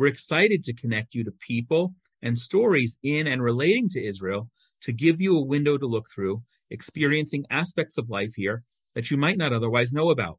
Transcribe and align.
we're 0.00 0.06
excited 0.06 0.64
to 0.64 0.72
connect 0.72 1.14
you 1.14 1.22
to 1.22 1.30
people 1.30 1.94
and 2.22 2.38
stories 2.38 2.98
in 3.02 3.26
and 3.26 3.42
relating 3.42 3.86
to 3.86 4.02
Israel 4.02 4.48
to 4.80 4.92
give 4.92 5.20
you 5.20 5.36
a 5.36 5.44
window 5.44 5.76
to 5.76 5.86
look 5.86 6.08
through, 6.08 6.42
experiencing 6.70 7.44
aspects 7.50 7.98
of 7.98 8.08
life 8.08 8.32
here 8.34 8.64
that 8.94 9.10
you 9.10 9.18
might 9.18 9.36
not 9.36 9.52
otherwise 9.52 9.92
know 9.92 10.08
about. 10.08 10.38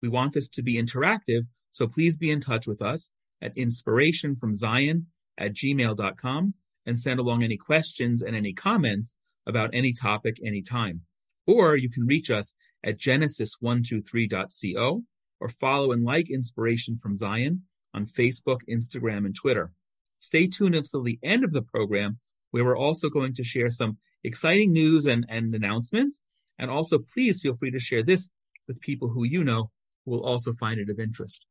We 0.00 0.08
want 0.08 0.32
this 0.32 0.48
to 0.48 0.62
be 0.62 0.82
interactive, 0.82 1.42
so 1.70 1.86
please 1.86 2.16
be 2.16 2.30
in 2.30 2.40
touch 2.40 2.66
with 2.66 2.80
us 2.80 3.12
at 3.42 3.54
inspirationfromzion 3.54 5.04
at 5.36 5.52
gmail.com 5.52 6.54
and 6.86 6.98
send 6.98 7.20
along 7.20 7.42
any 7.42 7.58
questions 7.58 8.22
and 8.22 8.34
any 8.34 8.54
comments 8.54 9.18
about 9.46 9.74
any 9.74 9.92
topic 9.92 10.38
anytime. 10.42 11.02
Or 11.46 11.76
you 11.76 11.90
can 11.90 12.06
reach 12.06 12.30
us 12.30 12.54
at 12.82 12.96
genesis123.co 12.96 15.02
or 15.38 15.48
follow 15.50 15.92
and 15.92 16.02
like 16.02 16.30
Inspiration 16.30 16.96
from 16.96 17.14
Zion 17.14 17.64
on 17.94 18.06
Facebook, 18.06 18.60
Instagram, 18.68 19.26
and 19.26 19.34
Twitter. 19.34 19.72
Stay 20.18 20.46
tuned 20.46 20.74
until 20.74 21.02
the 21.02 21.18
end 21.22 21.44
of 21.44 21.52
the 21.52 21.62
program, 21.62 22.18
where 22.50 22.64
we're 22.64 22.76
also 22.76 23.08
going 23.08 23.34
to 23.34 23.44
share 23.44 23.68
some 23.70 23.98
exciting 24.24 24.72
news 24.72 25.06
and, 25.06 25.26
and 25.28 25.54
announcements. 25.54 26.22
And 26.58 26.70
also, 26.70 26.98
please 26.98 27.42
feel 27.42 27.56
free 27.56 27.72
to 27.72 27.80
share 27.80 28.02
this 28.02 28.30
with 28.68 28.80
people 28.80 29.08
who 29.08 29.24
you 29.24 29.42
know 29.42 29.70
will 30.04 30.24
also 30.24 30.52
find 30.54 30.78
it 30.80 30.90
of 30.90 30.98
interest. 30.98 31.44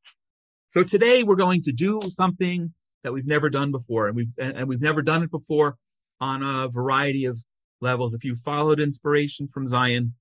So 0.73 0.83
today 0.83 1.23
we're 1.23 1.35
going 1.35 1.61
to 1.63 1.73
do 1.73 1.99
something 2.07 2.73
that 3.03 3.11
we've 3.11 3.27
never 3.27 3.49
done 3.49 3.71
before, 3.71 4.07
and 4.07 4.15
we've 4.15 4.31
and 4.37 4.67
we've 4.67 4.81
never 4.81 5.01
done 5.01 5.23
it 5.23 5.31
before 5.31 5.75
on 6.19 6.43
a 6.43 6.69
variety 6.69 7.25
of 7.25 7.43
levels. 7.81 8.13
If 8.13 8.23
you 8.23 8.35
followed 8.35 8.79
inspiration 8.79 9.47
from 9.47 9.67
Zion, 9.67 10.13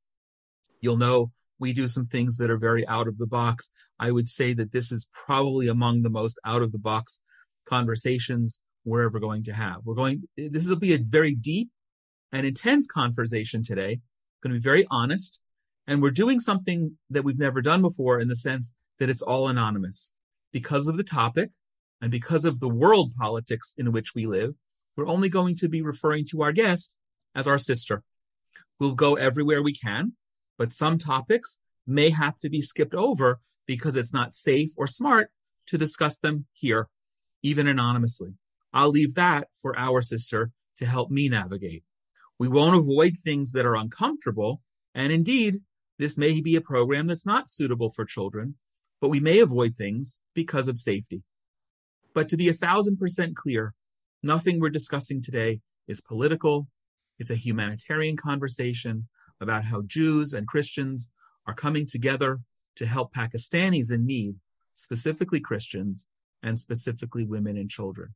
you'll 0.80 0.96
know 0.96 1.30
we 1.60 1.72
do 1.72 1.86
some 1.86 2.06
things 2.06 2.38
that 2.38 2.50
are 2.50 2.58
very 2.58 2.88
out 2.88 3.06
of 3.06 3.18
the 3.18 3.26
box. 3.26 3.70
I 3.98 4.10
would 4.10 4.28
say 4.28 4.54
that 4.54 4.72
this 4.72 4.90
is 4.90 5.08
probably 5.12 5.68
among 5.68 6.02
the 6.02 6.10
most 6.10 6.40
out 6.44 6.62
of 6.62 6.72
the 6.72 6.78
box 6.78 7.22
conversations 7.66 8.62
we're 8.84 9.04
ever 9.04 9.20
going 9.20 9.44
to 9.44 9.52
have. 9.52 9.82
We're 9.84 9.94
going, 9.94 10.26
this 10.36 10.66
will 10.66 10.76
be 10.76 10.94
a 10.94 10.98
very 10.98 11.34
deep 11.34 11.70
and 12.32 12.46
intense 12.46 12.86
conversation 12.86 13.62
today, 13.62 14.00
going 14.42 14.54
to 14.54 14.58
be 14.58 14.62
very 14.62 14.86
honest. 14.90 15.40
And 15.86 16.00
we're 16.00 16.10
doing 16.10 16.40
something 16.40 16.96
that 17.10 17.24
we've 17.24 17.38
never 17.38 17.60
done 17.60 17.82
before 17.82 18.18
in 18.18 18.28
the 18.28 18.36
sense 18.36 18.74
that 18.98 19.10
it's 19.10 19.22
all 19.22 19.48
anonymous 19.48 20.12
because 20.52 20.88
of 20.88 20.96
the 20.96 21.04
topic 21.04 21.50
and 22.00 22.10
because 22.10 22.44
of 22.44 22.60
the 22.60 22.68
world 22.68 23.12
politics 23.18 23.74
in 23.76 23.92
which 23.92 24.14
we 24.14 24.26
live. 24.26 24.54
We're 24.96 25.06
only 25.06 25.28
going 25.28 25.56
to 25.56 25.68
be 25.68 25.82
referring 25.82 26.26
to 26.30 26.42
our 26.42 26.52
guest 26.52 26.96
as 27.34 27.46
our 27.46 27.58
sister. 27.58 28.02
We'll 28.78 28.94
go 28.94 29.16
everywhere 29.16 29.62
we 29.62 29.74
can 29.74 30.12
but 30.60 30.74
some 30.74 30.98
topics 30.98 31.60
may 31.86 32.10
have 32.10 32.38
to 32.38 32.50
be 32.50 32.60
skipped 32.60 32.94
over 32.94 33.40
because 33.66 33.96
it's 33.96 34.12
not 34.12 34.34
safe 34.34 34.70
or 34.76 34.86
smart 34.86 35.30
to 35.66 35.78
discuss 35.78 36.18
them 36.18 36.44
here, 36.52 36.86
even 37.42 37.66
anonymously. 37.66 38.34
I'll 38.70 38.90
leave 38.90 39.14
that 39.14 39.48
for 39.62 39.74
our 39.78 40.02
sister 40.02 40.50
to 40.76 40.84
help 40.84 41.10
me 41.10 41.30
navigate. 41.30 41.82
We 42.38 42.48
won't 42.48 42.76
avoid 42.76 43.14
things 43.16 43.52
that 43.52 43.64
are 43.64 43.74
uncomfortable. 43.74 44.60
And 44.94 45.10
indeed, 45.10 45.60
this 45.98 46.18
may 46.18 46.42
be 46.42 46.56
a 46.56 46.60
program 46.60 47.06
that's 47.06 47.24
not 47.24 47.50
suitable 47.50 47.88
for 47.88 48.04
children, 48.04 48.56
but 49.00 49.08
we 49.08 49.18
may 49.18 49.38
avoid 49.38 49.76
things 49.76 50.20
because 50.34 50.68
of 50.68 50.76
safety. 50.76 51.22
But 52.12 52.28
to 52.28 52.36
be 52.36 52.50
a 52.50 52.52
thousand 52.66 52.98
percent 52.98 53.34
clear, 53.34 53.72
nothing 54.22 54.60
we're 54.60 54.68
discussing 54.68 55.22
today 55.22 55.60
is 55.88 56.02
political. 56.02 56.68
It's 57.18 57.30
a 57.30 57.34
humanitarian 57.34 58.18
conversation 58.18 59.08
about 59.40 59.64
how 59.64 59.82
Jews 59.82 60.32
and 60.32 60.46
Christians 60.46 61.12
are 61.46 61.54
coming 61.54 61.86
together 61.86 62.40
to 62.76 62.86
help 62.86 63.14
Pakistanis 63.14 63.92
in 63.92 64.06
need, 64.06 64.36
specifically 64.72 65.40
Christians 65.40 66.06
and 66.42 66.58
specifically 66.58 67.24
women 67.24 67.56
and 67.56 67.70
children. 67.70 68.14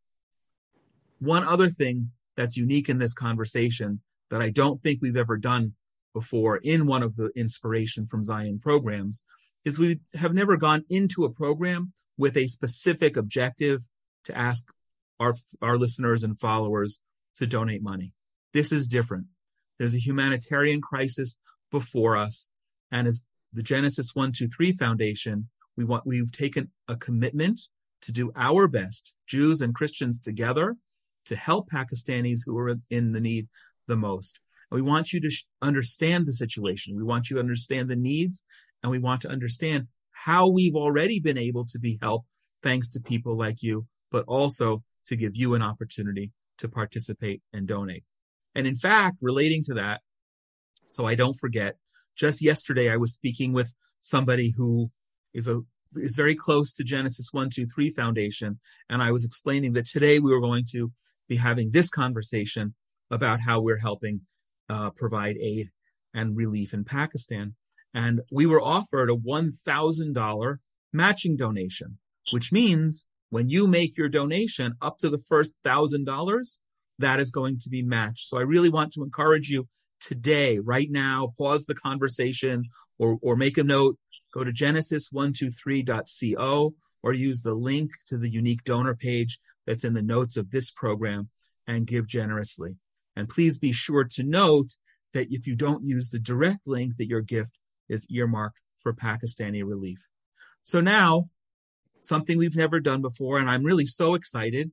One 1.19 1.45
other 1.45 1.69
thing 1.69 2.11
that's 2.37 2.57
unique 2.57 2.89
in 2.89 2.99
this 2.99 3.15
conversation 3.15 4.01
that 4.31 4.43
I 4.43 4.51
don't 4.51 4.81
think 4.83 5.01
we've 5.01 5.17
ever 5.17 5.37
done 5.37 5.75
before 6.13 6.57
in 6.59 6.87
one 6.87 7.03
of 7.03 7.17
the 7.17 7.31
inspiration 7.37 8.07
from 8.07 8.23
Zion 8.23 8.61
programs 8.63 9.23
is 9.65 9.79
we 9.79 10.01
have 10.15 10.35
never 10.35 10.57
gone 10.57 10.85
into 10.91 11.25
a 11.25 11.31
program 11.31 11.93
with 12.17 12.37
a 12.37 12.47
specific 12.47 13.17
objective 13.17 13.83
to 14.25 14.37
ask 14.37 14.65
our, 15.19 15.35
our 15.61 15.79
listeners 15.79 16.25
and 16.25 16.39
followers 16.39 17.01
to 17.37 17.47
donate 17.47 17.83
money. 17.83 18.13
This 18.53 18.73
is 18.73 18.89
different. 18.89 19.27
There's 19.79 19.95
a 19.95 19.99
humanitarian 19.99 20.81
crisis 20.81 21.39
before 21.71 22.17
us. 22.17 22.49
And 22.91 23.07
as 23.07 23.27
the 23.53 23.63
Genesis 23.63 24.15
123 24.15 24.73
Foundation, 24.73 25.49
we 25.77 25.85
want, 25.85 26.07
we've 26.07 26.31
taken 26.33 26.71
a 26.89 26.97
commitment 26.97 27.61
to 28.03 28.13
do 28.13 28.33
our 28.37 28.69
best, 28.69 29.15
Jews 29.27 29.61
and 29.61 29.75
Christians 29.75 30.21
together, 30.21 30.77
to 31.27 31.37
help 31.37 31.71
Pakistanis 31.71 32.41
who 32.45 32.57
are 32.59 32.77
in 32.91 33.13
the 33.13 33.21
need 33.21 33.49
the 33.87 33.97
most. 33.97 34.41
And 34.71 34.77
we 34.77 34.89
want 34.89 35.13
you 35.13 35.21
to 35.21 35.31
sh- 35.31 35.47
understand 35.63 36.27
the 36.27 36.33
situation. 36.33 36.97
We 36.97 37.05
want 37.05 37.31
you 37.31 37.37
to 37.37 37.41
understand 37.41 37.89
the 37.89 37.97
needs, 37.97 38.45
and 38.83 38.93
we 38.93 38.99
want 38.99 39.23
to 39.23 39.31
understand 39.31 39.89
how 40.13 40.49
we've 40.49 40.77
already 40.77 41.19
been 41.19 41.39
able 41.39 41.65
to 41.67 41.79
be 41.79 41.99
helped 42.01 42.27
thanks 42.63 42.89
to 42.91 43.01
people 43.01 43.37
like 43.37 43.63
you, 43.63 43.87
but 44.11 44.25
also 44.27 44.83
to 45.07 45.17
give 45.17 45.35
you 45.35 45.55
an 45.55 45.63
opportunity 45.63 46.31
to 46.59 46.69
participate 46.69 47.43
and 47.53 47.67
donate. 47.67 48.05
And 48.55 48.67
in 48.67 48.77
fact, 48.77 49.19
relating 49.21 49.63
to 49.65 49.75
that, 49.75 50.01
so 50.87 51.07
I 51.07 51.15
don't 51.15 51.35
forget, 51.35 51.77
just 52.17 52.43
yesterday 52.43 52.91
I 52.91 52.97
was 52.97 53.15
speaking 53.15 53.53
with 53.53 53.75
somebody 54.01 54.53
who 54.57 54.91
is 55.33 55.49
a 55.49 55.63
is 55.97 56.17
very 56.17 56.35
close 56.35 56.73
to 56.73 56.85
Genesis 56.85 57.33
123 57.33 57.91
Foundation. 57.91 58.59
And 58.89 59.03
I 59.03 59.13
was 59.13 59.25
explaining 59.25 59.75
that 59.75 59.87
today 59.87 60.19
we 60.19 60.33
were 60.33 60.41
going 60.41 60.65
to 60.73 60.93
be 61.29 61.37
having 61.37 61.71
this 61.71 61.89
conversation 61.89 62.75
about 63.11 63.41
how 63.41 63.61
we're 63.61 63.79
helping 63.79 64.23
uh, 64.69 64.91
provide 64.91 65.37
aid 65.37 65.71
and 66.13 66.37
relief 66.37 66.75
in 66.75 66.85
Pakistan. 66.85 67.55
And 67.93 68.23
we 68.33 68.47
were 68.47 68.61
offered 68.63 69.11
a 69.11 69.17
$1,000 69.17 70.57
matching 70.93 71.37
donation, 71.37 71.99
which 72.33 72.53
means 72.53 73.09
when 73.31 73.49
you 73.49 73.67
make 73.67 73.97
your 73.97 74.09
donation 74.09 74.75
up 74.81 74.99
to 74.99 75.09
the 75.09 75.19
first 75.19 75.55
thousand 75.65 76.05
dollars, 76.05 76.61
that 76.99 77.21
is 77.21 77.31
going 77.31 77.59
to 77.61 77.69
be 77.69 77.83
matched. 77.83 78.27
So 78.29 78.39
I 78.39 78.43
really 78.43 78.71
want 78.71 78.93
to 78.95 79.03
encourage 79.03 79.51
you 79.51 79.69
today, 80.01 80.59
right 80.59 80.91
now, 80.91 81.35
pause 81.39 81.67
the 81.67 81.75
conversation 81.75 82.65
or, 82.99 83.19
or 83.23 83.37
make 83.37 83.59
a 83.59 83.65
note, 83.65 83.97
go 84.33 84.43
to 84.45 84.53
genesis123.co 84.53 86.75
or 87.03 87.13
use 87.13 87.43
the 87.43 87.55
link 87.55 87.91
to 88.07 88.17
the 88.19 88.31
unique 88.31 88.65
donor 88.65 88.95
page 88.95 89.39
that's 89.67 89.85
in 89.85 89.95
the 89.95 90.03
notes 90.03 90.37
of 90.37 90.51
this 90.51 90.71
program 90.71 91.31
and 91.67 91.87
give 91.87 92.07
generously. 92.07 92.77
And 93.17 93.27
please 93.29 93.59
be 93.59 93.73
sure 93.73 94.05
to 94.05 94.23
note 94.23 94.77
that 95.13 95.29
if 95.31 95.47
you 95.47 95.55
don't 95.55 95.83
use 95.83 96.11
the 96.11 96.19
direct 96.19 96.67
link, 96.67 96.97
that 96.99 97.09
your 97.09 97.23
gift 97.23 97.57
is 97.89 98.07
earmarked 98.11 98.59
for 98.79 98.93
Pakistani 98.93 99.65
relief. 99.65 100.07
So 100.63 100.81
now, 100.81 101.31
something 102.01 102.37
we've 102.37 102.57
never 102.57 102.81
done 102.81 103.03
before, 103.03 103.39
and 103.39 103.49
I'm 103.49 103.65
really 103.65 103.87
so 103.87 104.15
excited 104.15 104.73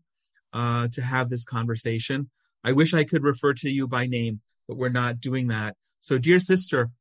uh, 0.54 0.88
to 0.90 1.02
have 1.02 1.30
this 1.30 1.46
conversation. 1.46 2.30
I 2.64 2.72
wish 2.74 2.94
I 2.94 3.04
could 3.04 3.24
refer 3.24 3.54
to 3.56 3.70
you 3.70 3.88
by 3.88 4.08
name, 4.08 4.42
but 4.68 4.78
we're 4.78 4.90
not 4.90 5.20
doing 5.20 5.48
that. 5.48 5.76
So, 6.00 6.18
dear 6.18 6.40
sister, 6.40 6.92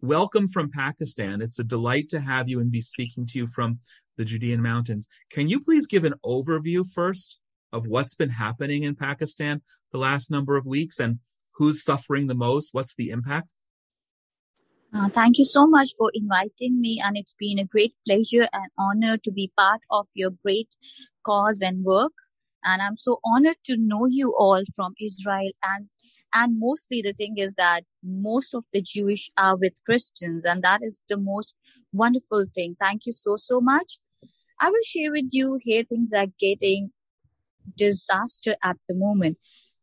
welcome 0.00 0.48
from 0.48 0.70
Pakistan. 0.70 1.40
It's 1.40 1.58
a 1.58 1.64
delight 1.64 2.08
to 2.10 2.20
have 2.20 2.48
you 2.48 2.60
and 2.60 2.70
be 2.70 2.80
speaking 2.80 3.26
to 3.26 3.38
you 3.38 3.46
from 3.46 3.80
the 4.16 4.24
Judean 4.24 4.62
mountains. 4.62 5.08
Can 5.30 5.48
you 5.48 5.60
please 5.60 5.86
give 5.86 6.04
an 6.04 6.14
overview 6.24 6.84
first 6.86 7.38
of 7.72 7.86
what's 7.86 8.14
been 8.14 8.30
happening 8.30 8.82
in 8.82 8.94
Pakistan 8.94 9.62
the 9.92 9.98
last 9.98 10.30
number 10.30 10.56
of 10.56 10.66
weeks 10.66 10.98
and 10.98 11.18
who's 11.54 11.84
suffering 11.84 12.26
the 12.26 12.34
most? 12.34 12.72
What's 12.72 12.94
the 12.94 13.10
impact? 13.10 13.48
Uh, 14.94 15.08
thank 15.08 15.38
you 15.38 15.44
so 15.44 15.66
much 15.66 15.90
for 15.98 16.10
inviting 16.14 16.80
me, 16.80 17.02
and 17.04 17.16
it's 17.18 17.34
been 17.38 17.58
a 17.58 17.64
great 17.64 17.94
pleasure 18.06 18.48
and 18.52 18.70
honor 18.78 19.18
to 19.18 19.30
be 19.30 19.52
part 19.56 19.80
of 19.90 20.06
your 20.14 20.30
great 20.30 20.76
cause 21.22 21.60
and 21.60 21.84
work 21.84 22.12
and 22.66 22.82
i'm 22.82 22.96
so 22.96 23.18
honored 23.24 23.56
to 23.64 23.76
know 23.76 24.06
you 24.06 24.34
all 24.38 24.62
from 24.74 24.94
israel 25.00 25.50
and 25.62 25.88
and 26.34 26.58
mostly 26.58 27.00
the 27.00 27.12
thing 27.12 27.38
is 27.38 27.54
that 27.54 27.84
most 28.02 28.54
of 28.54 28.64
the 28.72 28.82
jewish 28.82 29.30
are 29.38 29.56
with 29.56 29.74
christians 29.86 30.44
and 30.44 30.62
that 30.62 30.80
is 30.82 31.02
the 31.08 31.16
most 31.16 31.56
wonderful 31.92 32.44
thing 32.54 32.76
thank 32.78 33.06
you 33.06 33.12
so 33.12 33.36
so 33.36 33.60
much 33.60 33.98
i 34.60 34.68
will 34.68 34.86
share 34.86 35.10
with 35.10 35.28
you 35.30 35.58
here 35.62 35.84
things 35.84 36.12
are 36.12 36.28
getting 36.38 36.90
disaster 37.76 38.56
at 38.62 38.76
the 38.88 38.94
moment. 38.94 39.38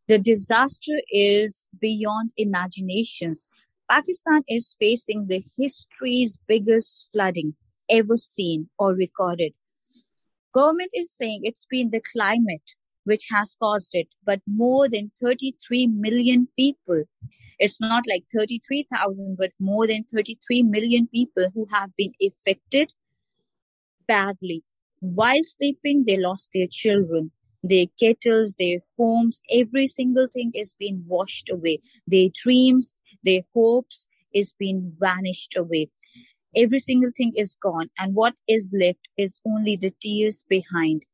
The 0.08 0.20
disaster 0.20 1.00
is 1.12 1.68
beyond 1.80 2.32
imaginations. 2.38 3.48
Pakistan 3.90 4.44
is 4.48 4.76
facing 4.80 5.28
the 5.28 5.44
history's 5.58 6.40
biggest 6.48 7.10
flooding 7.12 7.56
ever 7.90 8.18
seen 8.18 8.70
or 8.78 8.94
recorded. 8.94 9.54
Government 10.54 10.92
is 10.94 11.12
saying 11.12 11.42
it's 11.44 11.66
been 11.66 11.90
the 11.90 12.02
climate 12.02 12.76
which 13.06 13.28
has 13.32 13.58
caused 13.60 13.96
it, 13.96 14.08
but 14.26 14.40
more 14.48 14.88
than 14.88 15.12
33 15.22 15.88
million 15.88 16.48
people. 16.58 17.04
It's 17.60 17.82
not 17.82 18.04
like 18.10 18.24
33,000, 18.34 19.38
but 19.38 19.52
more 19.60 19.88
than 19.88 20.06
33 20.06 20.64
million 20.64 21.08
people 21.08 21.48
who 21.54 21.68
have 21.72 21.90
been 21.98 22.14
affected 22.22 22.94
badly. 24.08 24.64
While 25.00 25.44
sleeping, 25.44 26.06
they 26.08 26.18
lost 26.18 26.52
their 26.54 26.68
children, 26.70 27.32
their 27.62 27.88
kettles, 28.00 28.56
their 28.56 28.80
homes, 28.98 29.42
every 29.52 29.88
single 29.88 30.28
thing 30.32 30.52
is 30.54 30.76
being 30.78 31.04
washed 31.08 31.50
away. 31.50 31.82
Their 32.08 32.30
dreams, 32.34 32.94
their 33.24 33.42
hopes 33.54 34.08
is 34.34 34.54
being 34.54 34.94
vanished 35.00 35.56
away. 35.58 35.90
Every 36.56 36.80
single 36.80 37.10
thing 37.16 37.34
is 37.36 37.56
gone, 37.62 37.90
and 37.98 38.16
what 38.16 38.36
is 38.48 38.74
left 38.78 39.08
is 39.18 39.42
only 39.46 39.76
the 39.76 39.94
tears 40.02 40.46
behind. 40.48 41.06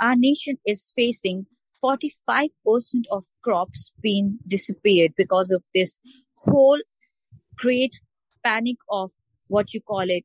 Our 0.00 0.14
nation 0.16 0.58
is 0.66 0.92
facing 0.94 1.46
45% 1.82 2.50
of 3.10 3.24
crops 3.42 3.92
being 4.02 4.38
disappeared 4.46 5.12
because 5.16 5.50
of 5.50 5.64
this 5.74 6.00
whole 6.36 6.80
great 7.56 8.00
panic 8.44 8.76
of 8.90 9.12
what 9.48 9.72
you 9.72 9.80
call 9.80 10.08
it 10.08 10.24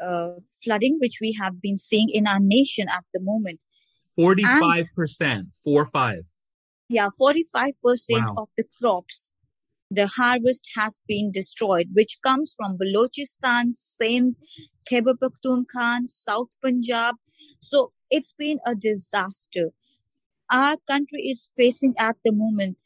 uh, 0.00 0.34
flooding 0.62 0.98
which 1.00 1.18
we 1.20 1.32
have 1.32 1.60
been 1.60 1.78
seeing 1.78 2.08
in 2.10 2.26
our 2.26 2.40
nation 2.40 2.88
at 2.88 3.04
the 3.12 3.20
moment. 3.20 3.60
45% 4.18 5.20
and, 5.20 5.54
4 5.54 5.86
5 5.86 6.18
yeah 6.90 7.08
45% 7.18 7.72
wow. 7.78 8.34
of 8.36 8.48
the 8.56 8.64
crops 8.78 9.32
the 9.90 10.06
harvest 10.06 10.64
has 10.76 11.00
been 11.08 11.32
destroyed, 11.32 11.88
which 11.92 12.18
comes 12.22 12.54
from 12.56 12.78
Balochistan, 12.78 13.72
Sindh, 13.72 14.36
Khyber 14.88 15.14
Pakhtunkhwa, 15.14 16.08
South 16.08 16.50
Punjab. 16.62 17.16
So 17.60 17.90
it's 18.10 18.32
been 18.32 18.60
a 18.64 18.74
disaster. 18.74 19.70
Our 20.50 20.76
country 20.86 21.22
is 21.22 21.50
facing 21.56 21.94
at 21.98 22.16
the 22.24 22.32
moment 22.32 22.76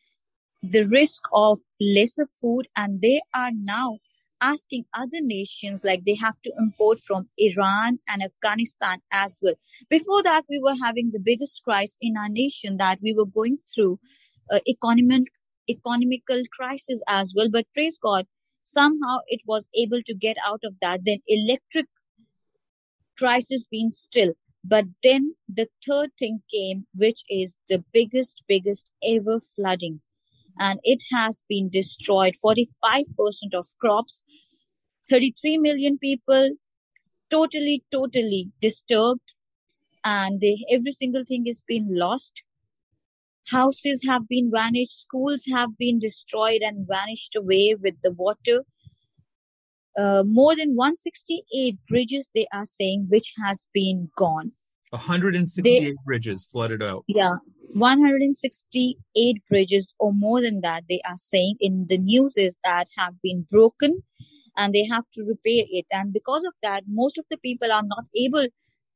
the 0.62 0.84
risk 0.84 1.24
of 1.32 1.58
lesser 1.80 2.26
food, 2.40 2.68
and 2.74 3.02
they 3.02 3.20
are 3.34 3.50
now 3.52 3.98
asking 4.40 4.84
other 4.94 5.20
nations 5.20 5.84
like 5.84 6.04
they 6.04 6.14
have 6.14 6.40
to 6.42 6.52
import 6.58 7.00
from 7.00 7.28
Iran 7.38 7.98
and 8.08 8.22
Afghanistan 8.22 8.98
as 9.10 9.38
well. 9.42 9.54
Before 9.88 10.22
that, 10.22 10.44
we 10.48 10.58
were 10.58 10.76
having 10.82 11.10
the 11.12 11.18
biggest 11.18 11.62
crisis 11.64 11.96
in 12.00 12.16
our 12.16 12.28
nation 12.28 12.78
that 12.78 12.98
we 13.02 13.14
were 13.14 13.26
going 13.26 13.58
through 13.72 13.98
uh, 14.50 14.60
economic 14.68 15.28
economical 15.68 16.42
crisis 16.56 17.02
as 17.08 17.32
well. 17.36 17.48
But 17.50 17.66
praise 17.74 17.98
God, 17.98 18.26
somehow 18.62 19.18
it 19.26 19.40
was 19.46 19.68
able 19.74 20.02
to 20.06 20.14
get 20.14 20.36
out 20.46 20.60
of 20.64 20.74
that. 20.80 21.00
Then 21.04 21.18
electric 21.26 21.86
crisis 23.16 23.66
being 23.70 23.90
still. 23.90 24.32
But 24.64 24.86
then 25.02 25.34
the 25.46 25.68
third 25.86 26.10
thing 26.18 26.42
came, 26.50 26.86
which 26.94 27.22
is 27.28 27.58
the 27.68 27.84
biggest, 27.92 28.42
biggest 28.48 28.90
ever 29.06 29.40
flooding. 29.40 30.00
And 30.58 30.80
it 30.84 31.02
has 31.12 31.44
been 31.48 31.68
destroyed 31.68 32.34
45% 32.42 33.04
of 33.54 33.66
crops, 33.80 34.24
33 35.10 35.58
million 35.58 35.98
people, 35.98 36.50
totally, 37.30 37.84
totally 37.90 38.52
disturbed. 38.60 39.34
And 40.02 40.40
they, 40.40 40.64
every 40.70 40.92
single 40.92 41.24
thing 41.26 41.46
is 41.46 41.62
been 41.66 41.88
lost 41.90 42.42
houses 43.50 44.02
have 44.06 44.28
been 44.28 44.50
vanished, 44.50 45.02
schools 45.02 45.44
have 45.52 45.76
been 45.78 45.98
destroyed 45.98 46.62
and 46.62 46.86
vanished 46.88 47.36
away 47.36 47.74
with 47.80 47.94
the 48.02 48.12
water. 48.12 48.64
Uh, 49.96 50.24
more 50.26 50.56
than 50.56 50.74
168 50.74 51.78
bridges, 51.88 52.30
they 52.34 52.46
are 52.52 52.64
saying, 52.64 53.06
which 53.08 53.34
has 53.44 53.66
been 53.72 54.10
gone. 54.16 54.52
168 54.90 55.80
they, 55.80 55.94
bridges 56.04 56.44
flooded 56.44 56.82
out. 56.82 57.04
Yeah, 57.06 57.36
168 57.74 59.42
bridges 59.48 59.94
or 59.98 60.12
more 60.12 60.40
than 60.40 60.60
that, 60.62 60.84
they 60.88 61.00
are 61.08 61.16
saying 61.16 61.56
in 61.60 61.86
the 61.88 61.98
news 61.98 62.36
is 62.36 62.56
that 62.64 62.86
have 62.96 63.20
been 63.22 63.46
broken 63.50 64.02
and 64.56 64.72
they 64.72 64.84
have 64.84 65.04
to 65.14 65.22
repair 65.24 65.64
it. 65.70 65.86
And 65.92 66.12
because 66.12 66.44
of 66.44 66.52
that, 66.62 66.84
most 66.88 67.18
of 67.18 67.26
the 67.30 67.36
people 67.38 67.72
are 67.72 67.82
not 67.82 68.04
able 68.16 68.46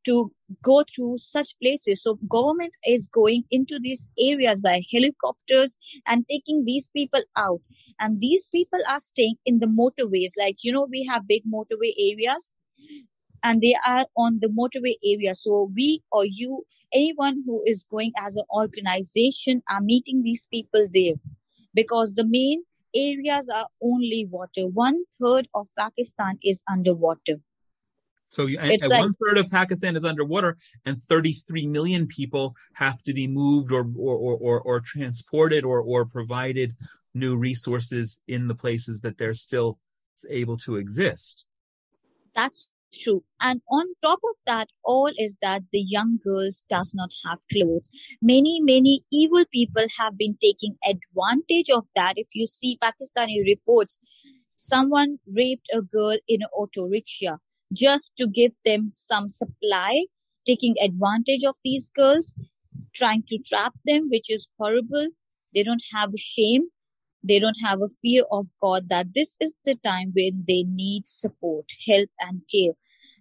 to 0.08 0.32
go 0.62 0.82
through 0.82 1.19
such 1.19 1.55
places. 1.62 2.02
So 2.02 2.14
government 2.28 2.72
is 2.87 3.08
going 3.08 3.44
into 3.50 3.78
these 3.78 4.08
areas 4.19 4.62
by 4.62 4.82
helicopters 4.90 5.76
and 6.06 6.25
taking 6.28 6.64
these 6.64 6.90
people 6.90 7.22
out. 7.37 7.60
And 8.00 8.19
these 8.20 8.46
people 8.46 8.81
are 8.88 9.00
staying 9.00 9.37
in 9.44 9.58
the 9.58 9.66
motorways. 9.66 10.32
Like, 10.38 10.64
you 10.64 10.72
know, 10.72 10.88
we 10.90 11.05
have 11.05 11.28
big 11.28 11.43
motorway 11.44 11.93
areas 11.99 12.55
and 13.43 13.60
they 13.60 13.75
are 13.87 14.06
on 14.16 14.38
the 14.40 14.49
motorway 14.49 14.94
area. 15.05 15.34
So 15.34 15.70
we 15.75 16.02
or 16.11 16.25
you, 16.25 16.64
anyone 16.93 17.43
who 17.44 17.62
is 17.66 17.84
going 17.90 18.12
as 18.19 18.37
an 18.37 18.44
organization 18.50 19.62
are 19.70 19.82
meeting 19.82 20.22
these 20.22 20.49
people 20.50 20.87
there 20.90 21.14
because 21.75 22.14
the 22.14 22.25
main 22.25 22.64
areas 22.94 23.50
are 23.54 23.66
only 23.82 24.26
water. 24.31 24.66
One 24.66 25.04
third 25.20 25.49
of 25.54 25.69
Pakistan 25.78 26.38
is 26.43 26.64
underwater. 26.66 27.43
So 28.28 28.46
and, 28.46 28.58
and 28.58 28.88
like, 28.88 29.00
one 29.00 29.12
third 29.14 29.38
of 29.38 29.50
Pakistan 29.50 29.96
is 29.96 30.04
underwater, 30.04 30.56
and 30.84 31.00
33 31.00 31.66
million 31.66 32.06
people 32.06 32.54
have 32.75 33.02
to 33.04 33.14
be 33.14 33.26
moved 33.26 33.72
or 33.72 33.88
or 33.96 34.16
or, 34.16 34.36
or, 34.36 34.60
or 34.60 34.80
transported 34.80 35.64
or 35.64 35.80
or 35.80 36.04
provided 36.04 36.76
new 37.14 37.36
resources 37.36 38.20
in 38.28 38.46
the 38.46 38.54
places 38.54 39.00
that 39.00 39.19
they're 39.19 39.34
still 39.34 39.78
able 40.28 40.56
to 40.58 40.76
exist. 40.76 41.46
That's 42.34 42.70
true. 42.92 43.25
And 43.40 43.60
on 43.70 43.86
top 44.02 44.20
of 44.22 44.36
that, 44.46 44.69
all 44.84 45.10
is 45.16 45.36
that 45.40 45.62
the 45.72 45.80
young 45.80 46.19
girls 46.22 46.64
does 46.69 46.92
not 46.94 47.10
have 47.26 47.38
clothes. 47.52 47.90
Many, 48.20 48.60
many 48.60 49.02
evil 49.10 49.44
people 49.52 49.84
have 49.98 50.16
been 50.16 50.36
taking 50.40 50.76
advantage 50.84 51.70
of 51.70 51.86
that. 51.96 52.14
If 52.16 52.28
you 52.34 52.46
see 52.46 52.78
Pakistani 52.82 53.44
reports, 53.44 54.00
someone 54.54 55.19
raped 55.26 55.69
a 55.72 55.82
girl 55.82 56.16
in 56.28 56.42
an 56.42 56.48
auto 56.52 56.84
rickshaw 56.86 57.36
just 57.72 58.16
to 58.16 58.26
give 58.26 58.52
them 58.64 58.90
some 58.90 59.28
supply, 59.28 60.04
taking 60.46 60.74
advantage 60.82 61.44
of 61.44 61.56
these 61.64 61.90
girls, 61.90 62.37
trying 62.94 63.22
to 63.28 63.38
trap 63.38 63.75
them, 63.84 64.08
which 64.10 64.30
is 64.30 64.48
horrible. 64.58 65.08
They 65.54 65.62
don't 65.62 65.82
have 65.92 66.10
shame. 66.16 66.68
They 67.22 67.38
don't 67.38 67.58
have 67.64 67.82
a 67.82 67.88
fear 68.00 68.25
of 68.30 68.46
God 68.62 68.88
that 68.88 69.08
this 69.14 69.37
is 69.40 69.54
the 69.64 69.75
time 69.75 70.12
when 70.14 70.44
they 70.46 70.62
need 70.62 71.06
support, 71.06 71.66
help, 71.87 72.08
and 72.20 72.42
care. 72.50 72.72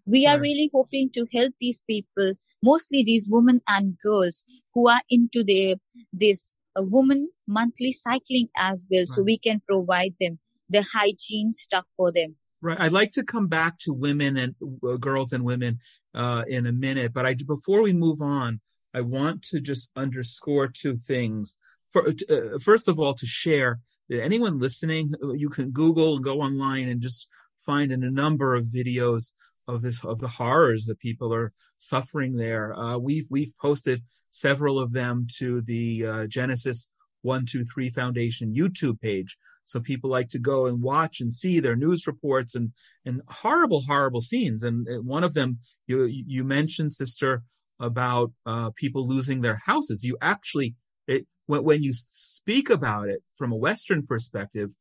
We 0.06 0.26
are 0.26 0.40
really 0.40 0.70
hoping 0.74 1.10
to 1.16 1.26
help 1.34 1.54
these 1.60 1.82
people, 1.82 2.34
mostly 2.64 3.04
these 3.04 3.28
women 3.30 3.62
and 3.68 3.98
girls 3.98 4.46
who 4.74 4.88
are 4.88 5.02
into 5.10 5.44
their 5.44 5.76
this 6.14 6.60
uh, 6.80 6.84
woman 6.84 7.30
monthly 7.48 7.92
cycling 7.92 8.48
as 8.56 8.88
well, 8.90 9.02
right. 9.02 9.10
so 9.10 9.24
we 9.24 9.38
can 9.38 9.62
provide 9.68 10.16
them 10.20 10.40
the 10.70 10.86
hygiene 10.94 11.52
stuff 11.52 11.88
for 11.98 12.12
them. 12.12 12.36
Right. 12.60 12.80
I'd 12.80 12.92
like 12.92 13.12
to 13.12 13.24
come 13.24 13.48
back 13.48 13.78
to 13.80 13.94
women 13.94 14.36
and 14.36 14.56
uh, 14.84 14.98
girls 14.98 15.32
and 15.32 15.44
women 15.44 15.80
uh, 16.16 16.44
in 16.48 16.66
a 16.66 16.72
minute, 16.72 17.14
but 17.14 17.26
I 17.26 17.36
before 17.36 17.84
we 17.84 17.94
move 17.94 18.20
on, 18.22 18.62
I 18.96 19.02
want 19.02 19.44
to 19.50 19.60
just 19.60 19.92
underscore 19.96 20.68
two 20.68 20.98
things. 20.98 21.60
For, 21.92 22.08
uh, 22.08 22.58
first 22.60 22.88
of 22.88 23.00
all, 23.00 23.14
to 23.14 23.26
share 23.28 23.80
that 24.10 24.24
anyone 24.24 24.60
listening, 24.60 25.14
uh, 25.24 25.34
you 25.34 25.50
can 25.50 25.70
Google 25.70 26.16
and 26.16 26.24
go 26.24 26.42
online 26.42 26.90
and 26.90 27.00
just 27.00 27.28
find 27.64 27.92
in 27.92 28.04
a 28.04 28.10
number 28.10 28.56
of 28.56 28.66
videos 28.66 29.34
of 29.68 29.82
this 29.82 30.04
of 30.04 30.20
the 30.20 30.28
horrors 30.28 30.86
that 30.86 31.00
people 31.00 31.34
are 31.34 31.52
suffering 31.78 32.36
there. 32.36 32.74
Uh, 32.74 32.98
we've 32.98 33.28
we've 33.30 33.56
posted 33.62 34.04
several 34.30 34.80
of 34.80 34.94
them 34.94 35.28
to 35.38 35.62
the 35.62 36.06
uh, 36.06 36.28
Genesis 36.28 36.90
One 37.22 37.46
Two 37.46 37.66
Three 37.66 37.90
Foundation 37.90 38.56
YouTube 38.56 39.00
page. 39.00 39.38
So 39.68 39.82
people 39.82 40.10
like 40.10 40.30
to 40.30 40.40
go 40.40 40.66
and 40.66 40.82
watch 40.82 41.20
and 41.20 41.32
see 41.32 41.60
their 41.60 41.76
news 41.76 42.08
reports 42.08 42.56
and 42.56 42.72
and 43.06 43.22
horrible, 43.28 43.82
horrible 43.82 44.22
scenes. 44.22 44.64
And 44.64 44.88
one 45.06 45.26
of 45.26 45.34
them, 45.34 45.60
you 45.88 46.06
you 46.06 46.44
mentioned, 46.44 46.94
sister, 46.94 47.44
about 47.80 48.32
uh, 48.46 48.72
people 48.76 49.06
losing 49.06 49.42
their 49.42 49.60
houses. 49.66 50.04
You 50.04 50.18
actually, 50.22 50.76
it, 51.06 51.28
when, 51.48 51.64
when 51.64 51.84
you 51.84 51.94
speak 51.94 52.70
about 52.70 53.10
it 53.10 53.22
from 53.36 53.52
a 53.52 53.58
Western 53.58 54.08
perspective, 54.08 54.72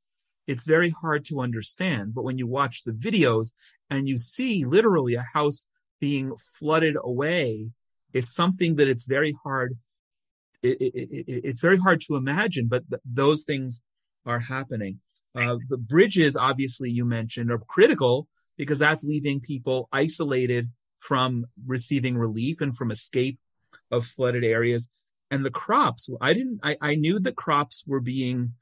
it's 0.47 0.64
very 0.64 0.90
hard 0.90 1.25
to 1.26 1.40
understand. 1.40 2.14
But 2.14 2.25
when 2.25 2.38
you 2.38 2.47
watch 2.47 2.85
the 2.85 2.93
videos 2.93 3.49
and 3.90 4.07
you 4.07 4.19
see 4.19 4.64
literally 4.64 5.14
a 5.16 5.26
house 5.35 5.66
being 6.00 6.33
flooded 6.59 6.97
away, 7.02 7.71
it's 8.12 8.33
something 8.33 8.76
that 8.76 8.88
it's 8.88 9.07
very 9.07 9.35
hard. 9.43 9.76
It, 10.62 10.81
it, 10.81 10.95
it, 10.95 11.25
it's 11.49 11.61
very 11.61 11.78
hard 11.78 12.00
to 12.02 12.16
imagine, 12.16 12.69
but 12.69 12.88
th- 12.88 13.02
those 13.05 13.43
things 13.43 13.83
are 14.26 14.40
happening. 14.40 15.00
Uh, 15.35 15.56
the 15.68 15.78
bridges, 15.78 16.37
obviously, 16.37 16.90
you 16.90 17.04
mentioned, 17.04 17.50
are 17.50 17.59
critical 17.59 18.26
because 18.56 18.78
that's 18.78 19.04
leaving 19.04 19.40
people 19.40 19.88
isolated 19.92 20.71
from 20.99 21.47
receiving 21.66 22.16
relief 22.16 22.61
and 22.61 22.76
from 22.76 22.90
escape 22.90 23.38
of 23.90 24.06
flooded 24.06 24.45
areas 24.45 24.92
and 25.30 25.45
the 25.45 25.50
crops. 25.50 26.09
I 26.21 26.33
didn't. 26.33 26.61
I, 26.62 26.76
I 26.80 26.95
knew 26.95 27.18
that 27.21 27.37
crops 27.37 27.85
were 27.87 28.00
being 28.00 28.54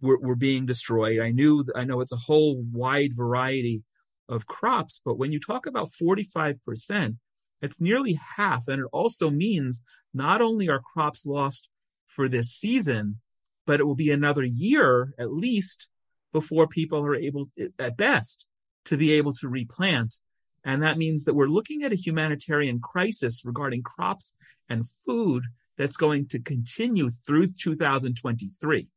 were, 0.00 0.18
were 0.20 0.36
being 0.36 0.66
destroyed. 0.66 1.20
I 1.20 1.30
knew. 1.30 1.64
I 1.74 1.84
know 1.84 2.00
it's 2.00 2.12
a 2.12 2.16
whole 2.16 2.62
wide 2.62 3.16
variety 3.16 3.84
of 4.28 4.46
crops, 4.46 5.02
but 5.04 5.18
when 5.18 5.32
you 5.32 5.40
talk 5.40 5.66
about 5.66 5.92
forty 5.92 6.24
five 6.24 6.64
percent, 6.64 7.16
it's 7.60 7.80
nearly 7.80 8.18
half, 8.36 8.68
and 8.68 8.80
it 8.82 8.88
also 8.92 9.30
means 9.30 9.82
not 10.12 10.40
only 10.40 10.68
are 10.68 10.80
crops 10.80 11.26
lost 11.26 11.68
for 12.06 12.28
this 12.28 12.50
season, 12.50 13.20
but 13.66 13.80
it 13.80 13.84
will 13.84 13.94
be 13.94 14.10
another 14.10 14.44
year 14.44 15.14
at 15.18 15.32
least 15.32 15.88
before 16.32 16.66
people 16.66 17.04
are 17.06 17.14
able, 17.14 17.50
at 17.78 17.96
best, 17.96 18.46
to 18.86 18.96
be 18.96 19.12
able 19.12 19.32
to 19.32 19.48
replant. 19.48 20.16
And 20.64 20.82
that 20.82 20.98
means 20.98 21.24
that 21.24 21.34
we're 21.34 21.46
looking 21.46 21.82
at 21.82 21.92
a 21.92 21.96
humanitarian 21.96 22.80
crisis 22.80 23.44
regarding 23.44 23.82
crops 23.82 24.34
and 24.68 24.88
food 25.06 25.44
that's 25.76 25.96
going 25.96 26.26
to 26.28 26.38
continue 26.38 27.10
through 27.10 27.48
2023. 27.58 28.88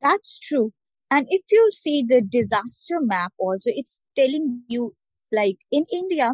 That's 0.00 0.38
true. 0.38 0.72
And 1.10 1.26
if 1.30 1.42
you 1.50 1.70
see 1.72 2.04
the 2.06 2.20
disaster 2.20 3.00
map 3.00 3.32
also, 3.38 3.70
it's 3.72 4.02
telling 4.16 4.62
you 4.68 4.94
like 5.32 5.58
in 5.70 5.84
India, 5.92 6.32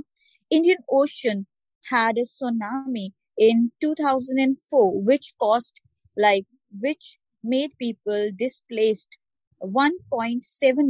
Indian 0.50 0.78
Ocean 0.90 1.46
had 1.88 2.16
a 2.18 2.22
tsunami 2.22 3.12
in 3.40 3.72
2004, 3.80 5.02
which 5.02 5.34
caused 5.40 5.80
like, 6.16 6.44
which 6.78 7.18
made 7.42 7.70
people 7.78 8.30
displaced 8.36 9.16
1.7 9.62 10.42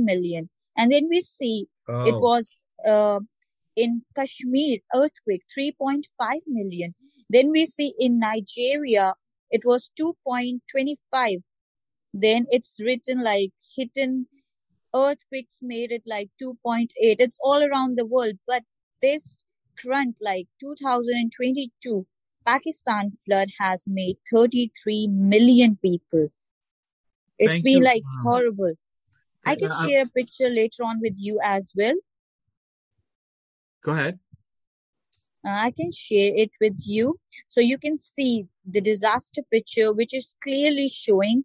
million. 0.04 0.50
And 0.76 0.90
then 0.90 1.08
we 1.08 1.20
see 1.20 1.68
oh. 1.88 2.06
it 2.06 2.20
was 2.20 2.56
uh, 2.86 3.20
in 3.76 4.02
Kashmir 4.16 4.78
earthquake 4.92 5.44
3.5 5.56 6.02
million. 6.48 6.94
Then 7.30 7.50
we 7.50 7.66
see 7.66 7.94
in 7.98 8.18
Nigeria 8.18 9.14
it 9.50 9.64
was 9.64 9.90
2.25. 9.98 11.42
Then 12.12 12.46
it's 12.50 12.80
written 12.84 13.22
like 13.22 13.52
hidden 13.76 14.26
earthquakes 14.92 15.58
made 15.62 15.92
it 15.92 16.02
like 16.04 16.30
2.8. 16.42 16.88
It's 16.96 17.38
all 17.40 17.62
around 17.62 17.96
the 17.96 18.06
world, 18.06 18.38
but 18.44 18.64
this 19.00 19.36
current 19.80 20.18
like 20.20 20.48
2022 20.58 22.06
Pakistan 22.46 23.12
flood 23.24 23.48
has 23.58 23.86
made 23.88 24.16
33 24.30 25.08
million 25.08 25.76
people. 25.76 26.28
It's 27.38 27.48
Thank 27.48 27.64
been 27.64 27.78
you. 27.78 27.84
like 27.84 28.02
horrible. 28.22 28.74
I 29.46 29.56
can 29.56 29.70
uh, 29.72 29.86
share 29.86 30.02
a 30.02 30.06
picture 30.06 30.48
later 30.48 30.84
on 30.84 31.00
with 31.00 31.14
you 31.16 31.40
as 31.42 31.72
well. 31.76 31.94
Go 33.82 33.92
ahead. 33.92 34.18
Uh, 35.46 35.52
I 35.52 35.70
can 35.70 35.90
share 35.90 36.34
it 36.34 36.50
with 36.60 36.76
you 36.84 37.18
so 37.48 37.60
you 37.62 37.78
can 37.78 37.96
see 37.96 38.46
the 38.66 38.80
disaster 38.80 39.42
picture, 39.50 39.92
which 39.92 40.12
is 40.12 40.36
clearly 40.42 40.88
showing 40.88 41.44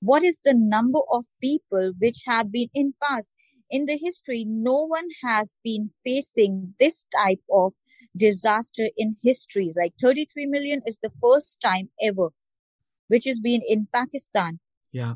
what 0.00 0.24
is 0.24 0.40
the 0.42 0.54
number 0.54 0.98
of 1.12 1.24
people 1.40 1.92
which 1.98 2.22
have 2.26 2.50
been 2.50 2.68
in 2.74 2.94
past 3.02 3.32
in 3.70 3.86
the 3.86 3.96
history 3.96 4.44
no 4.46 4.86
one 4.86 5.08
has 5.22 5.56
been 5.64 5.90
facing 6.04 6.74
this 6.78 7.06
type 7.14 7.40
of 7.50 7.72
disaster 8.16 8.88
in 8.96 9.14
histories 9.22 9.76
like 9.78 9.92
33 10.00 10.46
million 10.46 10.82
is 10.86 10.98
the 11.02 11.10
first 11.20 11.60
time 11.60 11.88
ever 12.00 12.30
which 13.08 13.24
has 13.24 13.40
been 13.40 13.60
in 13.68 13.86
pakistan. 13.92 14.58
Yeah. 14.92 15.14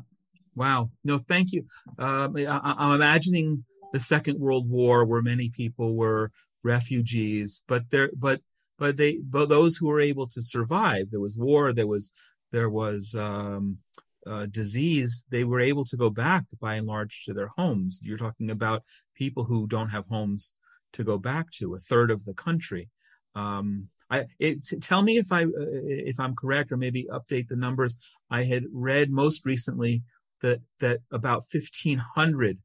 Wow. 0.55 0.91
No 1.03 1.17
thank 1.17 1.51
you. 1.51 1.65
Um, 1.97 2.35
I, 2.37 2.75
i'm 2.77 2.95
imagining 2.95 3.63
the 3.93 3.99
second 3.99 4.39
world 4.39 4.69
war 4.69 5.05
where 5.05 5.21
many 5.21 5.49
people 5.49 5.95
were 5.95 6.31
refugees 6.63 7.63
but 7.67 7.89
there 7.89 8.11
but 8.15 8.41
but 8.77 8.97
they 8.97 9.19
but 9.19 9.49
those 9.49 9.77
who 9.77 9.87
were 9.87 9.99
able 9.99 10.27
to 10.27 10.41
survive 10.41 11.09
there 11.09 11.19
was 11.19 11.37
war 11.37 11.73
there 11.73 11.87
was 11.87 12.11
there 12.51 12.69
was 12.69 13.15
um, 13.15 13.77
uh, 14.27 14.45
disease, 14.47 15.25
they 15.29 15.43
were 15.43 15.59
able 15.59 15.85
to 15.85 15.97
go 15.97 16.09
back 16.09 16.43
by 16.59 16.75
and 16.75 16.87
large 16.87 17.23
to 17.25 17.33
their 17.33 17.49
homes. 17.57 17.99
You're 18.03 18.17
talking 18.17 18.51
about 18.51 18.83
people 19.15 19.43
who 19.43 19.67
don't 19.67 19.89
have 19.89 20.05
homes 20.05 20.53
to 20.93 21.03
go 21.03 21.17
back 21.17 21.51
to, 21.51 21.75
a 21.75 21.79
third 21.79 22.11
of 22.11 22.25
the 22.25 22.33
country. 22.33 22.89
Um, 23.35 23.87
I 24.09 24.25
it, 24.39 24.65
tell 24.81 25.01
me 25.01 25.17
if 25.17 25.31
I 25.31 25.43
uh, 25.43 25.47
if 25.55 26.19
I'm 26.19 26.35
correct, 26.35 26.71
or 26.71 26.77
maybe 26.77 27.07
update 27.09 27.47
the 27.47 27.55
numbers. 27.55 27.95
I 28.29 28.43
had 28.43 28.65
read 28.71 29.09
most 29.09 29.45
recently 29.45 30.03
that 30.41 30.59
that 30.79 30.99
about 31.11 31.43
1,500 31.51 32.57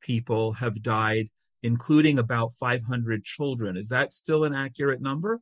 people 0.00 0.52
have 0.54 0.82
died, 0.82 1.28
including 1.62 2.18
about 2.18 2.52
500 2.54 3.24
children. 3.24 3.76
Is 3.76 3.90
that 3.90 4.14
still 4.14 4.44
an 4.44 4.54
accurate 4.54 5.02
number? 5.02 5.40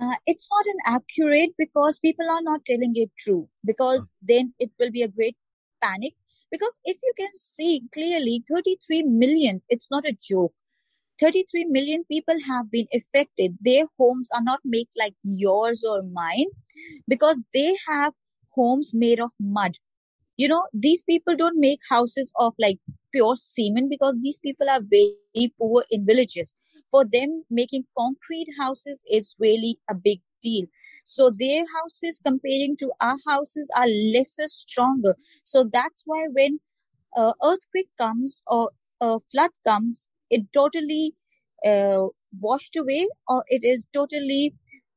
Uh, 0.00 0.14
it's 0.26 0.48
not 0.50 0.64
inaccurate 0.74 1.50
because 1.58 1.98
people 1.98 2.28
are 2.30 2.42
not 2.42 2.64
telling 2.64 2.92
it 2.94 3.10
true 3.18 3.48
because 3.64 4.12
then 4.22 4.54
it 4.58 4.70
will 4.78 4.90
be 4.90 5.02
a 5.02 5.08
great 5.08 5.36
panic. 5.82 6.14
Because 6.50 6.78
if 6.84 6.96
you 7.02 7.12
can 7.18 7.30
see 7.34 7.82
clearly 7.92 8.42
33 8.48 9.02
million 9.02 9.62
it's 9.68 9.90
not 9.90 10.04
a 10.06 10.16
joke. 10.28 10.52
33 11.20 11.64
million 11.64 12.04
people 12.04 12.36
have 12.46 12.70
been 12.70 12.86
affected. 12.94 13.58
Their 13.60 13.86
homes 13.98 14.30
are 14.34 14.42
not 14.42 14.60
made 14.64 14.88
like 14.96 15.14
yours 15.24 15.84
or 15.88 16.02
mine 16.02 16.46
because 17.08 17.44
they 17.54 17.76
have 17.88 18.14
homes 18.50 18.92
made 18.94 19.20
of 19.20 19.30
mud. 19.40 19.74
You 20.36 20.48
know 20.48 20.64
these 20.74 21.02
people 21.04 21.36
don't 21.36 21.60
make 21.60 21.80
houses 21.90 22.32
of 22.38 22.54
like 22.58 22.78
pure 23.12 23.36
cement 23.36 23.90
because 23.90 24.16
these 24.20 24.38
people 24.38 24.68
are 24.68 24.80
very 24.80 25.26
poor 25.28 25.52
in 25.64 25.76
villages. 26.06 26.26
For 26.64 26.76
them 26.78 27.22
making 27.28 27.64
concrete 27.78 28.30
houses 28.42 28.88
is 29.10 29.34
really 29.38 29.78
a 29.88 29.94
big 29.94 30.20
deal. 30.42 30.66
So 31.04 31.30
their 31.30 31.64
houses 31.76 32.20
comparing 32.24 32.76
to 32.78 32.90
our 33.00 33.16
houses 33.26 33.70
are 33.76 33.86
lesser 33.86 34.46
stronger. 34.46 35.16
So 35.44 35.68
that's 35.70 36.02
why 36.06 36.26
when 36.32 36.60
uh, 37.16 37.32
earthquake 37.44 37.88
comes 37.98 38.42
or 38.46 38.70
a 39.00 39.18
flood 39.20 39.50
comes 39.66 40.10
it 40.30 40.42
totally 40.52 41.14
uh, 41.66 42.06
washed 42.40 42.76
away 42.76 43.06
or 43.28 43.44
it 43.48 43.64
is 43.64 43.86
totally 43.92 44.54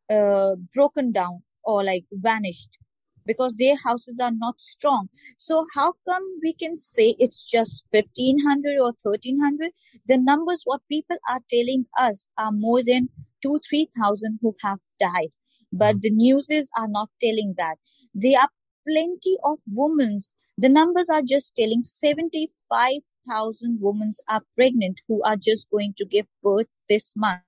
uh, 0.10 0.56
broken 0.74 1.12
down 1.12 1.44
or 1.63 1.84
like 1.84 2.06
vanished 2.12 2.77
because 3.25 3.58
their 3.58 3.75
houses 3.75 4.20
are 4.20 4.32
not 4.32 4.60
strong. 4.60 5.10
So 5.38 5.66
how 5.75 5.94
come 6.08 6.24
we 6.42 6.54
can 6.54 6.75
say 6.75 7.16
it's 7.20 7.44
just 7.44 7.86
1500 7.92 8.78
or 8.78 8.94
1300? 9.04 9.72
The 10.08 10.18
numbers 10.18 10.62
what 10.66 10.82
people 10.90 11.18
are 11.30 11.42
telling 11.50 11.86
us 11.98 12.28
are 12.38 12.51
more 12.51 12.84
than 12.84 13.10
two, 13.42 13.60
3000 13.70 14.40
who 14.42 14.56
have 14.63 14.80
died. 15.00 15.30
But 15.72 15.96
hmm. 15.96 16.00
the 16.01 16.12
newses 16.12 16.70
are 16.78 16.88
not 16.88 17.10
telling 17.22 17.56
that. 17.58 17.78
There 18.13 18.40
are 18.40 18.50
plenty 18.88 19.38
of 19.44 19.60
women. 19.68 20.20
The 20.58 20.70
numbers 20.70 21.10
are 21.10 21.22
just 21.22 21.56
telling 21.56 21.84
75,000 21.84 23.78
women 23.80 24.10
are 24.28 24.42
pregnant 24.56 25.01
who 25.08 25.24
are 25.24 25.38
just 25.38 25.70
going 25.72 25.94
to 25.98 26.06
give 26.06 26.28
birth 26.44 26.68
this 26.90 27.13
month. 27.16 27.42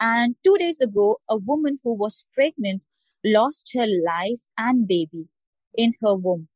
And 0.00 0.34
two 0.44 0.56
days 0.58 0.80
ago, 0.80 1.20
a 1.28 1.36
woman 1.36 1.78
who 1.84 1.94
was 1.94 2.24
pregnant 2.34 2.82
lost 3.26 3.72
her 3.74 3.86
life 4.06 4.42
and 4.56 4.86
baby 4.86 5.26
in 5.74 5.92
her 6.00 6.14
womb 6.14 6.48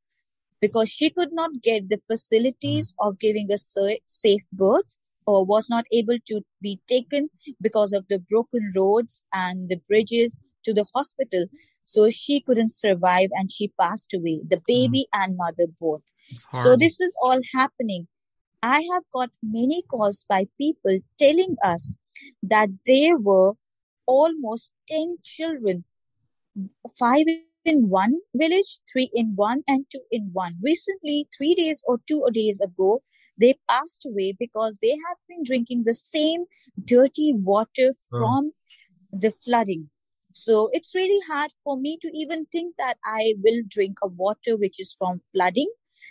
because 0.61 0.89
she 0.89 1.11
could 1.11 1.33
not 1.33 1.63
get 1.63 1.89
the 1.89 1.99
facilities 1.99 2.93
mm. 2.93 3.09
of 3.09 3.19
giving 3.19 3.49
a 3.53 3.59
safe 4.07 4.43
birth 4.53 4.97
or 5.27 5.45
was 5.45 5.69
not 5.69 5.85
able 5.93 6.19
to 6.27 6.41
be 6.61 6.81
taken 6.89 7.29
because 7.61 7.93
of 7.93 8.07
the 8.09 8.19
broken 8.19 8.73
roads 8.77 9.25
and 9.33 9.69
the 9.69 9.81
bridges 9.89 10.39
to 10.65 10.73
the 10.73 10.87
hospital. 10.95 11.47
So 11.85 12.09
she 12.11 12.41
couldn't 12.41 12.71
survive 12.71 13.31
and 13.33 13.51
she 13.51 13.73
passed 13.81 14.15
away, 14.15 14.41
the 14.47 14.63
baby 14.67 15.07
mm. 15.13 15.23
and 15.23 15.37
mother 15.37 15.67
both. 15.81 16.03
So 16.63 16.77
this 16.77 17.01
is 17.01 17.13
all 17.23 17.41
happening. 17.55 18.07
I 18.63 18.83
have 18.93 19.05
got 19.13 19.31
many 19.43 19.83
calls 19.83 20.25
by 20.29 20.47
people 20.59 20.99
telling 21.19 21.57
us 21.65 21.97
that 22.43 22.69
there 22.87 23.17
were 23.17 23.55
almost 24.07 24.73
10 24.89 25.17
children 25.25 25.85
five 26.99 27.27
in 27.65 27.89
one 27.89 28.15
village, 28.35 28.81
three 28.91 29.11
in 29.13 29.33
one, 29.35 29.63
and 29.69 29.85
two 29.91 30.01
in 30.11 30.31
one. 30.33 30.57
Recently, 30.63 31.29
three 31.37 31.55
days 31.55 31.83
or 31.87 32.01
two 32.07 32.27
days 32.33 32.61
ago, 32.61 33.03
they 33.39 33.59
passed 33.69 34.07
away 34.07 34.35
because 34.39 34.79
they 34.81 34.91
have 34.91 35.19
been 35.29 35.43
drinking 35.45 35.85
the 35.85 35.95
same 35.95 36.45
dirty 36.83 37.33
water 37.35 37.95
oh. 38.13 38.19
from 38.19 38.53
the 39.13 39.31
flooding. 39.31 39.91
So 40.33 40.71
it's 40.73 40.95
really 40.95 41.21
hard 41.29 41.51
for 41.65 41.77
me 41.77 41.99
to 42.03 42.11
even 42.15 42.47
think 42.47 42.77
that 42.79 42.99
I 43.05 43.35
will 43.43 43.63
drink 43.67 43.99
a 44.03 44.09
water 44.09 44.57
which 44.57 44.79
is 44.79 44.95
from 44.97 45.23
flooding. 45.33 45.69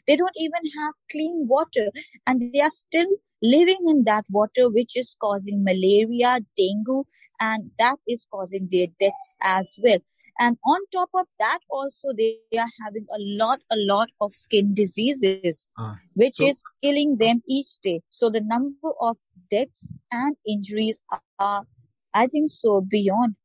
They 0.08 0.16
don't 0.16 0.36
even 0.36 0.62
have 0.78 0.94
clean 1.10 1.48
water 1.48 1.90
and 2.28 2.52
they 2.54 2.60
are 2.60 2.70
still 2.70 3.08
living 3.42 3.86
in 3.88 4.04
that 4.04 4.26
water 4.30 4.70
which 4.70 4.98
is 4.98 5.16
causing 5.22 5.64
malaria, 5.64 6.42
dengue, 6.58 7.06
and 7.40 7.72
that 7.80 7.98
is 8.08 8.28
causing 8.30 8.68
their 8.70 8.88
deaths 9.00 9.36
as 9.42 9.80
well. 9.82 10.00
And 10.40 10.58
on 10.66 10.80
top 10.94 11.10
of 11.14 11.26
that, 11.40 11.60
also 11.70 12.10
they 12.16 12.38
are 12.58 12.70
having 12.86 13.06
a 13.12 13.20
lot, 13.20 13.60
a 13.70 13.76
lot 13.76 14.10
of 14.22 14.34
skin 14.34 14.74
diseases, 14.74 15.70
uh, 15.78 15.96
which 16.14 16.36
so, 16.36 16.48
is 16.48 16.64
killing 16.82 17.18
them 17.20 17.44
each 17.48 17.80
day. 17.84 18.02
So 18.10 18.30
the 18.30 18.42
number 18.42 18.92
of 19.02 19.18
deaths 19.52 19.94
and 20.12 20.36
injuries 20.46 21.04
are 21.40 21.66
I 22.14 22.28
think 22.28 22.50
so, 22.50 22.82
beyond. 22.82 23.36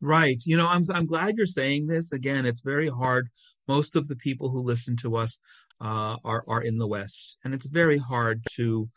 Right. 0.00 0.40
You 0.44 0.56
know, 0.56 0.68
I'm 0.68 0.82
I'm 0.92 1.06
glad 1.06 1.36
you're 1.36 1.46
saying 1.46 1.86
this. 1.86 2.12
Again, 2.12 2.46
it's 2.46 2.60
very 2.60 2.88
hard. 2.88 3.28
Most 3.66 3.96
of 3.96 4.08
the 4.08 4.16
people 4.16 4.50
who 4.50 4.60
listen 4.60 4.96
to 4.98 5.16
us 5.16 5.40
uh, 5.80 6.16
are 6.24 6.44
are 6.46 6.62
in 6.62 6.78
the 6.78 6.86
West, 6.86 7.38
and 7.44 7.52
it's 7.52 7.68
very 7.68 7.98
hard 7.98 8.44
to 8.52 8.88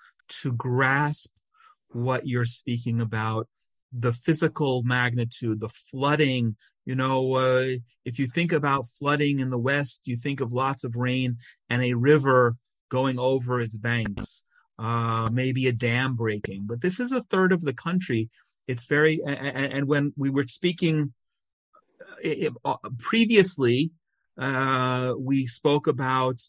to 0.41 0.51
grasp 0.53 1.31
what 1.89 2.27
you're 2.27 2.45
speaking 2.45 3.01
about 3.01 3.47
the 3.91 4.13
physical 4.13 4.83
magnitude, 4.83 5.59
the 5.59 5.69
flooding. 5.69 6.55
You 6.85 6.95
know, 6.95 7.35
uh, 7.35 7.67
if 8.05 8.19
you 8.19 8.27
think 8.27 8.51
about 8.51 8.87
flooding 8.87 9.39
in 9.39 9.49
the 9.49 9.57
West, 9.57 10.01
you 10.05 10.17
think 10.17 10.41
of 10.41 10.53
lots 10.53 10.83
of 10.83 10.95
rain 10.95 11.37
and 11.69 11.83
a 11.83 11.93
river 11.93 12.55
going 12.89 13.19
over 13.19 13.61
its 13.61 13.77
banks, 13.77 14.45
uh, 14.79 15.29
maybe 15.31 15.67
a 15.67 15.71
dam 15.71 16.15
breaking. 16.15 16.65
But 16.65 16.81
this 16.81 16.99
is 16.99 17.11
a 17.11 17.23
third 17.23 17.51
of 17.51 17.61
the 17.61 17.73
country. 17.73 18.29
It's 18.67 18.85
very, 18.85 19.21
and, 19.25 19.73
and 19.73 19.87
when 19.87 20.13
we 20.17 20.29
were 20.29 20.47
speaking 20.47 21.13
uh, 21.73 22.15
it, 22.21 22.53
uh, 22.63 22.77
previously, 22.97 23.91
uh, 24.37 25.13
we 25.17 25.45
spoke 25.45 25.87
about 25.87 26.41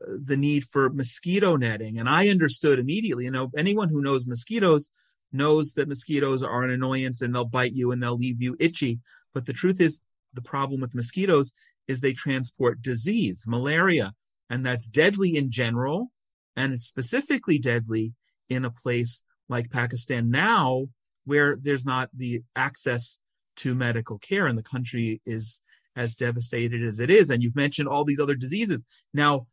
the 0.00 0.36
need 0.36 0.64
for 0.64 0.90
mosquito 0.90 1.56
netting. 1.56 1.98
And 1.98 2.08
I 2.08 2.28
understood 2.28 2.78
immediately, 2.78 3.24
you 3.24 3.30
know, 3.30 3.50
anyone 3.56 3.88
who 3.88 4.02
knows 4.02 4.26
mosquitoes 4.26 4.90
knows 5.32 5.74
that 5.74 5.88
mosquitoes 5.88 6.42
are 6.42 6.62
an 6.62 6.70
annoyance 6.70 7.20
and 7.22 7.34
they'll 7.34 7.44
bite 7.44 7.74
you 7.74 7.92
and 7.92 8.02
they'll 8.02 8.16
leave 8.16 8.40
you 8.40 8.56
itchy. 8.58 9.00
But 9.34 9.46
the 9.46 9.52
truth 9.52 9.80
is, 9.80 10.02
the 10.34 10.42
problem 10.42 10.80
with 10.80 10.94
mosquitoes 10.94 11.54
is 11.86 12.00
they 12.00 12.12
transport 12.12 12.82
disease, 12.82 13.46
malaria, 13.48 14.12
and 14.50 14.64
that's 14.64 14.88
deadly 14.88 15.36
in 15.36 15.50
general. 15.50 16.10
And 16.56 16.72
it's 16.72 16.86
specifically 16.86 17.58
deadly 17.58 18.14
in 18.48 18.64
a 18.64 18.70
place 18.70 19.22
like 19.48 19.70
Pakistan 19.70 20.30
now, 20.30 20.88
where 21.24 21.56
there's 21.60 21.86
not 21.86 22.10
the 22.14 22.42
access 22.56 23.20
to 23.56 23.74
medical 23.74 24.18
care 24.18 24.46
and 24.46 24.56
the 24.56 24.62
country 24.62 25.20
is 25.26 25.62
as 25.96 26.14
devastated 26.14 26.82
as 26.82 27.00
it 27.00 27.10
is. 27.10 27.30
And 27.30 27.42
you've 27.42 27.56
mentioned 27.56 27.88
all 27.88 28.04
these 28.04 28.20
other 28.20 28.34
diseases. 28.34 28.84
Now, 29.12 29.46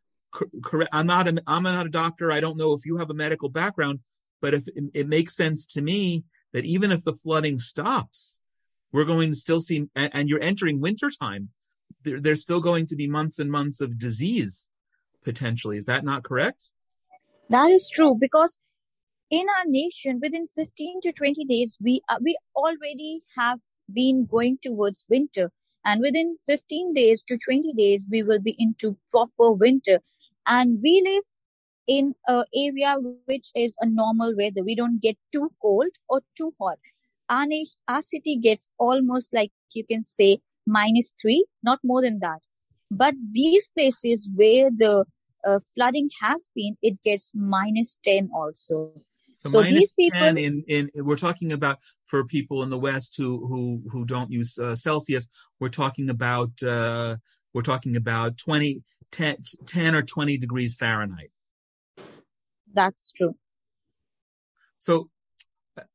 correct, 0.64 0.90
I'm 0.94 1.08
not 1.08 1.28
a, 1.28 1.42
I'm 1.48 1.64
not 1.64 1.86
a 1.86 1.90
doctor. 1.90 2.32
I 2.32 2.40
don't 2.40 2.58
know 2.58 2.74
if 2.74 2.86
you 2.86 2.98
have 2.98 3.10
a 3.10 3.16
medical 3.16 3.50
background, 3.50 4.00
but 4.42 4.54
if 4.54 4.68
it, 4.68 4.84
it 4.94 5.08
makes 5.08 5.36
sense 5.36 5.68
to 5.74 5.82
me 5.82 6.24
that 6.54 6.66
even 6.66 6.92
if 6.92 7.04
the 7.04 7.14
flooding 7.14 7.60
stops, 7.60 8.40
we're 8.92 9.06
going 9.06 9.30
to 9.30 9.36
still 9.36 9.62
see, 9.62 9.90
and, 9.96 10.10
and 10.14 10.30
you're 10.30 10.42
entering 10.42 10.80
wintertime, 10.80 11.50
there, 12.04 12.20
there's 12.20 12.42
still 12.42 12.62
going 12.62 12.88
to 12.88 12.96
be 12.96 13.08
months 13.08 13.40
and 13.40 13.52
months 13.52 13.82
of 13.82 14.00
disease 14.00 14.70
potentially. 15.24 15.78
Is 15.78 15.86
that 15.86 16.06
not 16.06 16.24
correct? 16.24 16.72
That 17.50 17.70
is 17.72 17.90
true 17.94 18.16
because 18.20 18.58
in 19.30 19.46
our 19.58 19.66
nation, 19.66 20.20
within 20.22 20.48
15 20.56 21.02
to 21.02 21.12
20 21.12 21.46
days, 21.46 21.78
we 21.82 22.02
uh, 22.08 22.18
we 22.22 22.38
already 22.56 23.24
have 23.38 23.60
been 23.92 24.26
going 24.26 24.58
towards 24.62 25.06
winter, 25.10 25.52
and 25.84 26.00
within 26.02 26.38
15 26.46 26.94
days 26.94 27.24
to 27.24 27.38
20 27.38 27.74
days, 27.74 28.08
we 28.10 28.24
will 28.24 28.40
be 28.40 28.56
into 28.58 28.98
proper 29.12 29.52
winter. 29.52 30.00
And 30.48 30.80
we 30.82 31.02
live 31.04 31.24
in 31.88 32.16
an 32.28 32.44
area 32.56 32.96
which 33.26 33.48
is 33.56 33.76
a 33.80 33.86
normal 33.86 34.36
weather. 34.36 34.64
We 34.64 34.76
don't 34.76 35.02
get 35.02 35.18
too 35.32 35.52
cold 35.62 35.90
or 36.10 36.22
too 36.38 36.54
hot. 36.60 36.80
Our, 37.30 37.46
nation, 37.46 37.76
our 37.88 38.02
city 38.02 38.36
gets 38.36 38.74
almost 38.78 39.34
like 39.34 39.52
you 39.74 39.86
can 39.86 40.04
say 40.04 40.40
minus 40.68 41.14
three, 41.20 41.46
not 41.64 41.80
more 41.84 42.02
than 42.02 42.20
that. 42.20 42.40
But 42.92 43.16
these 43.32 43.68
places 43.76 44.30
where 44.34 44.70
the 44.76 45.06
uh, 45.46 45.60
flooding 45.74 46.10
has 46.22 46.50
been, 46.56 46.78
it 46.82 47.02
gets 47.04 47.32
minus 47.36 47.98
10 48.04 48.30
also. 48.34 48.92
So, 49.38 49.50
so 49.50 49.62
minus 49.62 49.94
people, 49.94 50.20
10 50.20 50.38
in, 50.38 50.64
in, 50.68 50.90
we're 50.96 51.18
talking 51.18 51.52
about 51.52 51.78
for 52.06 52.26
people 52.26 52.64
in 52.64 52.70
the 52.70 52.80
West 52.80 53.16
who, 53.18 53.46
who, 53.48 53.84
who 53.92 54.06
don't 54.06 54.32
use 54.32 54.58
uh, 54.58 54.76
Celsius, 54.76 55.30
we're 55.60 55.70
talking 55.70 56.10
about, 56.10 56.52
uh, 56.64 57.18
we're 57.54 57.62
talking 57.62 57.96
about 57.96 58.38
20, 58.38 58.84
10, 59.12 59.38
10 59.66 59.96
or 59.96 60.02
20 60.02 60.38
degrees 60.38 60.76
Fahrenheit. 60.76 61.32
That's 62.76 63.12
true. 63.14 63.36
So 64.78 65.10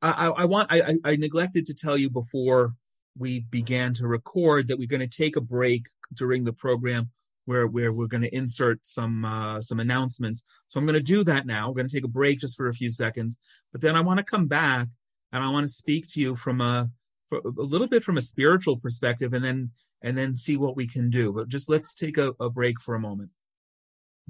I, 0.03 0.29
I 0.29 0.45
want, 0.47 0.69
I, 0.71 0.97
I 1.05 1.17
neglected 1.17 1.67
to 1.67 1.75
tell 1.75 1.97
you 1.97 2.11
before 2.11 2.75
we 3.19 3.41
began 3.41 3.95
to 3.95 4.09
record 4.09 4.69
that 4.69 4.79
we're 4.79 4.89
going 4.89 5.01
to 5.01 5.07
take 5.07 5.37
a 5.37 5.41
break 5.41 5.87
during 6.15 6.45
the 6.45 6.53
program 6.53 7.11
where, 7.45 7.67
where 7.67 7.93
we're 7.93 8.07
going 8.07 8.23
to 8.23 8.35
insert 8.35 8.85
some, 8.87 9.25
uh, 9.25 9.61
some 9.61 9.81
announcements. 9.81 10.45
So 10.69 10.79
I'm 10.79 10.87
going 10.87 10.99
to 10.99 11.03
do 11.03 11.25
that 11.25 11.47
now. 11.47 11.69
We're 11.69 11.77
going 11.77 11.89
to 11.89 11.95
take 11.95 12.05
a 12.05 12.09
break 12.09 12.41
just 12.41 12.57
for 12.57 12.69
a 12.69 12.75
few 12.75 12.91
seconds, 12.91 13.39
but 13.73 13.81
then 13.81 13.97
I 13.97 14.01
want 14.01 14.19
to 14.19 14.25
come 14.25 14.47
back 14.47 14.89
and 15.33 15.45
I 15.45 15.51
want 15.51 15.65
to 15.65 15.73
speak 15.73 16.09
to 16.11 16.21
you 16.21 16.37
from 16.37 16.61
a, 16.61 16.91
a 17.33 17.41
little 17.45 17.89
bit 17.89 18.03
from 18.03 18.17
a 18.17 18.23
spiritual 18.23 18.79
perspective 18.79 19.33
and 19.33 19.45
then, 19.45 19.71
and 20.03 20.17
then 20.17 20.37
see 20.37 20.57
what 20.57 20.77
we 20.77 20.87
can 20.87 21.11
do. 21.11 21.33
But 21.33 21.49
just 21.49 21.69
let's 21.69 21.95
take 21.95 22.19
a, 22.19 22.35
a 22.41 22.51
break 22.51 22.81
for 22.81 22.95
a 22.95 23.01
moment. 23.01 23.31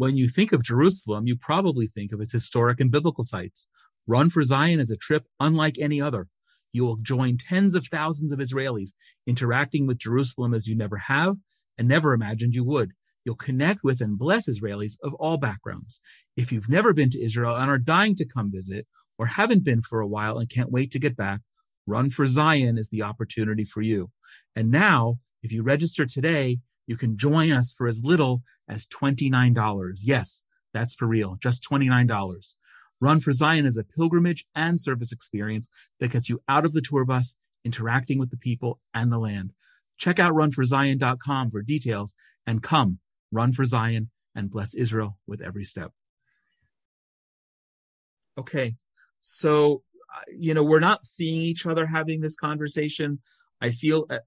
When 0.01 0.17
you 0.17 0.31
think 0.31 0.53
of 0.53 0.65
Jerusalem, 0.65 1.27
you 1.27 1.37
probably 1.37 1.87
think 1.87 2.11
of 2.11 2.23
its 2.23 2.33
historic 2.33 2.81
and 2.81 2.91
biblical 2.91 3.23
sites. 3.23 3.69
Run 4.07 4.31
for 4.31 4.43
Zion 4.43 4.81
is 4.81 4.91
a 4.91 4.97
trip 4.97 5.27
unlike 5.39 5.75
any 5.79 6.01
other. 6.01 6.29
You 6.73 6.87
will 6.87 6.97
join 6.97 7.37
tens 7.37 7.75
of 7.75 7.87
thousands 7.87 8.33
of 8.33 8.39
Israelis 8.39 8.95
interacting 9.27 9.87
with 9.87 9.99
Jerusalem 9.99 10.55
as 10.55 10.67
you 10.67 10.75
never 10.75 10.97
have 10.97 11.37
and 11.77 11.87
never 11.87 12.15
imagined 12.15 12.55
you 12.55 12.65
would. 12.65 12.93
You'll 13.27 13.35
connect 13.35 13.81
with 13.85 14.01
and 14.01 14.19
bless 14.19 14.49
Israelis 14.49 14.95
of 15.03 15.13
all 15.17 15.37
backgrounds. 15.37 16.01
If 16.35 16.51
you've 16.51 16.71
never 16.71 16.95
been 16.95 17.11
to 17.11 17.23
Israel 17.23 17.57
and 17.57 17.71
are 17.71 17.77
dying 17.77 18.17
to 18.17 18.25
come 18.27 18.51
visit 18.51 18.87
or 19.19 19.27
haven't 19.27 19.67
been 19.67 19.83
for 19.83 20.01
a 20.01 20.09
while 20.09 20.39
and 20.39 20.49
can't 20.49 20.73
wait 20.73 20.93
to 20.93 20.99
get 20.99 21.15
back, 21.15 21.41
Run 21.87 22.09
for 22.09 22.25
Zion 22.25 22.79
is 22.79 22.89
the 22.89 23.03
opportunity 23.03 23.67
for 23.67 23.83
you. 23.83 24.09
And 24.57 24.71
now, 24.71 25.19
if 25.43 25.53
you 25.53 25.63
register 25.63 26.07
today, 26.07 26.61
you 26.87 26.97
can 26.97 27.17
join 27.17 27.53
us 27.53 27.73
for 27.73 27.87
as 27.87 28.03
little 28.05 28.43
as 28.69 28.87
$29. 28.87 29.99
Yes, 30.03 30.45
that's 30.73 30.95
for 30.95 31.07
real. 31.07 31.37
Just 31.43 31.69
$29. 31.69 32.55
Run 33.01 33.21
for 33.21 33.33
Zion 33.33 33.67
is 33.67 33.79
a 33.79 33.85
pilgrimage 33.85 34.45
and 34.55 34.81
service 34.81 35.13
experience 35.13 35.69
that 36.01 36.11
gets 36.11 36.29
you 36.29 36.43
out 36.49 36.65
of 36.65 36.73
the 36.73 36.83
tour 36.83 37.05
bus, 37.05 37.37
interacting 37.65 38.19
with 38.19 38.31
the 38.31 38.37
people 38.37 38.79
and 38.93 39.11
the 39.11 39.19
land. 39.19 39.53
Check 39.97 40.19
out 40.19 40.35
runforzion.com 40.35 41.51
for 41.51 41.63
details 41.63 42.15
and 42.47 42.63
come 42.63 42.99
run 43.33 43.53
for 43.53 43.65
Zion 43.65 44.11
and 44.35 44.51
bless 44.51 44.75
Israel 44.75 45.19
with 45.27 45.41
every 45.41 45.65
step. 45.65 45.93
Okay. 48.39 48.75
So, 49.21 49.83
uh, 50.15 50.23
you 50.35 50.55
know, 50.55 50.65
we're 50.65 50.81
not 50.81 51.05
seeing 51.05 51.41
each 51.41 51.67
other 51.67 51.87
having 51.87 52.21
this 52.21 52.37
conversation. 52.37 53.21
I 53.61 53.71
feel 53.71 54.07
uh, 54.11 54.19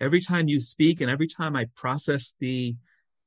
every 0.00 0.20
time 0.20 0.48
you 0.48 0.60
speak 0.60 1.00
and 1.00 1.10
every 1.10 1.26
time 1.26 1.56
I 1.56 1.66
process 1.74 2.34
the, 2.40 2.76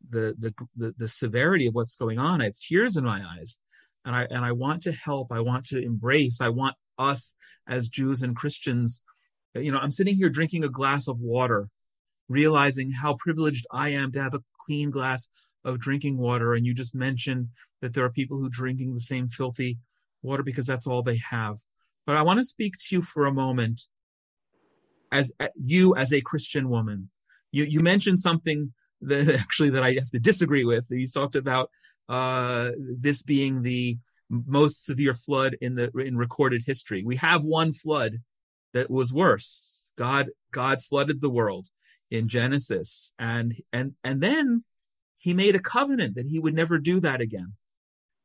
the, 0.09 0.35
the, 0.37 0.53
the, 0.75 0.93
the 0.97 1.07
severity 1.07 1.67
of 1.67 1.75
what's 1.75 1.95
going 1.95 2.19
on, 2.19 2.41
I 2.41 2.45
have 2.45 2.57
tears 2.57 2.97
in 2.97 3.03
my 3.03 3.23
eyes 3.37 3.59
and 4.05 4.15
I, 4.15 4.27
and 4.29 4.43
I 4.43 4.51
want 4.51 4.83
to 4.83 4.91
help. 4.91 5.31
I 5.31 5.41
want 5.41 5.65
to 5.67 5.83
embrace. 5.83 6.41
I 6.41 6.49
want 6.49 6.75
us 6.97 7.35
as 7.67 7.87
Jews 7.87 8.21
and 8.23 8.35
Christians, 8.35 9.03
you 9.55 9.71
know, 9.71 9.79
I'm 9.79 9.91
sitting 9.91 10.15
here 10.15 10.29
drinking 10.29 10.63
a 10.63 10.69
glass 10.69 11.07
of 11.07 11.19
water, 11.19 11.69
realizing 12.29 12.91
how 12.91 13.15
privileged 13.15 13.65
I 13.71 13.89
am 13.89 14.11
to 14.13 14.21
have 14.21 14.33
a 14.33 14.43
clean 14.65 14.91
glass 14.91 15.29
of 15.63 15.79
drinking 15.79 16.17
water. 16.17 16.53
And 16.53 16.65
you 16.65 16.73
just 16.73 16.95
mentioned 16.95 17.49
that 17.81 17.93
there 17.93 18.05
are 18.05 18.11
people 18.11 18.37
who 18.37 18.49
drinking 18.49 18.93
the 18.93 19.01
same 19.01 19.27
filthy 19.27 19.77
water 20.21 20.43
because 20.43 20.65
that's 20.65 20.87
all 20.87 21.03
they 21.03 21.19
have. 21.29 21.57
But 22.05 22.17
I 22.17 22.21
want 22.21 22.39
to 22.39 22.45
speak 22.45 22.75
to 22.77 22.95
you 22.95 23.01
for 23.01 23.25
a 23.25 23.33
moment 23.33 23.81
as 25.11 25.31
you 25.55 25.95
as 25.95 26.13
a 26.13 26.21
Christian 26.21 26.69
woman. 26.69 27.09
You 27.51 27.63
you 27.65 27.81
mentioned 27.81 28.19
something 28.19 28.73
that 29.01 29.27
actually 29.39 29.71
that 29.71 29.83
I 29.83 29.93
have 29.93 30.11
to 30.11 30.19
disagree 30.19 30.63
with. 30.63 30.85
You 30.89 31.07
talked 31.07 31.35
about 31.35 31.69
uh, 32.09 32.71
this 32.77 33.23
being 33.23 33.61
the 33.61 33.97
most 34.29 34.85
severe 34.85 35.13
flood 35.13 35.57
in 35.61 35.75
the 35.75 35.91
in 35.91 36.17
recorded 36.17 36.63
history. 36.65 37.03
We 37.03 37.17
have 37.17 37.43
one 37.43 37.73
flood 37.73 38.19
that 38.73 38.89
was 38.89 39.13
worse. 39.13 39.91
God 39.97 40.29
God 40.51 40.81
flooded 40.81 41.21
the 41.21 41.29
world 41.29 41.67
in 42.09 42.27
Genesis, 42.27 43.13
and 43.19 43.53
and 43.73 43.93
and 44.03 44.21
then 44.21 44.63
He 45.17 45.33
made 45.33 45.55
a 45.55 45.59
covenant 45.59 46.15
that 46.15 46.27
He 46.27 46.39
would 46.39 46.53
never 46.53 46.77
do 46.77 46.99
that 47.01 47.21
again. 47.21 47.53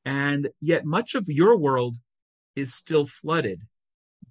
And 0.05 0.49
yet, 0.61 0.85
much 0.85 1.14
of 1.16 1.25
your 1.27 1.59
world 1.59 1.96
is 2.55 2.72
still 2.72 3.07
flooded. 3.07 3.62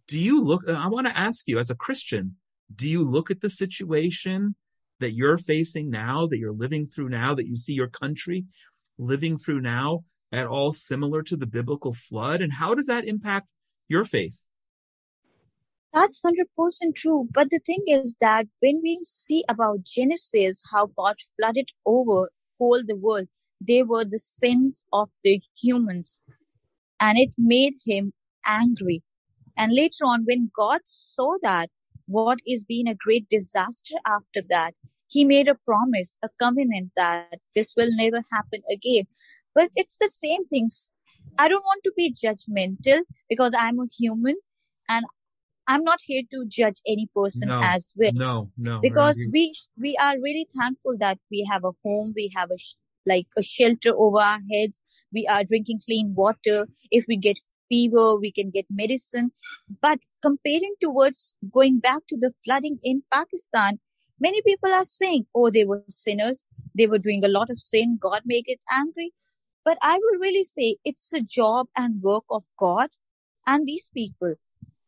Do 0.08 0.20
you 0.20 0.42
look? 0.42 0.68
I 0.70 0.88
want 0.88 1.08
to 1.08 1.18
ask 1.18 1.48
you, 1.48 1.60
as 1.60 1.70
a 1.70 1.76
Christian, 1.76 2.38
do 2.74 2.90
you 2.90 3.04
look 3.04 3.30
at 3.32 3.42
the 3.42 3.50
situation 3.50 4.56
that 5.00 5.12
you're 5.12 5.38
facing 5.38 5.90
now, 5.90 6.26
that 6.28 6.38
you're 6.38 6.54
living 6.54 6.88
through 6.88 7.10
now, 7.10 7.34
that 7.34 7.48
you 7.48 7.56
see 7.56 7.74
your 7.74 7.88
country 7.88 8.46
living 8.98 9.38
through 9.38 9.62
now 9.62 10.04
at 10.32 10.48
all 10.48 10.74
similar 10.74 11.22
to 11.24 11.36
the 11.36 11.48
biblical 11.48 11.94
flood? 11.94 12.42
And 12.42 12.54
how 12.54 12.74
does 12.74 12.88
that 12.88 13.06
impact 13.06 13.48
your 13.88 14.06
faith? 14.06 14.42
That's 15.94 16.20
100% 16.20 16.96
true. 16.96 17.28
But 17.32 17.50
the 17.50 17.60
thing 17.60 17.84
is 17.88 18.16
that 18.20 18.48
when 18.60 18.82
we 18.84 19.00
see 19.04 19.46
about 19.48 19.84
Genesis, 19.84 20.64
how 20.72 20.88
God 20.88 21.16
flooded 21.38 21.70
over 21.86 22.30
whole 22.58 22.84
the 22.86 22.98
world, 22.98 23.28
they 23.62 23.84
were 23.84 24.04
the 24.04 24.20
sins 24.20 24.84
of 24.92 25.10
the 25.24 25.42
humans 25.58 26.22
and 27.00 27.18
it 27.18 27.32
made 27.38 27.76
him 27.86 28.14
angry. 28.46 29.04
And 29.58 29.74
later 29.74 30.04
on, 30.06 30.26
when 30.26 30.52
God 30.56 30.82
saw 30.84 31.38
that, 31.42 31.70
what 32.08 32.40
is 32.48 32.64
being 32.64 32.88
a 32.88 32.96
great 32.96 33.28
disaster 33.30 33.96
after 34.06 34.42
that, 34.50 34.74
he 35.08 35.24
made 35.24 35.48
a 35.48 35.56
promise, 35.56 36.18
a 36.24 36.30
covenant 36.40 36.92
that 36.96 37.40
this 37.54 37.74
will 37.76 37.90
never 37.92 38.24
happen 38.32 38.62
again. 38.72 39.06
But 39.54 39.70
it's 39.76 39.98
the 39.98 40.10
same 40.10 40.46
things. 40.48 40.92
I 41.38 41.48
don't 41.48 41.64
want 41.64 41.82
to 41.84 41.92
be 41.96 42.14
judgmental 42.14 43.02
because 43.30 43.54
I'm 43.58 43.80
a 43.80 43.88
human 43.98 44.36
and 44.90 45.06
I'm 45.68 45.84
not 45.84 46.00
here 46.04 46.22
to 46.32 46.46
judge 46.48 46.82
any 46.88 47.10
person 47.16 47.50
no, 47.50 47.62
as 47.64 47.94
well. 47.96 48.12
No, 48.14 48.52
no. 48.58 48.80
Because 48.80 49.22
we 49.32 49.54
we 49.80 49.98
are 49.98 50.16
really 50.22 50.48
thankful 50.58 50.96
that 51.00 51.18
we 51.32 51.48
have 51.50 51.64
a 51.64 51.72
home, 51.84 52.14
we 52.16 52.32
have 52.36 52.52
a 52.52 52.58
sh- 52.58 52.76
like 53.08 53.28
a 53.38 53.42
shelter 53.42 53.94
over 53.96 54.20
our 54.20 54.40
heads, 54.52 54.82
we 55.14 55.28
are 55.28 55.44
drinking 55.44 55.80
clean 55.86 56.14
water. 56.16 56.68
If 56.92 57.06
we 57.08 57.18
get 57.18 57.40
fever, 57.70 58.16
we 58.16 58.32
can 58.32 58.50
get 58.50 58.66
medicine. 58.70 59.32
But 59.82 60.00
comparing 60.22 60.76
towards 60.82 61.36
going 61.52 61.80
back 61.80 62.08
to 62.08 62.18
the 62.18 62.34
flooding 62.44 62.80
in 62.84 63.04
Pakistan, 63.12 63.80
many 64.20 64.42
people 64.42 64.72
are 64.72 64.86
saying, 64.86 65.28
"Oh, 65.36 65.50
they 65.50 65.66
were 65.66 65.84
sinners. 65.88 66.48
They 66.74 66.88
were 66.88 67.04
doing 67.08 67.24
a 67.24 67.34
lot 67.38 67.50
of 67.50 67.60
sin. 67.60 67.98
God 68.00 68.22
made 68.26 68.46
it 68.48 68.62
angry." 68.72 69.14
But 69.64 69.78
I 69.82 70.00
would 70.02 70.22
really 70.22 70.44
say 70.44 70.78
it's 70.86 71.12
a 71.14 71.22
job 71.22 71.68
and 71.76 72.02
work 72.02 72.24
of 72.30 72.44
God 72.58 72.90
and 73.48 73.66
these 73.68 73.90
people. 73.94 74.36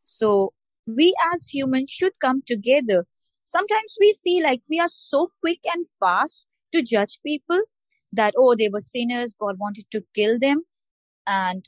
So 0.04 0.54
we 0.86 1.14
as 1.34 1.54
humans 1.54 1.90
should 1.90 2.20
come 2.20 2.42
together. 2.46 3.06
Sometimes 3.44 3.98
we 4.00 4.12
see 4.14 4.42
like 4.42 4.62
we 4.70 4.80
are 4.80 4.90
so 4.90 5.32
quick 5.42 5.60
and 5.74 5.86
fast 6.00 6.48
to 6.72 6.82
judge 6.82 7.20
people 7.26 7.62
that, 8.14 8.34
oh, 8.38 8.56
they 8.56 8.70
were 8.70 8.80
sinners, 8.80 9.36
God 9.40 9.58
wanted 9.60 9.86
to 9.92 10.04
kill 10.14 10.40
them. 10.40 10.64
And 11.26 11.68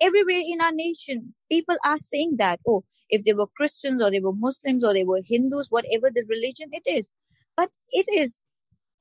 everywhere 0.00 0.42
in 0.44 0.60
our 0.60 0.72
nation, 0.72 1.34
people 1.50 1.76
are 1.84 1.98
saying 1.98 2.36
that, 2.38 2.60
oh, 2.66 2.84
if 3.08 3.24
they 3.24 3.32
were 3.32 3.48
Christians 3.56 4.02
or 4.02 4.10
they 4.10 4.20
were 4.20 4.32
Muslims 4.34 4.84
or 4.84 4.92
they 4.94 5.04
were 5.04 5.22
Hindus, 5.24 5.68
whatever 5.70 6.10
the 6.14 6.24
religion 6.28 6.68
it 6.72 6.84
is. 6.86 7.12
But 7.56 7.70
it 7.90 8.06
is 8.12 8.40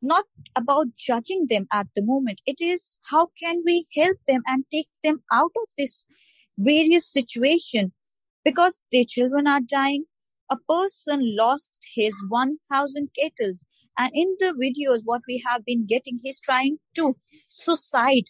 not 0.01 0.25
about 0.55 0.87
judging 0.97 1.47
them 1.49 1.67
at 1.73 1.87
the 1.95 2.03
moment. 2.03 2.41
It 2.45 2.57
is 2.61 2.99
how 3.09 3.29
can 3.41 3.61
we 3.65 3.85
help 3.95 4.17
them 4.27 4.41
and 4.47 4.65
take 4.71 4.89
them 5.03 5.23
out 5.31 5.51
of 5.55 5.69
this 5.77 6.07
various 6.57 7.11
situation 7.11 7.93
because 8.43 8.81
their 8.91 9.03
children 9.07 9.47
are 9.47 9.61
dying. 9.61 10.05
A 10.51 10.57
person 10.67 11.35
lost 11.37 11.79
his 11.95 12.15
1000 12.29 13.09
kettles 13.17 13.67
and 13.97 14.11
in 14.13 14.35
the 14.39 14.53
videos 14.53 15.01
what 15.05 15.21
we 15.27 15.43
have 15.45 15.63
been 15.63 15.85
getting 15.85 16.19
he's 16.23 16.39
trying 16.39 16.79
to 16.95 17.15
suicide 17.47 18.23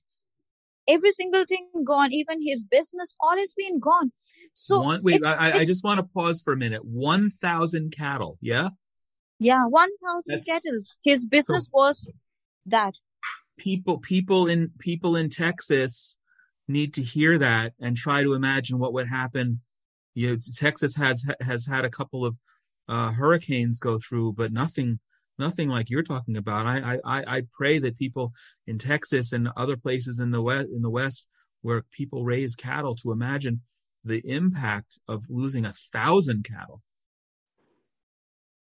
every 0.90 1.12
single 1.12 1.46
thing 1.46 1.68
gone 1.86 2.12
even 2.12 2.46
his 2.46 2.64
business 2.64 3.16
all 3.22 3.38
has 3.38 3.54
been 3.56 3.80
gone. 3.80 4.12
So 4.54 4.82
One, 4.82 5.00
wait 5.04 5.26
I, 5.26 5.60
I 5.60 5.66
just 5.66 5.84
want 5.84 6.00
to 6.00 6.06
pause 6.06 6.42
for 6.42 6.54
a 6.54 6.58
minute. 6.58 6.84
1000 6.84 7.92
cattle 7.96 8.38
yeah? 8.42 8.70
Yeah 9.40 9.64
1000 9.66 10.46
cattle. 10.46 10.80
his 11.04 11.26
business 11.26 11.66
so 11.66 11.72
was 11.74 12.12
that. 12.66 12.96
People 13.58 14.00
people 14.00 14.48
in 14.48 14.72
people 14.80 15.16
in 15.16 15.30
texas 15.30 16.20
need 16.68 16.94
to 16.94 17.02
hear 17.02 17.38
that 17.38 17.74
and 17.80 17.98
try 17.98 18.24
to 18.24 18.34
imagine 18.34 18.80
what 18.80 18.94
would 18.94 19.08
happen. 19.08 19.62
You 20.14 20.32
know, 20.32 20.38
Texas 20.56 20.96
has 20.96 21.30
has 21.42 21.66
had 21.66 21.84
a 21.84 21.90
couple 21.90 22.26
of 22.26 22.38
uh, 22.88 23.12
hurricanes 23.12 23.80
go 23.80 24.00
through, 24.00 24.34
but 24.34 24.52
nothing 24.52 25.00
nothing 25.40 25.70
like 25.70 25.90
you're 25.90 26.04
talking 26.04 26.38
about. 26.38 26.66
I, 26.66 27.00
I 27.06 27.24
I 27.38 27.42
pray 27.54 27.80
that 27.80 27.98
people 27.98 28.34
in 28.68 28.78
Texas 28.78 29.32
and 29.32 29.50
other 29.56 29.78
places 29.78 30.20
in 30.20 30.32
the 30.32 30.42
west 30.42 30.70
in 30.70 30.82
the 30.82 30.90
west 30.90 31.28
where 31.62 31.84
people 31.92 32.26
raise 32.26 32.56
cattle 32.56 32.96
to 32.96 33.12
imagine 33.12 33.62
the 34.04 34.22
impact 34.26 35.00
of 35.08 35.26
losing 35.30 35.66
a 35.66 35.74
thousand 35.94 36.46
cattle. 36.46 36.82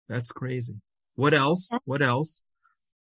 That's 0.08 0.32
crazy. 0.32 0.82
What 1.16 1.34
else? 1.34 1.78
What 1.86 2.02
else? 2.02 2.46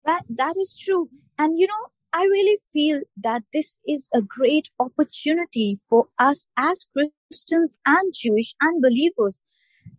That 0.05 0.25
that 0.29 0.55
is 0.57 0.79
true. 0.79 1.09
And 1.39 1.59
you 1.59 1.67
know, 1.67 1.89
I 2.13 2.25
really 2.25 2.59
feel 2.73 3.01
that 3.23 3.43
this 3.53 3.77
is 3.87 4.09
a 4.15 4.23
great 4.23 4.71
opportunity 4.79 5.79
for 5.89 6.07
us 6.19 6.47
as 6.57 6.87
Christians 6.93 7.81
and 7.85 8.13
Jewish 8.15 8.55
unbelievers 8.63 9.43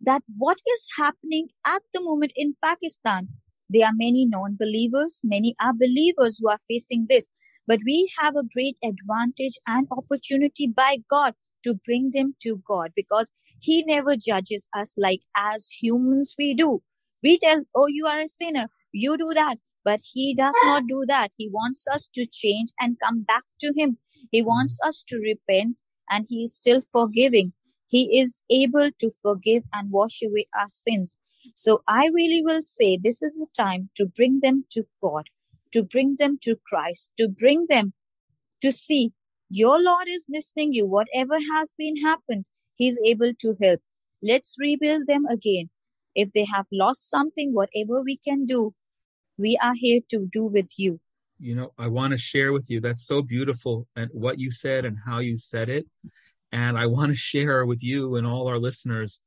that 0.00 0.22
what 0.36 0.58
is 0.66 0.88
happening 0.96 1.48
at 1.64 1.82
the 1.92 2.02
moment 2.02 2.32
in 2.34 2.56
Pakistan, 2.64 3.28
there 3.68 3.86
are 3.86 3.92
many 3.94 4.26
non-believers, 4.26 5.20
many 5.24 5.54
are 5.60 5.72
believers 5.72 6.38
who 6.38 6.48
are 6.48 6.60
facing 6.68 7.06
this, 7.08 7.26
but 7.66 7.80
we 7.84 8.10
have 8.18 8.36
a 8.36 8.44
great 8.54 8.76
advantage 8.82 9.58
and 9.66 9.88
opportunity 9.90 10.66
by 10.66 10.98
God 11.10 11.34
to 11.64 11.74
bring 11.84 12.10
them 12.12 12.34
to 12.42 12.62
God 12.66 12.92
because 12.94 13.30
he 13.60 13.82
never 13.82 14.16
judges 14.16 14.68
us 14.74 14.94
like 14.96 15.20
as 15.36 15.68
humans 15.68 16.34
we 16.38 16.54
do. 16.54 16.82
We 17.22 17.38
tell, 17.38 17.62
oh, 17.74 17.88
you 17.88 18.06
are 18.06 18.20
a 18.20 18.28
sinner. 18.28 18.68
You 18.92 19.16
do 19.18 19.32
that. 19.34 19.58
But 19.84 20.00
he 20.02 20.34
does 20.34 20.54
not 20.64 20.84
do 20.88 21.04
that. 21.08 21.30
He 21.36 21.48
wants 21.48 21.86
us 21.92 22.08
to 22.14 22.26
change 22.26 22.70
and 22.80 22.98
come 23.00 23.22
back 23.22 23.44
to 23.60 23.72
him. 23.76 23.98
He 24.30 24.42
wants 24.42 24.78
us 24.84 25.04
to 25.08 25.18
repent 25.18 25.76
and 26.10 26.26
he 26.28 26.44
is 26.44 26.54
still 26.56 26.82
forgiving. 26.92 27.52
He 27.88 28.18
is 28.18 28.42
able 28.50 28.90
to 28.98 29.10
forgive 29.22 29.62
and 29.72 29.90
wash 29.90 30.22
away 30.22 30.46
our 30.58 30.68
sins. 30.68 31.20
So 31.54 31.80
I 31.88 32.08
really 32.12 32.42
will 32.44 32.60
say 32.60 32.96
this 32.96 33.22
is 33.22 33.34
the 33.34 33.46
time 33.56 33.90
to 33.96 34.06
bring 34.06 34.40
them 34.40 34.64
to 34.70 34.84
God, 35.02 35.28
to 35.72 35.82
bring 35.82 36.16
them 36.18 36.38
to 36.42 36.56
Christ, 36.68 37.10
to 37.18 37.28
bring 37.28 37.66
them 37.68 37.92
to 38.62 38.72
see 38.72 39.12
your 39.48 39.80
Lord 39.80 40.08
is 40.08 40.26
listening 40.28 40.72
you. 40.72 40.86
Whatever 40.86 41.36
has 41.54 41.74
been 41.78 41.96
happened, 41.96 42.44
He's 42.74 42.98
able 43.04 43.32
to 43.40 43.56
help. 43.62 43.80
Let's 44.22 44.56
rebuild 44.58 45.06
them 45.06 45.24
again. 45.26 45.70
If 46.14 46.32
they 46.32 46.46
have 46.52 46.66
lost 46.72 47.08
something, 47.08 47.52
whatever 47.54 48.02
we 48.02 48.16
can 48.16 48.44
do, 48.44 48.74
we 49.38 49.58
are 49.62 49.74
here 49.74 50.00
to 50.10 50.28
do 50.32 50.46
with 50.46 50.70
you. 50.78 51.00
You 51.38 51.54
know, 51.54 51.72
I 51.78 51.88
want 51.88 52.12
to 52.12 52.18
share 52.18 52.52
with 52.52 52.70
you. 52.70 52.80
That's 52.80 53.06
so 53.06 53.22
beautiful 53.22 53.86
and 53.94 54.10
what 54.12 54.40
you 54.40 54.50
said 54.50 54.84
and 54.84 54.96
how 55.04 55.18
you 55.18 55.36
said 55.36 55.68
it. 55.68 55.86
And 56.50 56.78
I 56.78 56.86
want 56.86 57.10
to 57.10 57.16
share 57.16 57.66
with 57.66 57.82
you 57.82 58.16
and 58.16 58.26
all 58.26 58.48
our 58.48 58.58
listeners. 58.58 59.20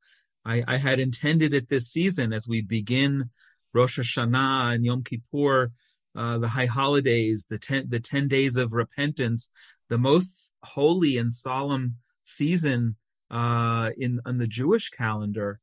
I, 0.50 0.64
I 0.66 0.76
had 0.78 0.98
intended 0.98 1.54
it 1.54 1.68
this 1.68 1.88
season 1.88 2.32
as 2.32 2.48
we 2.48 2.60
begin 2.60 3.30
Rosh 3.72 4.00
Hashanah 4.00 4.74
and 4.74 4.84
Yom 4.84 5.04
Kippur, 5.04 5.70
uh, 6.16 6.38
the 6.38 6.48
high 6.48 6.66
holidays, 6.66 7.46
the 7.48 7.58
ten, 7.58 7.88
the 7.88 8.00
10 8.00 8.26
days 8.26 8.56
of 8.56 8.72
repentance, 8.72 9.50
the 9.88 9.98
most 9.98 10.52
holy 10.64 11.18
and 11.18 11.32
solemn 11.32 11.96
season, 12.24 12.96
uh, 13.30 13.90
in, 13.96 14.20
on 14.26 14.38
the 14.38 14.48
Jewish 14.48 14.90
calendar. 14.90 15.60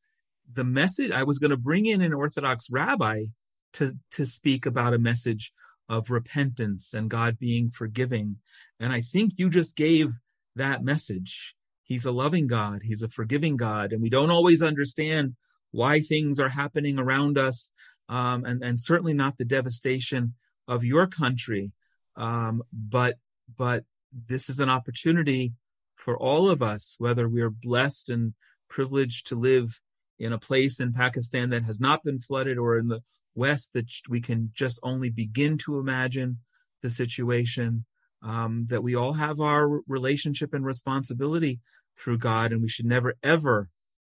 The 0.54 0.64
message 0.64 1.12
I 1.12 1.24
was 1.24 1.40
going 1.40 1.52
to 1.52 1.58
bring 1.58 1.86
in 1.86 2.02
an 2.02 2.14
Orthodox 2.14 2.72
rabbi 2.72 3.26
to, 3.74 3.92
to 4.12 4.26
speak 4.26 4.66
about 4.66 4.94
a 4.94 5.00
message 5.00 5.52
of 5.90 6.10
repentance 6.10 6.94
and 6.94 7.10
God 7.10 7.38
being 7.38 7.70
forgiving. 7.70 8.38
And 8.80 8.94
I 8.94 9.02
think 9.02 9.34
you 9.36 9.50
just 9.50 9.76
gave 9.76 10.14
that 10.56 10.82
message. 10.82 11.57
He's 11.88 12.06
a 12.06 12.12
loving 12.12 12.48
God. 12.48 12.82
He's 12.84 13.02
a 13.02 13.10
forgiving 13.10 13.58
God. 13.58 13.92
And 13.92 14.02
we 14.02 14.10
don't 14.10 14.30
always 14.30 14.62
understand 14.62 15.36
why 15.72 16.00
things 16.00 16.40
are 16.40 16.50
happening 16.50 17.00
around 17.00 17.38
us. 17.38 17.72
Um, 18.10 18.46
and, 18.46 18.64
and 18.64 18.80
certainly 18.80 19.14
not 19.14 19.38
the 19.38 19.46
devastation 19.46 20.36
of 20.68 20.84
your 20.84 21.08
country. 21.08 21.72
Um, 22.16 22.62
but, 22.72 23.16
but 23.58 23.84
this 24.14 24.50
is 24.50 24.60
an 24.60 24.70
opportunity 24.70 25.54
for 25.96 26.18
all 26.18 26.50
of 26.50 26.62
us, 26.62 26.96
whether 27.00 27.28
we're 27.28 27.50
blessed 27.50 28.10
and 28.10 28.34
privileged 28.70 29.28
to 29.28 29.36
live 29.36 29.82
in 30.20 30.34
a 30.34 30.40
place 30.40 30.80
in 30.80 30.94
Pakistan 30.94 31.50
that 31.50 31.64
has 31.64 31.80
not 31.80 32.04
been 32.04 32.20
flooded 32.20 32.58
or 32.58 32.78
in 32.78 32.88
the 32.88 33.02
West 33.36 33.74
that 33.74 33.86
we 34.10 34.20
can 34.20 34.52
just 34.54 34.80
only 34.84 35.10
begin 35.10 35.58
to 35.60 35.78
imagine 35.78 36.40
the 36.82 36.90
situation, 36.90 37.86
um, 38.22 38.66
that 38.70 38.84
we 38.84 38.96
all 38.96 39.14
have 39.14 39.40
our 39.40 39.82
relationship 39.88 40.54
and 40.54 40.66
responsibility 40.66 41.60
through 41.98 42.18
God, 42.18 42.52
and 42.52 42.62
we 42.62 42.70
should 42.70 42.86
never 42.86 43.16
ever 43.24 43.70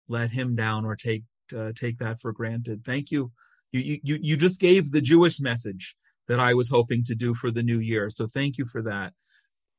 let 0.08 0.32
Him 0.32 0.56
down 0.56 0.86
or 0.86 0.96
take 0.96 1.24
uh, 1.56 1.72
take 1.76 2.00
that 2.00 2.20
for 2.20 2.32
granted. 2.32 2.84
Thank 2.86 3.12
you. 3.12 3.32
You 3.72 4.00
you 4.04 4.20
you 4.22 4.38
just 4.38 4.60
gave 4.60 4.92
the 4.92 5.02
Jewish 5.02 5.40
message 5.40 5.96
that 6.28 6.40
I 6.40 6.54
was 6.54 6.70
hoping 6.70 7.04
to 7.06 7.16
do 7.16 7.34
for 7.34 7.52
the 7.52 7.64
new 7.64 7.80
year. 7.80 8.10
So 8.10 8.28
thank 8.28 8.58
you 8.58 8.66
for 8.66 8.82
that. 8.84 9.14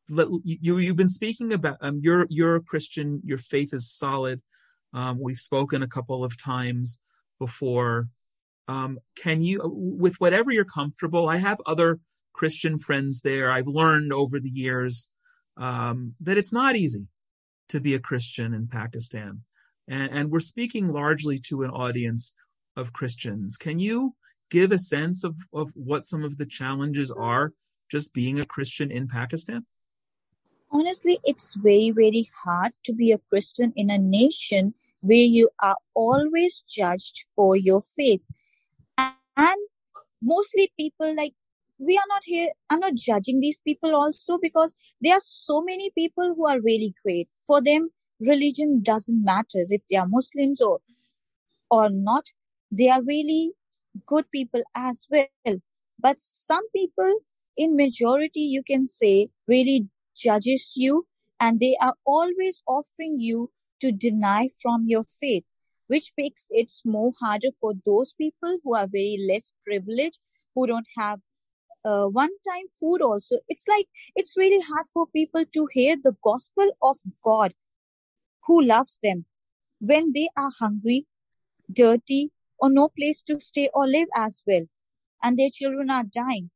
Let, 0.09 0.29
you 0.45 0.79
you've 0.79 0.97
been 0.97 1.09
speaking 1.09 1.53
about 1.53 1.79
um, 1.81 2.01
you're 2.03 2.27
you're 2.31 2.57
a 2.57 2.63
Christian. 2.63 3.21
Your 3.25 3.39
faith 3.39 3.73
is 3.73 3.91
solid. 3.91 4.43
Um, 4.93 5.19
we've 5.21 5.39
spoken 5.39 5.83
a 5.83 5.89
couple 5.89 6.25
of 6.25 6.41
times 6.41 7.01
before 7.39 8.09
um, 8.69 8.99
can 9.17 9.43
you, 9.43 9.61
with 9.65 10.17
whatever 10.21 10.51
you're 10.51 10.65
comfortable, 10.65 11.29
I 11.29 11.37
have 11.37 11.61
other 11.67 12.01
Christian 12.37 12.79
friends 12.79 13.23
there. 13.23 13.51
I've 13.51 13.67
learned 13.67 14.13
over 14.13 14.39
the 14.39 14.51
years 14.51 15.11
um, 15.57 16.15
that 16.21 16.39
it's 16.39 16.53
not 16.53 16.77
easy 16.77 17.07
to 17.71 17.81
be 17.81 17.95
a 17.95 18.01
Christian 18.09 18.55
in 18.55 18.69
Pakistan. 18.69 19.43
And, 19.89 20.13
and 20.13 20.31
we're 20.31 20.41
speaking 20.41 20.89
largely 20.89 21.39
to 21.49 21.63
an 21.63 21.71
audience 21.71 22.35
of 22.77 22.93
Christians. 22.93 23.57
Can 23.57 23.79
you 23.79 24.15
give 24.51 24.71
a 24.71 24.79
sense 24.79 25.25
of, 25.25 25.35
of 25.53 25.71
what 25.75 26.07
some 26.07 26.23
of 26.25 26.37
the 26.37 26.47
challenges 26.47 27.11
are 27.11 27.53
just 27.91 28.15
being 28.15 28.39
a 28.39 28.47
Christian 28.47 28.91
in 28.91 29.09
Pakistan? 29.09 29.65
honestly, 30.71 31.19
it's 31.25 31.55
very, 31.55 31.91
very 31.91 32.29
hard 32.45 32.73
to 32.85 32.93
be 32.93 33.13
a 33.13 33.19
Christian 33.31 33.73
in 33.77 33.91
a 33.91 33.99
nation 33.99 34.75
where 35.01 35.17
you 35.17 35.49
are 35.61 35.77
always 35.95 36.65
judged 36.69 37.25
for 37.35 37.57
your 37.57 37.83
faith. 37.83 38.23
And 38.99 39.61
mostly 40.23 40.73
people 40.79 41.15
like, 41.15 41.35
we 41.79 41.97
are 41.97 42.09
not 42.09 42.23
here, 42.25 42.49
I'm 42.71 42.81
not 42.81 42.95
judging 42.95 43.41
these 43.41 43.61
people 43.61 43.95
also 43.95 44.39
because 44.41 44.75
there 45.01 45.15
are 45.15 45.23
so 45.23 45.63
many 45.63 45.91
people 45.97 46.35
who 46.35 46.47
are 46.47 46.61
really 46.61 46.95
great. 47.05 47.29
For 47.47 47.61
them, 47.63 47.91
religion 48.21 48.83
doesn't 48.83 49.25
matter 49.25 49.59
if 49.71 49.83
they 49.91 49.97
are 49.97 50.09
Muslims 50.09 50.61
or, 50.61 50.81
or 51.71 51.89
not. 51.91 52.25
They 52.71 52.89
are 52.89 53.03
really 53.03 53.53
good 54.07 54.31
people 54.31 54.63
as 54.75 55.07
well. 55.11 55.61
But 55.99 56.19
some 56.19 56.69
people 56.75 57.21
in 57.57 57.77
majority, 57.77 58.41
you 58.41 58.63
can 58.63 58.87
say, 58.87 59.29
really 59.47 59.89
judges 60.17 60.73
you 60.77 61.07
and 61.41 61.61
they 61.61 61.77
are 61.81 61.95
always 62.05 62.63
offering 62.67 63.21
you 63.21 63.51
to 63.81 63.93
deny 63.93 64.49
from 64.63 64.85
your 64.87 65.03
faith, 65.05 65.45
which 65.87 66.13
makes 66.17 66.47
it 66.51 66.73
more 66.85 67.13
harder 67.21 67.49
for 67.61 67.75
those 67.85 68.15
people 68.15 68.59
who 68.65 68.75
are 68.75 68.87
very 68.87 69.19
less 69.29 69.53
privileged, 69.67 70.21
who 70.55 70.67
don't 70.67 70.87
have 70.97 71.21
uh, 71.87 72.07
one 72.07 72.31
time 72.49 72.67
food 72.79 73.01
also. 73.01 73.37
It's 73.49 73.67
like, 73.69 73.87
it's 74.17 74.37
really 74.37 74.61
hard 74.61 74.87
for 74.93 75.07
people 75.07 75.45
to 75.45 75.69
hear 75.73 75.97
the 75.97 76.17
gospel 76.23 76.67
of 76.83 76.99
God 77.25 77.55
who 78.47 78.63
loves 78.63 78.99
them 79.03 79.25
when 79.81 80.13
they 80.13 80.29
are 80.37 80.51
hungry, 80.59 81.07
dirty, 81.73 82.31
or 82.59 82.71
no 82.71 82.89
place 82.89 83.23
to 83.23 83.39
stay 83.39 83.69
or 83.73 83.87
live 83.87 84.09
as 84.17 84.43
well. 84.47 84.63
And 85.23 85.39
their 85.39 85.51
children 85.53 85.91
are 85.91 86.05
dying. 86.05 86.51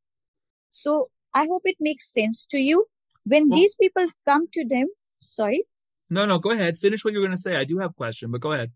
So 0.69 1.07
I 1.33 1.47
hope 1.47 1.63
it 1.65 1.77
makes 1.81 2.13
sense 2.13 2.47
to 2.47 2.59
you 2.59 2.87
when 3.25 3.49
well, 3.49 3.59
these 3.59 3.75
people 3.81 4.07
come 4.27 4.49
to 4.53 4.65
them, 4.65 4.89
sorry. 5.21 5.65
No, 6.09 6.27
no, 6.27 6.39
go 6.39 6.51
ahead. 6.51 6.77
Finish 6.77 7.05
what 7.05 7.13
you're 7.13 7.23
going 7.23 7.37
to 7.37 7.39
say. 7.39 7.57
I 7.57 7.65
do 7.65 7.79
have 7.79 7.91
a 7.91 7.95
question, 7.95 8.31
but 8.31 8.41
go 8.41 8.53
ahead. 8.53 8.73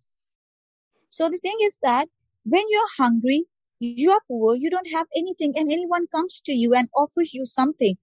So 1.09 1.29
the 1.31 1.38
thing 1.38 1.57
is 1.62 1.79
that 1.83 2.09
when 2.45 2.62
you're 2.69 2.90
hungry, 2.99 3.45
you're 3.80 4.20
poor, 4.28 4.54
you 4.54 4.70
don't 4.70 4.90
have 4.92 5.06
anything, 5.16 5.54
and 5.56 5.70
anyone 5.70 6.06
comes 6.06 6.40
to 6.46 6.52
you 6.52 6.74
and 6.74 6.88
offers 6.96 7.34
you 7.34 7.44
something 7.44 7.96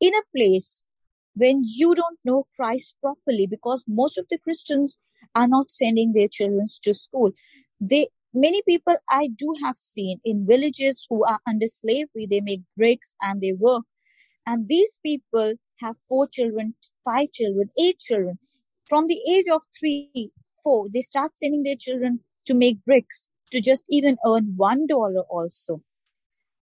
in 0.00 0.14
a 0.14 0.22
place 0.36 0.88
when 1.34 1.62
you 1.64 1.94
don't 1.94 2.18
know 2.24 2.46
Christ 2.56 2.96
properly, 3.00 3.46
because 3.46 3.84
most 3.86 4.18
of 4.18 4.26
the 4.28 4.38
Christians 4.38 4.98
are 5.34 5.46
not 5.46 5.70
sending 5.70 6.12
their 6.12 6.28
children 6.28 6.66
to 6.82 6.92
school. 6.92 7.30
They 7.80 8.08
many 8.34 8.62
people 8.68 8.96
I 9.08 9.28
do 9.36 9.54
have 9.62 9.76
seen 9.76 10.20
in 10.24 10.46
villages 10.46 11.06
who 11.08 11.24
are 11.24 11.40
under 11.46 11.66
slavery, 11.66 12.26
they 12.28 12.40
make 12.40 12.62
bricks 12.76 13.16
and 13.22 13.40
they 13.40 13.52
work. 13.52 13.84
And 14.46 14.68
these 14.68 14.98
people 15.04 15.54
have 15.80 15.96
four 16.08 16.26
children, 16.26 16.74
five 17.04 17.30
children, 17.32 17.70
eight 17.78 17.98
children. 17.98 18.38
From 18.86 19.06
the 19.06 19.20
age 19.30 19.46
of 19.52 19.62
three, 19.78 20.30
four, 20.64 20.86
they 20.92 21.00
start 21.00 21.34
sending 21.34 21.62
their 21.62 21.76
children 21.76 22.20
to 22.46 22.54
make 22.54 22.84
bricks 22.84 23.34
to 23.50 23.60
just 23.60 23.84
even 23.88 24.16
earn 24.26 24.54
one 24.56 24.86
dollar 24.86 25.22
also. 25.22 25.82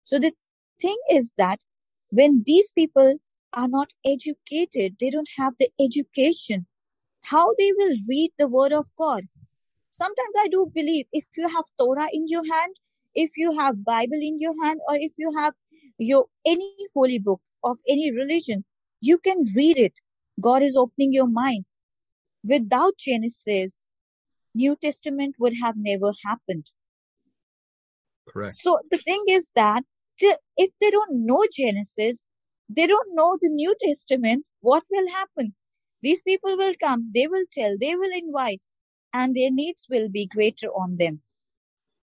So 0.01 0.19
the 0.19 0.33
thing 0.81 0.97
is 1.09 1.33
that 1.37 1.59
when 2.09 2.43
these 2.45 2.71
people 2.71 3.15
are 3.53 3.67
not 3.67 3.91
educated, 4.05 4.95
they 4.99 5.09
don't 5.09 5.29
have 5.37 5.53
the 5.59 5.69
education, 5.79 6.65
how 7.21 7.47
they 7.57 7.71
will 7.77 7.95
read 8.07 8.31
the 8.37 8.47
word 8.47 8.73
of 8.73 8.87
God? 8.97 9.23
Sometimes 9.89 10.35
I 10.39 10.47
do 10.47 10.71
believe 10.73 11.05
if 11.13 11.25
you 11.37 11.47
have 11.47 11.65
Torah 11.77 12.07
in 12.11 12.25
your 12.27 12.43
hand, 12.43 12.75
if 13.15 13.37
you 13.37 13.57
have 13.57 13.85
Bible 13.85 14.19
in 14.21 14.39
your 14.39 14.55
hand, 14.63 14.79
or 14.87 14.95
if 14.95 15.13
you 15.17 15.31
have 15.37 15.53
your 15.97 16.25
any 16.45 16.73
holy 16.93 17.19
book 17.19 17.41
of 17.63 17.77
any 17.87 18.11
religion, 18.11 18.65
you 19.01 19.17
can 19.17 19.43
read 19.55 19.77
it. 19.77 19.93
God 20.41 20.63
is 20.63 20.75
opening 20.75 21.13
your 21.13 21.27
mind. 21.27 21.65
Without 22.43 22.93
Genesis, 22.97 23.89
New 24.53 24.75
Testament 24.75 25.35
would 25.39 25.53
have 25.61 25.75
never 25.77 26.13
happened. 26.25 26.67
Correct. 28.31 28.55
So 28.55 28.77
the 28.91 28.97
thing 28.97 29.23
is 29.29 29.51
that 29.55 29.83
if 30.19 30.69
they 30.79 30.91
don't 30.91 31.25
know 31.25 31.43
Genesis, 31.51 32.27
they 32.69 32.87
don't 32.87 33.15
know 33.15 33.37
the 33.41 33.49
New 33.49 33.75
Testament, 33.81 34.45
what 34.61 34.83
will 34.89 35.09
happen? 35.09 35.55
These 36.01 36.21
people 36.21 36.57
will 36.57 36.73
come, 36.81 37.11
they 37.13 37.27
will 37.27 37.45
tell, 37.51 37.77
they 37.79 37.95
will 37.95 38.11
invite, 38.13 38.61
and 39.11 39.35
their 39.35 39.51
needs 39.51 39.87
will 39.89 40.09
be 40.09 40.25
greater 40.27 40.67
on 40.67 40.97
them. 40.97 41.21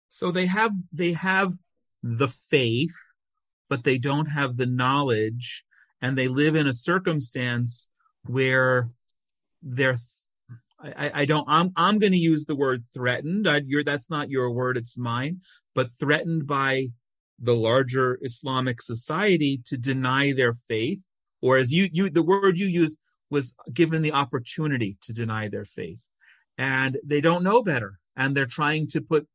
So 0.09 0.31
they 0.31 0.47
have 0.47 0.73
they 0.93 1.13
have 1.13 1.55
the 2.03 2.29
faith, 2.29 2.95
but 3.69 3.85
they 3.85 3.99
don't 3.99 4.27
have 4.27 4.57
the 4.57 4.67
knowledge 4.67 5.65
and 6.01 6.17
they 6.17 6.29
live 6.29 6.55
in 6.55 6.67
a 6.67 6.73
circumstance 6.73 7.91
where 8.25 8.91
they're 9.63 9.99
I, 10.79 11.11
I 11.15 11.25
don't 11.25 11.47
I'm 11.49 11.73
I'm 11.77 11.99
going 11.99 12.13
to 12.13 12.19
use 12.19 12.47
the 12.47 12.57
word 12.57 12.85
threatened. 12.93 13.49
I, 13.49 13.63
that's 13.85 14.11
not 14.11 14.31
your 14.31 14.51
word, 14.51 14.77
it's 14.77 14.99
mine. 14.99 15.41
But 15.75 15.91
threatened 15.91 16.47
by 16.47 16.89
the 17.39 17.55
larger 17.55 18.19
Islamic 18.23 18.81
society 18.81 19.61
to 19.67 19.77
deny 19.77 20.33
their 20.33 20.55
faith, 20.55 21.03
or 21.43 21.57
as 21.57 21.73
you 21.73 21.89
you 21.93 22.11
the 22.11 22.23
word 22.23 22.59
you 22.59 22.67
used 22.67 22.99
was 23.31 23.55
given 23.73 24.03
the 24.03 24.13
opportunity 24.13 24.97
to 25.03 25.13
deny 25.13 25.49
their 25.49 25.65
faith, 25.65 26.03
and 26.59 26.99
they 27.05 27.21
don't 27.21 27.45
know 27.45 27.63
better, 27.63 27.99
and 28.17 28.37
they're 28.37 28.47
trying 28.47 28.87
to 28.89 29.01
put 29.01 29.27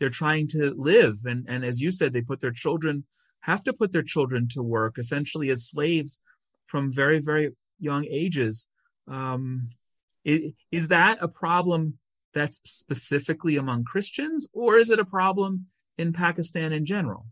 they're 0.00 0.10
trying 0.10 0.48
to 0.48 0.74
live, 0.76 1.18
and 1.24 1.46
and 1.48 1.64
as 1.64 1.80
you 1.80 1.90
said, 1.90 2.12
they 2.12 2.22
put 2.22 2.40
their 2.40 2.52
children 2.52 3.04
have 3.40 3.64
to 3.64 3.72
put 3.72 3.92
their 3.92 4.02
children 4.02 4.48
to 4.48 4.62
work 4.62 4.98
essentially 4.98 5.50
as 5.50 5.68
slaves 5.68 6.20
from 6.66 6.92
very, 6.92 7.18
very 7.18 7.52
young 7.78 8.04
ages. 8.10 8.68
Um, 9.06 9.70
is, 10.24 10.52
is 10.70 10.88
that 10.88 11.18
a 11.20 11.28
problem 11.28 11.98
that's 12.34 12.60
specifically 12.64 13.56
among 13.56 13.84
Christians, 13.84 14.48
or 14.52 14.76
is 14.76 14.90
it 14.90 14.98
a 14.98 15.04
problem 15.04 15.66
in 15.96 16.12
Pakistan 16.12 16.72
in 16.72 16.84
general? 16.84 17.26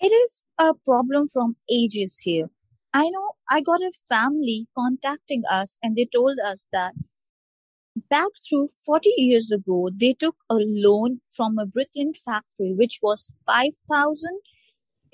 It 0.00 0.12
is 0.12 0.46
a 0.58 0.74
problem 0.74 1.28
from 1.28 1.56
ages 1.70 2.20
here. 2.22 2.50
I 2.94 3.10
know 3.10 3.32
I 3.50 3.60
got 3.60 3.80
a 3.80 3.92
family 4.08 4.68
contacting 4.74 5.42
us 5.50 5.78
and 5.82 5.96
they 5.96 6.08
told 6.12 6.38
us 6.44 6.66
that 6.72 6.94
back 8.08 8.30
through 8.48 8.68
40 8.86 9.10
years 9.16 9.50
ago, 9.52 9.90
they 9.94 10.14
took 10.14 10.36
a 10.48 10.56
loan 10.56 11.20
from 11.30 11.58
a 11.58 11.66
brick 11.66 11.92
kiln 11.94 12.14
factory, 12.14 12.72
which 12.72 13.00
was 13.02 13.34
5,000 13.46 14.40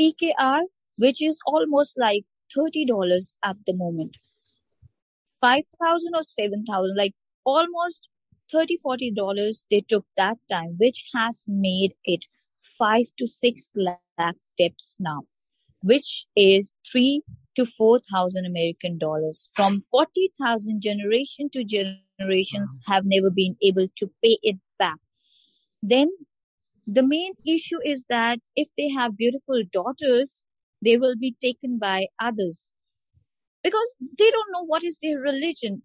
PKR, 0.01 0.63
which 0.97 1.23
is 1.23 1.39
almost 1.47 1.99
like 1.99 2.25
$30 2.57 3.37
at 3.43 3.57
the 3.67 3.75
moment. 3.75 4.17
5,000 5.45 6.13
or 6.17 6.23
7,000, 6.23 6.97
like 6.97 7.13
almost 7.45 8.09
30 8.51 8.79
$40 8.85 9.65
they 9.71 9.83
took 9.83 10.07
that 10.17 10.39
time, 10.51 10.77
which 10.79 11.05
has 11.15 11.45
made 11.47 11.93
it 12.05 12.21
5 12.79 13.07
to 13.19 13.27
6 13.27 13.73
lakh 13.77 14.37
tips 14.57 14.97
now, 14.99 15.21
which 15.83 16.27
is 16.35 16.73
3 16.91 17.21
to 17.57 17.67
4,000 17.67 18.47
American 18.47 18.97
dollars. 18.97 19.51
From 19.55 19.83
40,000 19.83 20.81
generation 20.81 21.51
to 21.51 21.63
generations 21.63 22.81
have 22.87 23.05
never 23.05 23.31
been 23.31 23.57
able 23.63 23.89
to 23.97 24.11
pay 24.23 24.39
it 24.43 24.57
back. 24.79 24.99
Then 25.83 26.09
the 26.87 27.03
main 27.03 27.35
issue 27.47 27.81
is 27.85 28.07
that 28.09 28.39
if 28.57 28.69
they 28.79 28.89
have 28.89 29.19
beautiful 29.19 29.63
daughters, 29.71 30.43
they 30.83 30.97
will 30.97 31.17
be 31.17 31.37
taken 31.43 31.79
by 31.79 32.07
others 32.19 32.73
because 33.65 33.97
they 34.01 34.31
don't 34.31 34.53
know 34.53 34.65
what 34.65 34.85
is 34.85 34.99
their 35.03 35.19
religion. 35.19 35.83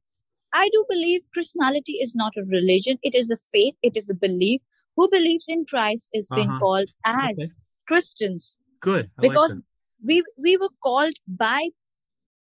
I 0.54 0.70
do 0.72 0.86
believe 0.90 1.22
Christianity 1.34 1.94
is 1.94 2.14
not 2.14 2.34
a 2.38 2.44
religion. 2.44 2.98
It 3.02 3.16
is 3.16 3.32
a 3.32 3.38
faith. 3.52 3.76
It 3.82 3.96
is 3.96 4.10
a 4.10 4.16
belief. 4.16 4.62
Who 4.96 5.10
believes 5.10 5.46
in 5.48 5.66
Christ 5.66 6.10
is 6.14 6.28
being 6.36 6.50
uh-huh. 6.50 6.60
called 6.60 6.90
as 7.06 7.40
okay. 7.40 7.52
Christians. 7.88 8.60
Good. 8.82 9.10
I 9.18 9.22
because 9.22 9.52
like 9.52 9.60
we, 10.04 10.24
we 10.38 10.58
were 10.58 10.76
called 10.84 11.14
by 11.28 11.70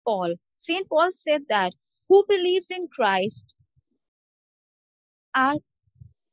Paul. 0.05 0.35
Saint 0.57 0.87
Paul 0.89 1.11
said 1.11 1.43
that 1.49 1.73
who 2.07 2.23
believes 2.27 2.71
in 2.71 2.87
Christ 2.87 3.53
are 5.35 5.55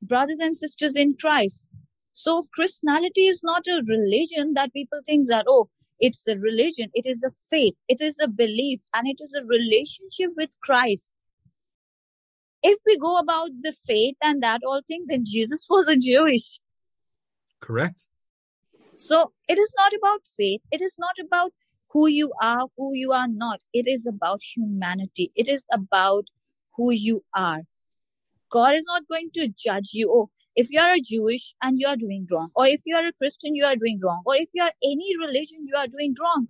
brothers 0.00 0.38
and 0.38 0.54
sisters 0.54 0.96
in 0.96 1.16
Christ. 1.20 1.70
So 2.12 2.44
Christianity 2.54 3.22
is 3.22 3.42
not 3.42 3.62
a 3.66 3.82
religion 3.86 4.54
that 4.54 4.72
people 4.72 5.00
think 5.04 5.28
that, 5.28 5.46
oh, 5.48 5.70
it's 6.02 6.26
a 6.26 6.36
religion. 6.36 6.90
It 6.94 7.06
is 7.06 7.22
a 7.22 7.30
faith. 7.48 7.74
It 7.88 8.00
is 8.00 8.18
a 8.20 8.26
belief 8.26 8.80
and 8.92 9.06
it 9.06 9.18
is 9.20 9.34
a 9.34 9.44
relationship 9.44 10.32
with 10.36 10.50
Christ. 10.60 11.14
If 12.62 12.78
we 12.84 12.98
go 12.98 13.18
about 13.18 13.50
the 13.62 13.72
faith 13.72 14.16
and 14.22 14.42
that 14.42 14.60
all 14.66 14.82
thing, 14.86 15.04
then 15.06 15.24
Jesus 15.24 15.66
was 15.70 15.88
a 15.88 15.96
Jewish. 15.96 16.58
Correct. 17.60 18.06
So 18.98 19.32
it 19.48 19.58
is 19.58 19.72
not 19.78 19.92
about 19.96 20.26
faith. 20.36 20.60
It 20.72 20.82
is 20.82 20.96
not 20.98 21.14
about 21.24 21.52
who 21.90 22.08
you 22.08 22.32
are, 22.42 22.66
who 22.76 22.90
you 22.94 23.12
are 23.12 23.28
not. 23.28 23.60
It 23.72 23.86
is 23.86 24.04
about 24.06 24.40
humanity. 24.42 25.30
It 25.36 25.48
is 25.48 25.66
about 25.72 26.24
who 26.76 26.90
you 26.90 27.24
are. 27.34 27.60
God 28.50 28.74
is 28.74 28.84
not 28.86 29.08
going 29.08 29.30
to 29.34 29.48
judge 29.48 29.90
you. 29.92 30.10
Oh, 30.10 30.30
if 30.54 30.70
you 30.70 30.80
are 30.80 30.92
a 30.92 31.00
Jewish 31.00 31.54
and 31.62 31.78
you 31.78 31.86
are 31.86 31.96
doing 31.96 32.26
wrong, 32.30 32.50
or 32.54 32.66
if 32.66 32.82
you 32.86 32.96
are 32.96 33.06
a 33.06 33.12
Christian, 33.12 33.54
you 33.54 33.64
are 33.64 33.76
doing 33.76 34.00
wrong, 34.02 34.22
or 34.26 34.36
if 34.36 34.48
you 34.52 34.62
are 34.62 34.72
any 34.82 35.14
religion, 35.18 35.66
you 35.66 35.76
are 35.76 35.86
doing 35.86 36.14
wrong. 36.20 36.48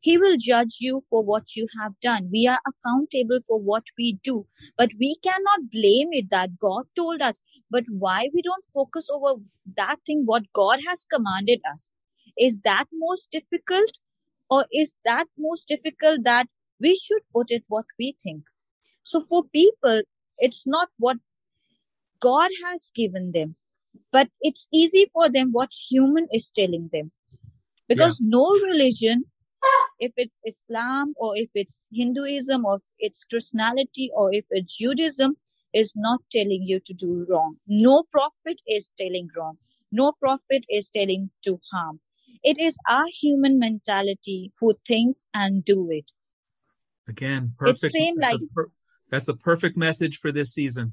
He 0.00 0.18
will 0.18 0.36
judge 0.38 0.76
you 0.80 1.00
for 1.08 1.24
what 1.24 1.56
you 1.56 1.66
have 1.80 1.98
done. 2.00 2.28
We 2.30 2.46
are 2.46 2.60
accountable 2.66 3.38
for 3.46 3.58
what 3.58 3.84
we 3.98 4.18
do, 4.22 4.46
but 4.76 4.90
we 5.00 5.16
cannot 5.22 5.70
blame 5.70 6.08
it 6.12 6.28
that 6.30 6.58
God 6.58 6.84
told 6.94 7.22
us. 7.22 7.40
But 7.70 7.84
why 7.88 8.28
we 8.34 8.42
don't 8.42 8.64
focus 8.74 9.08
over 9.10 9.40
that 9.76 9.96
thing, 10.06 10.24
what 10.26 10.52
God 10.52 10.80
has 10.86 11.06
commanded 11.10 11.60
us? 11.72 11.92
Is 12.38 12.60
that 12.60 12.84
most 12.92 13.30
difficult? 13.32 13.98
Or 14.50 14.66
is 14.72 14.94
that 15.06 15.26
most 15.38 15.68
difficult 15.68 16.24
that 16.24 16.48
we 16.78 17.00
should 17.02 17.22
put 17.34 17.50
it 17.50 17.64
what 17.68 17.86
we 17.98 18.14
think? 18.22 18.44
So 19.02 19.20
for 19.20 19.44
people, 19.44 20.02
it's 20.38 20.66
not 20.66 20.88
what 20.98 21.16
God 22.24 22.50
has 22.64 22.90
given 22.94 23.32
them, 23.32 23.56
but 24.10 24.28
it's 24.40 24.68
easy 24.72 25.04
for 25.12 25.28
them 25.28 25.52
what 25.52 25.70
human 25.90 26.26
is 26.32 26.50
telling 26.50 26.88
them. 26.90 27.12
Because 27.88 28.18
yeah. 28.20 28.28
no 28.30 28.44
religion 28.70 29.24
if 29.98 30.12
it's 30.16 30.40
Islam 30.46 31.14
or 31.16 31.36
if 31.36 31.50
it's 31.54 31.88
Hinduism 31.92 32.64
or 32.64 32.76
if 32.76 32.82
it's 32.98 33.24
Christianity 33.24 34.10
or 34.14 34.32
if 34.32 34.44
it's 34.50 34.76
Judaism 34.76 35.36
is 35.72 35.92
not 35.96 36.20
telling 36.30 36.62
you 36.64 36.80
to 36.80 36.94
do 36.94 37.26
wrong. 37.28 37.56
No 37.66 38.04
prophet 38.10 38.60
is 38.66 38.90
telling 38.98 39.28
wrong. 39.36 39.58
No 39.90 40.12
prophet 40.12 40.64
is 40.68 40.90
telling 40.90 41.30
to 41.44 41.60
harm. 41.72 42.00
It 42.42 42.58
is 42.58 42.76
our 42.88 43.06
human 43.12 43.58
mentality 43.58 44.52
who 44.60 44.74
thinks 44.86 45.28
and 45.32 45.64
do 45.64 45.90
it. 45.90 46.04
Again, 47.08 47.54
perfect. 47.58 47.84
It's 47.84 47.92
same 47.92 48.14
that's, 48.18 48.32
like, 48.32 48.42
a 48.42 48.54
per, 48.54 48.70
that's 49.10 49.28
a 49.28 49.36
perfect 49.36 49.76
message 49.76 50.18
for 50.18 50.32
this 50.32 50.52
season. 50.52 50.92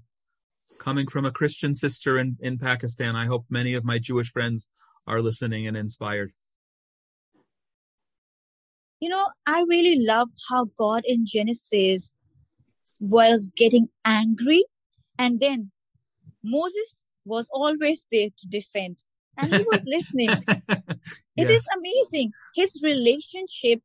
Coming 0.82 1.08
from 1.08 1.26
a 1.26 1.32
Christian 1.32 1.74
sister 1.76 2.18
in, 2.18 2.38
in 2.40 2.58
Pakistan, 2.58 3.16
I 3.16 3.26
hope 3.28 3.46
many 3.50 3.76
of 3.76 3.86
my 3.86 4.00
Jewish 4.00 4.30
friends 4.30 4.68
are 5.06 5.22
listening 5.22 5.68
and 5.68 5.78
inspired 5.78 6.34
you 9.02 9.10
know, 9.10 9.28
I 9.48 9.66
really 9.68 9.98
love 10.00 10.30
how 10.48 10.68
God 10.78 11.02
in 11.06 11.26
Genesis 11.26 12.16
was 13.02 13.52
getting 13.56 13.90
angry 14.06 14.64
and 15.18 15.40
then 15.40 15.72
Moses 16.44 17.06
was 17.26 17.50
always 17.52 18.06
there 18.12 18.30
to 18.30 18.48
defend 18.48 18.98
and 19.38 19.54
he 19.54 19.64
was 19.64 19.84
listening. 19.86 20.30
It 21.38 21.50
yes. 21.50 21.62
is 21.62 21.68
amazing. 21.80 22.32
His 22.56 22.82
relationship 22.84 23.80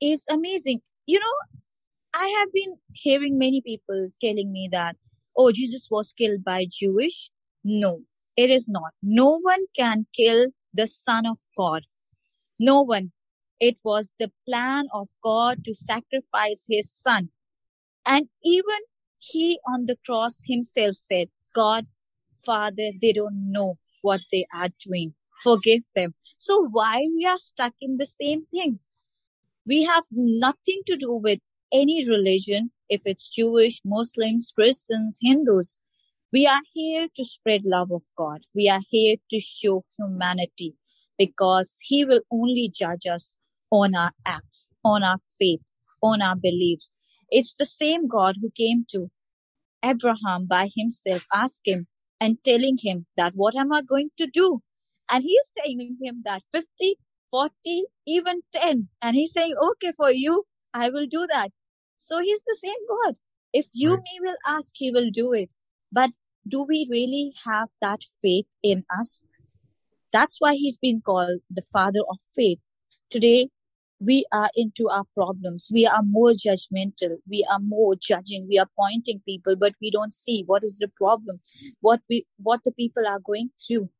is 0.00 0.24
amazing. 0.30 0.80
You 1.04 1.18
know, 1.18 1.58
I 2.14 2.28
have 2.38 2.52
been 2.52 2.76
hearing 2.92 3.38
many 3.38 3.60
people 3.60 4.08
telling 4.20 4.52
me 4.52 4.68
that, 4.70 4.96
oh, 5.38 5.52
Jesus 5.52 5.88
was 5.90 6.12
killed 6.12 6.44
by 6.44 6.66
Jewish. 6.68 7.30
No, 7.64 8.02
it 8.36 8.50
is 8.50 8.68
not. 8.68 8.92
No 9.02 9.38
one 9.40 9.66
can 9.74 10.06
kill 10.14 10.48
the 10.74 10.86
son 10.86 11.24
of 11.26 11.38
God. 11.56 11.84
No 12.58 12.82
one. 12.82 13.12
It 13.60 13.78
was 13.84 14.12
the 14.18 14.30
plan 14.46 14.86
of 14.92 15.08
God 15.22 15.64
to 15.64 15.74
sacrifice 15.74 16.66
his 16.68 16.92
son. 16.92 17.30
And 18.04 18.28
even 18.44 18.80
he 19.18 19.58
on 19.66 19.86
the 19.86 19.96
cross 20.04 20.42
himself 20.46 20.94
said, 20.94 21.28
God, 21.54 21.86
Father, 22.44 22.90
they 23.00 23.12
don't 23.12 23.50
know 23.50 23.78
what 24.02 24.20
they 24.30 24.46
are 24.54 24.68
doing. 24.84 25.14
Forgive 25.42 25.82
them. 25.94 26.14
So 26.36 26.68
why 26.70 27.06
we 27.14 27.26
are 27.26 27.38
stuck 27.38 27.74
in 27.80 27.96
the 27.96 28.06
same 28.06 28.46
thing? 28.46 28.80
We 29.66 29.84
have 29.84 30.04
nothing 30.12 30.80
to 30.86 30.96
do 30.96 31.12
with 31.12 31.40
any 31.72 32.08
religion, 32.08 32.70
if 32.88 33.02
it's 33.04 33.28
Jewish, 33.28 33.80
Muslims, 33.84 34.52
Christians, 34.54 35.18
Hindus. 35.20 35.76
We 36.32 36.46
are 36.46 36.60
here 36.72 37.08
to 37.16 37.24
spread 37.24 37.62
love 37.64 37.90
of 37.90 38.02
God. 38.16 38.40
We 38.54 38.68
are 38.68 38.82
here 38.90 39.16
to 39.30 39.40
show 39.40 39.84
humanity 39.98 40.74
because 41.16 41.78
he 41.82 42.04
will 42.04 42.20
only 42.30 42.70
judge 42.74 43.06
us 43.06 43.36
on 43.70 43.94
our 43.94 44.12
acts, 44.26 44.70
on 44.84 45.02
our 45.02 45.18
faith, 45.38 45.60
on 46.02 46.22
our 46.22 46.36
beliefs. 46.36 46.90
It's 47.30 47.54
the 47.54 47.64
same 47.64 48.08
God 48.08 48.36
who 48.40 48.50
came 48.50 48.84
to 48.90 49.10
Abraham 49.82 50.46
by 50.46 50.70
himself, 50.74 51.26
asking 51.32 51.86
and 52.20 52.38
telling 52.44 52.78
him 52.82 53.06
that 53.16 53.32
what 53.34 53.54
am 53.56 53.72
I 53.72 53.82
going 53.82 54.10
to 54.18 54.26
do? 54.26 54.60
And 55.10 55.24
he's 55.24 55.52
telling 55.56 55.96
him 56.02 56.22
that 56.24 56.42
50, 56.52 56.96
40, 57.30 57.84
even 58.06 58.42
10. 58.52 58.88
And 59.00 59.16
he's 59.16 59.32
saying, 59.32 59.54
okay, 59.60 59.92
for 59.96 60.10
you, 60.10 60.44
I 60.74 60.90
will 60.90 61.06
do 61.06 61.26
that. 61.32 61.50
So 61.98 62.20
he's 62.20 62.42
the 62.42 62.56
same 62.58 62.78
God. 62.88 63.16
If 63.52 63.66
you 63.74 63.94
right. 63.94 64.02
me 64.02 64.20
will 64.20 64.36
ask, 64.46 64.72
he 64.74 64.90
will 64.90 65.10
do 65.10 65.32
it. 65.32 65.50
But 65.92 66.10
do 66.46 66.62
we 66.62 66.86
really 66.90 67.32
have 67.44 67.68
that 67.82 68.00
faith 68.22 68.46
in 68.62 68.84
us? 68.98 69.24
That's 70.12 70.40
why 70.40 70.54
he's 70.54 70.78
been 70.78 71.02
called 71.02 71.40
the 71.50 71.62
father 71.70 72.00
of 72.08 72.18
faith. 72.34 72.58
Today, 73.10 73.50
we 74.00 74.24
are 74.32 74.48
into 74.54 74.88
our 74.88 75.04
problems. 75.14 75.70
We 75.72 75.86
are 75.86 76.02
more 76.02 76.32
judgmental. 76.32 77.16
We 77.28 77.46
are 77.50 77.58
more 77.58 77.94
judging. 77.96 78.46
We 78.48 78.58
are 78.58 78.68
pointing 78.78 79.20
people, 79.26 79.56
but 79.56 79.74
we 79.80 79.90
don't 79.90 80.14
see 80.14 80.44
what 80.46 80.62
is 80.62 80.78
the 80.78 80.88
problem, 80.88 81.40
what 81.80 82.00
we, 82.08 82.26
what 82.36 82.62
the 82.64 82.72
people 82.72 83.06
are 83.06 83.18
going 83.18 83.50
through. 83.66 83.90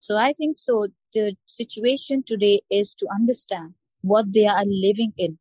So 0.00 0.16
I 0.16 0.32
think 0.32 0.58
so. 0.58 0.82
The 1.14 1.34
situation 1.46 2.22
today 2.24 2.60
is 2.70 2.94
to 2.96 3.06
understand 3.12 3.74
what 4.02 4.32
they 4.32 4.46
are 4.46 4.64
living 4.66 5.12
in. 5.16 5.38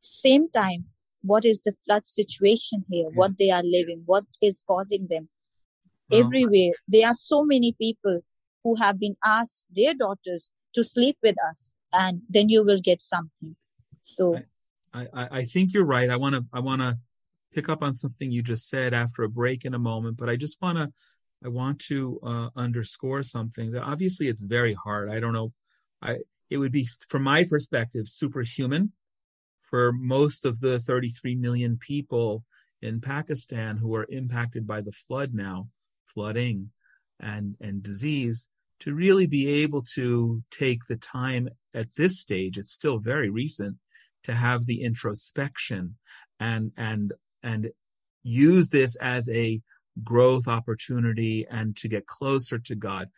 Same 0.00 0.50
time, 0.50 0.84
what 1.28 1.44
is 1.44 1.62
the 1.62 1.74
flood 1.84 2.06
situation 2.06 2.84
here? 2.90 3.08
Yeah. 3.10 3.16
What 3.20 3.32
they 3.38 3.50
are 3.50 3.62
living? 3.62 4.02
What 4.06 4.24
is 4.40 4.62
causing 4.66 5.06
them? 5.08 5.28
Well, 6.10 6.24
Everywhere, 6.24 6.72
there 6.86 7.06
are 7.08 7.14
so 7.14 7.44
many 7.44 7.74
people 7.78 8.20
who 8.64 8.76
have 8.76 8.98
been 8.98 9.16
asked 9.24 9.68
their 9.74 9.94
daughters 9.94 10.50
to 10.74 10.82
sleep 10.82 11.16
with 11.22 11.36
us 11.48 11.76
and 11.92 12.22
then 12.28 12.48
you 12.48 12.64
will 12.64 12.80
get 12.82 13.00
something. 13.02 13.56
So 14.00 14.40
I, 14.94 15.06
I, 15.12 15.28
I 15.30 15.44
think 15.44 15.72
you're 15.72 15.84
right. 15.84 16.10
I 16.10 16.16
want 16.16 16.34
to, 16.34 16.44
I 16.52 16.60
want 16.60 16.80
to 16.80 16.98
pick 17.54 17.68
up 17.68 17.82
on 17.82 17.94
something 17.94 18.30
you 18.30 18.42
just 18.42 18.68
said 18.68 18.94
after 18.94 19.22
a 19.22 19.28
break 19.28 19.64
in 19.64 19.74
a 19.74 19.78
moment, 19.78 20.16
but 20.16 20.28
I 20.28 20.36
just 20.36 20.60
want 20.62 20.78
to, 20.78 20.92
I 21.44 21.48
want 21.48 21.78
to 21.82 22.18
uh, 22.22 22.48
underscore 22.56 23.22
something 23.22 23.72
that 23.72 23.82
obviously 23.82 24.28
it's 24.28 24.44
very 24.44 24.74
hard. 24.74 25.10
I 25.10 25.20
don't 25.20 25.32
know. 25.32 25.52
I, 26.02 26.18
it 26.50 26.58
would 26.58 26.72
be, 26.72 26.88
from 27.08 27.22
my 27.22 27.44
perspective, 27.44 28.08
superhuman 28.08 28.92
for 29.68 29.92
most 29.92 30.44
of 30.44 30.60
the 30.60 30.80
33 30.80 31.36
million 31.36 31.76
people 31.78 32.44
in 32.80 33.00
Pakistan 33.00 33.76
who 33.76 33.94
are 33.94 34.06
impacted 34.08 34.66
by 34.66 34.80
the 34.80 34.92
flood 34.92 35.34
now, 35.34 35.68
flooding 36.06 36.70
and, 37.20 37.56
and 37.60 37.82
disease 37.82 38.50
to 38.80 38.94
really 38.94 39.26
be 39.26 39.62
able 39.62 39.82
to 39.82 40.42
take 40.50 40.84
the 40.84 40.96
time 40.96 41.48
at 41.74 41.94
this 41.96 42.20
stage, 42.20 42.58
it's 42.58 42.72
still 42.72 42.98
very 42.98 43.28
recent, 43.28 43.76
to 44.24 44.32
have 44.32 44.66
the 44.66 44.82
introspection 44.82 45.96
and, 46.38 46.72
and, 46.76 47.12
and 47.42 47.70
use 48.22 48.68
this 48.68 48.96
as 48.96 49.28
a 49.30 49.60
growth 50.04 50.46
opportunity 50.46 51.46
and 51.50 51.76
to 51.76 51.88
get 51.88 52.06
closer 52.06 52.58
to 52.58 52.76
God. 52.76 53.08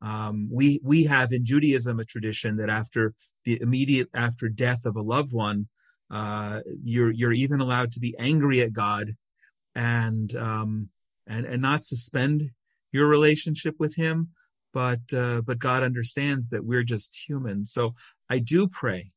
Um, 0.00 0.48
we, 0.52 0.80
we 0.84 1.04
have 1.04 1.32
in 1.32 1.44
Judaism 1.44 1.98
a 1.98 2.04
tradition 2.04 2.56
that 2.56 2.70
after 2.70 3.14
the 3.44 3.60
immediate 3.60 4.08
after 4.14 4.48
death 4.48 4.84
of 4.84 4.94
a 4.94 5.02
loved 5.02 5.32
one, 5.32 5.68
uh, 6.10 6.60
you're, 6.82 7.10
you're 7.10 7.32
even 7.32 7.60
allowed 7.60 7.92
to 7.92 8.00
be 8.00 8.14
angry 8.18 8.62
at 8.62 8.72
God 8.72 9.16
and, 9.74 10.34
um, 10.36 10.88
and, 11.26 11.46
and 11.46 11.62
not 11.62 11.84
suspend 11.84 12.50
your 12.92 13.08
relationship 13.08 13.74
with 13.78 13.94
him, 13.96 14.30
but 14.72 15.00
uh, 15.14 15.42
but 15.42 15.58
God 15.58 15.82
understands 15.82 16.50
that 16.50 16.64
we're 16.64 16.84
just 16.84 17.24
human. 17.26 17.66
So 17.66 17.94
I 18.28 18.38
do 18.38 18.68
pray 18.68 19.12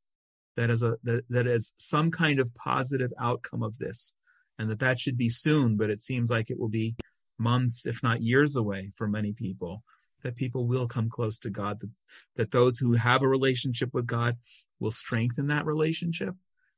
that 0.57 0.69
as 0.69 0.81
a 0.81 0.97
that, 1.03 1.23
that 1.29 1.47
as 1.47 1.73
some 1.77 2.11
kind 2.11 2.39
of 2.39 2.53
positive 2.55 3.11
outcome 3.19 3.63
of 3.63 3.77
this, 3.77 4.13
and 4.57 4.69
that 4.69 4.79
that 4.79 4.99
should 4.99 5.17
be 5.17 5.29
soon. 5.29 5.77
But 5.77 5.89
it 5.89 6.01
seems 6.01 6.29
like 6.29 6.49
it 6.49 6.59
will 6.59 6.69
be 6.69 6.95
months, 7.37 7.85
if 7.85 8.03
not 8.03 8.21
years 8.21 8.55
away, 8.55 8.91
for 8.95 9.07
many 9.07 9.33
people. 9.33 9.83
That 10.23 10.35
people 10.35 10.67
will 10.67 10.87
come 10.87 11.09
close 11.09 11.39
to 11.39 11.49
God. 11.49 11.79
That, 11.79 11.89
that 12.35 12.51
those 12.51 12.77
who 12.77 12.93
have 12.93 13.23
a 13.23 13.27
relationship 13.27 13.93
with 13.93 14.05
God 14.05 14.37
will 14.79 14.91
strengthen 14.91 15.47
that 15.47 15.65
relationship, 15.65 16.35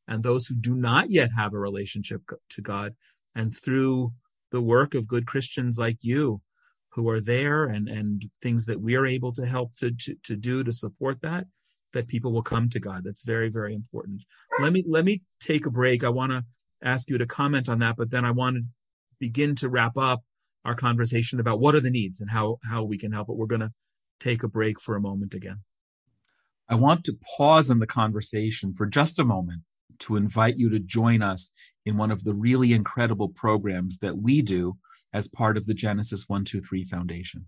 and 0.07 0.23
those 0.23 0.47
who 0.47 0.55
do 0.55 0.75
not 0.75 1.09
yet 1.09 1.29
have 1.37 1.53
a 1.53 1.59
relationship 1.59 2.21
to 2.49 2.61
God, 2.61 2.95
and 3.35 3.55
through 3.55 4.11
the 4.51 4.61
work 4.61 4.93
of 4.93 5.07
good 5.07 5.25
Christians 5.25 5.77
like 5.77 5.97
you, 6.01 6.41
who 6.89 7.09
are 7.09 7.21
there 7.21 7.65
and, 7.65 7.89
and 7.89 8.23
things 8.41 8.65
that 8.67 8.79
we 8.79 8.95
are 8.95 9.05
able 9.05 9.31
to 9.33 9.45
help 9.45 9.75
to, 9.77 9.91
to, 9.91 10.15
to 10.23 10.35
do 10.35 10.63
to 10.63 10.71
support 10.71 11.21
that, 11.21 11.47
that 11.93 12.07
people 12.07 12.31
will 12.31 12.43
come 12.43 12.69
to 12.69 12.79
God. 12.79 13.03
That's 13.03 13.23
very, 13.23 13.49
very 13.49 13.73
important. 13.73 14.21
Let 14.59 14.73
me, 14.73 14.83
let 14.87 15.03
me 15.03 15.21
take 15.39 15.65
a 15.65 15.71
break. 15.71 16.03
I 16.03 16.09
want 16.09 16.31
to 16.31 16.45
ask 16.83 17.09
you 17.09 17.17
to 17.17 17.25
comment 17.25 17.67
on 17.67 17.79
that, 17.79 17.95
but 17.97 18.11
then 18.11 18.25
I 18.25 18.31
want 18.31 18.57
to 18.57 18.63
begin 19.19 19.55
to 19.55 19.69
wrap 19.69 19.97
up 19.97 20.21
our 20.65 20.75
conversation 20.75 21.39
about 21.39 21.59
what 21.59 21.73
are 21.73 21.79
the 21.79 21.89
needs 21.89 22.21
and 22.21 22.29
how, 22.29 22.59
how 22.63 22.83
we 22.83 22.97
can 22.97 23.11
help 23.11 23.29
it. 23.29 23.35
We're 23.35 23.47
going 23.47 23.61
to 23.61 23.73
take 24.19 24.43
a 24.43 24.47
break 24.47 24.79
for 24.79 24.95
a 24.95 25.01
moment 25.01 25.33
again. 25.33 25.61
I 26.69 26.75
want 26.75 27.05
to 27.05 27.17
pause 27.37 27.69
in 27.71 27.79
the 27.79 27.87
conversation 27.87 28.73
for 28.73 28.85
just 28.85 29.19
a 29.19 29.25
moment 29.25 29.63
to 29.99 30.15
invite 30.15 30.57
you 30.57 30.69
to 30.69 30.79
join 30.79 31.21
us 31.21 31.51
in 31.85 31.97
one 31.97 32.11
of 32.11 32.23
the 32.23 32.33
really 32.33 32.73
incredible 32.73 33.29
programs 33.29 33.99
that 33.99 34.17
we 34.17 34.41
do 34.41 34.77
as 35.13 35.27
part 35.27 35.57
of 35.57 35.65
the 35.65 35.73
Genesis 35.73 36.27
123 36.27 36.85
Foundation. 36.85 37.47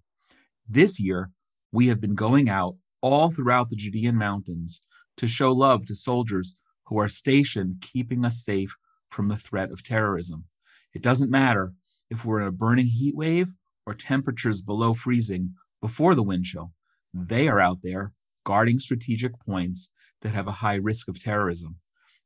This 0.67 0.99
year, 0.99 1.31
we 1.71 1.87
have 1.87 1.99
been 1.99 2.15
going 2.15 2.49
out 2.49 2.75
all 3.01 3.31
throughout 3.31 3.69
the 3.69 3.75
Judean 3.75 4.15
mountains 4.15 4.81
to 5.17 5.27
show 5.27 5.51
love 5.51 5.85
to 5.87 5.95
soldiers 5.95 6.55
who 6.85 6.97
are 6.97 7.09
stationed 7.09 7.77
keeping 7.81 8.25
us 8.25 8.43
safe 8.43 8.75
from 9.09 9.27
the 9.27 9.37
threat 9.37 9.71
of 9.71 9.83
terrorism. 9.83 10.45
It 10.93 11.01
doesn't 11.01 11.31
matter 11.31 11.73
if 12.09 12.23
we're 12.23 12.41
in 12.41 12.47
a 12.47 12.51
burning 12.51 12.87
heat 12.87 13.15
wave 13.15 13.53
or 13.85 13.93
temperatures 13.93 14.61
below 14.61 14.93
freezing 14.93 15.55
before 15.81 16.15
the 16.15 16.23
wind 16.23 16.45
chill. 16.45 16.71
They 17.13 17.47
are 17.47 17.59
out 17.59 17.79
there 17.81 18.13
guarding 18.43 18.79
strategic 18.79 19.39
points 19.39 19.91
that 20.21 20.29
have 20.29 20.47
a 20.47 20.53
high 20.63 20.75
risk 20.75 21.07
of 21.07 21.21
terrorism. 21.21 21.77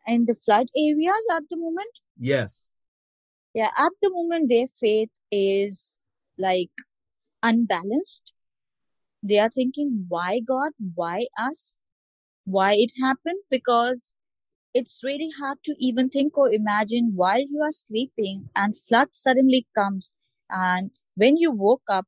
In 0.08 0.26
the 0.26 0.36
flood 0.36 0.68
areas 0.76 1.28
at 1.32 1.44
the 1.50 1.58
moment? 1.58 1.92
Yes. 2.18 2.74
Yeah, 3.54 3.70
at 3.78 3.92
the 4.02 4.10
moment 4.10 4.50
their 4.50 4.68
faith 4.68 5.12
is 5.32 6.04
like 6.38 6.72
unbalanced. 7.42 8.34
They 9.22 9.40
are 9.40 9.50
thinking, 9.50 10.06
why 10.10 10.40
God? 10.40 10.72
Why 10.96 11.28
us? 11.38 11.84
why 12.46 12.74
it 12.74 12.92
happened 13.02 13.40
because 13.50 14.18
it's 14.74 15.02
really 15.04 15.30
hard 15.40 15.58
to 15.64 15.76
even 15.80 16.10
think 16.10 16.38
or 16.38 16.52
imagine 16.52 17.14
while 17.16 17.40
you 17.40 17.62
are 17.64 17.72
sleeping 17.72 18.50
and 18.56 18.78
flood 18.78 19.10
suddenly 19.12 19.68
comes 19.76 20.14
and 20.50 20.92
when 21.16 21.38
you 21.38 21.52
woke 21.52 21.84
up 21.90 22.06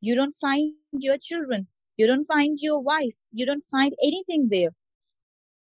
you 0.00 0.14
don't 0.14 0.34
find 0.40 0.72
your 0.92 1.16
children 1.20 1.68
you 1.96 2.06
don't 2.06 2.24
find 2.24 2.58
your 2.60 2.80
wife 2.80 3.16
you 3.32 3.46
don't 3.46 3.64
find 3.70 3.94
anything 4.02 4.48
there 4.50 4.70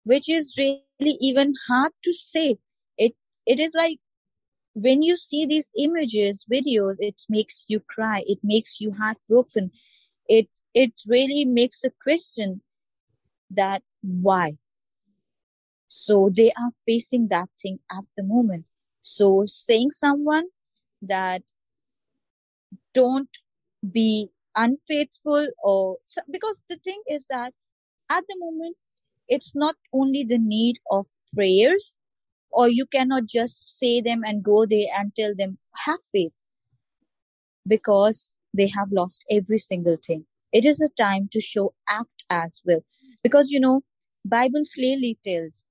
which 0.03 0.27
is 0.27 0.55
really 0.57 1.17
even 1.21 1.53
hard 1.67 1.91
to 2.03 2.13
say 2.13 2.57
it 2.97 3.13
it 3.45 3.59
is 3.59 3.73
like 3.75 3.99
when 4.73 5.01
you 5.03 5.15
see 5.15 5.45
these 5.45 5.71
images 5.77 6.45
videos 6.51 6.95
it 6.99 7.21
makes 7.29 7.65
you 7.67 7.79
cry 7.79 8.23
it 8.25 8.39
makes 8.43 8.81
you 8.81 8.91
heartbroken 8.93 9.71
it 10.27 10.47
it 10.73 10.93
really 11.07 11.45
makes 11.45 11.83
a 11.83 11.91
question 12.01 12.61
that 13.51 13.83
why. 14.01 14.57
So 15.87 16.29
they 16.35 16.49
are 16.49 16.71
facing 16.85 17.27
that 17.27 17.49
thing 17.61 17.79
at 17.91 18.03
the 18.17 18.23
moment. 18.23 18.65
So 19.01 19.43
saying 19.45 19.91
someone 19.91 20.45
that 21.01 21.43
don't 22.93 23.29
be 23.91 24.29
unfaithful 24.55 25.47
or 25.63 25.97
because 26.31 26.63
the 26.69 26.77
thing 26.77 27.01
is 27.09 27.25
that 27.29 27.53
at 28.09 28.23
the 28.27 28.35
moment 28.39 28.77
it's 29.27 29.55
not 29.55 29.75
only 29.91 30.23
the 30.23 30.37
need 30.37 30.77
of 30.91 31.07
prayers 31.33 31.97
or 32.53 32.69
you 32.69 32.85
cannot 32.85 33.25
just 33.25 33.77
say 33.79 33.99
them 33.99 34.21
and 34.23 34.43
go 34.43 34.65
there 34.65 34.87
and 34.95 35.11
tell 35.15 35.33
them 35.35 35.57
have 35.85 35.99
faith 36.11 36.31
because 37.67 38.37
they 38.55 38.67
have 38.67 38.91
lost 38.91 39.25
every 39.29 39.57
single 39.57 39.97
thing. 39.97 40.25
It 40.51 40.65
is 40.65 40.79
a 40.79 40.89
time 40.89 41.27
to 41.31 41.41
show 41.41 41.73
act 41.89 42.25
as 42.29 42.61
well. 42.63 42.81
Because 43.23 43.49
you 43.49 43.59
know 43.59 43.81
bible 44.25 44.61
clearly 44.73 45.17
tells 45.25 45.69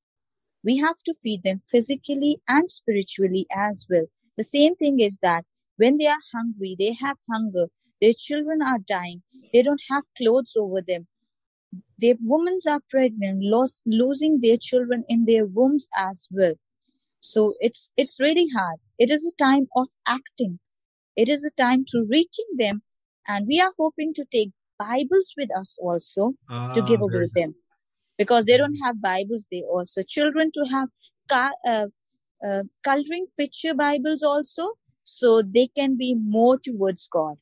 we 0.62 0.76
have 0.76 0.96
to 1.06 1.14
feed 1.14 1.42
them 1.42 1.58
physically 1.58 2.38
and 2.46 2.68
spiritually 2.68 3.46
as 3.50 3.86
well. 3.88 4.06
The 4.36 4.44
same 4.44 4.74
thing 4.76 5.00
is 5.00 5.18
that 5.22 5.44
when 5.76 5.96
they 5.98 6.06
are 6.06 6.24
hungry 6.34 6.76
they 6.78 6.92
have 6.94 7.16
hunger 7.30 7.66
their 8.00 8.12
children 8.12 8.60
are 8.62 8.78
dying 8.78 9.22
they 9.52 9.62
don't 9.62 9.82
have 9.90 10.04
clothes 10.18 10.54
over 10.58 10.82
them. 10.82 11.06
Their 11.98 12.16
women 12.20 12.58
are 12.68 12.80
pregnant 12.90 13.38
lost, 13.42 13.82
losing 13.86 14.40
their 14.40 14.56
children 14.56 15.04
in 15.08 15.24
their 15.24 15.46
wombs 15.46 15.86
as 15.96 16.28
well 16.30 16.54
so 17.22 17.54
it's 17.60 17.92
it's 17.96 18.20
really 18.20 18.46
hard 18.56 18.78
it 18.98 19.10
is 19.10 19.24
a 19.24 19.36
time 19.42 19.66
of 19.76 19.86
acting 20.06 20.58
it 21.16 21.28
is 21.28 21.44
a 21.44 21.62
time 21.62 21.84
to 21.92 22.04
reaching 22.10 22.50
them 22.58 22.82
and 23.28 23.46
we 23.46 23.60
are 23.60 23.72
hoping 23.78 24.12
to 24.12 24.24
take 24.36 24.50
bibles 24.78 25.32
with 25.36 25.50
us 25.58 25.78
also 25.80 26.32
ah, 26.48 26.72
to 26.74 26.82
give 26.82 27.00
away 27.00 27.26
them 27.34 27.54
because 28.18 28.44
they 28.46 28.56
don't 28.56 28.76
have 28.84 29.00
Bibles. 29.00 29.48
They 29.50 29.62
also 29.62 30.02
children 30.02 30.50
to 30.52 30.64
have 30.70 30.88
uh, 31.66 31.86
uh, 32.46 32.62
coloring 32.82 33.26
picture 33.36 33.74
Bibles 33.74 34.22
also, 34.22 34.72
so 35.04 35.42
they 35.42 35.68
can 35.68 35.96
be 35.98 36.14
more 36.14 36.58
towards 36.58 37.08
God. 37.08 37.36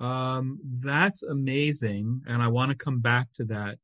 Um, 0.00 0.58
that's 0.80 1.22
amazing, 1.22 2.22
and 2.26 2.42
I 2.42 2.48
want 2.48 2.70
to 2.70 2.76
come 2.76 3.00
back 3.00 3.28
to 3.34 3.44
that 3.44 3.78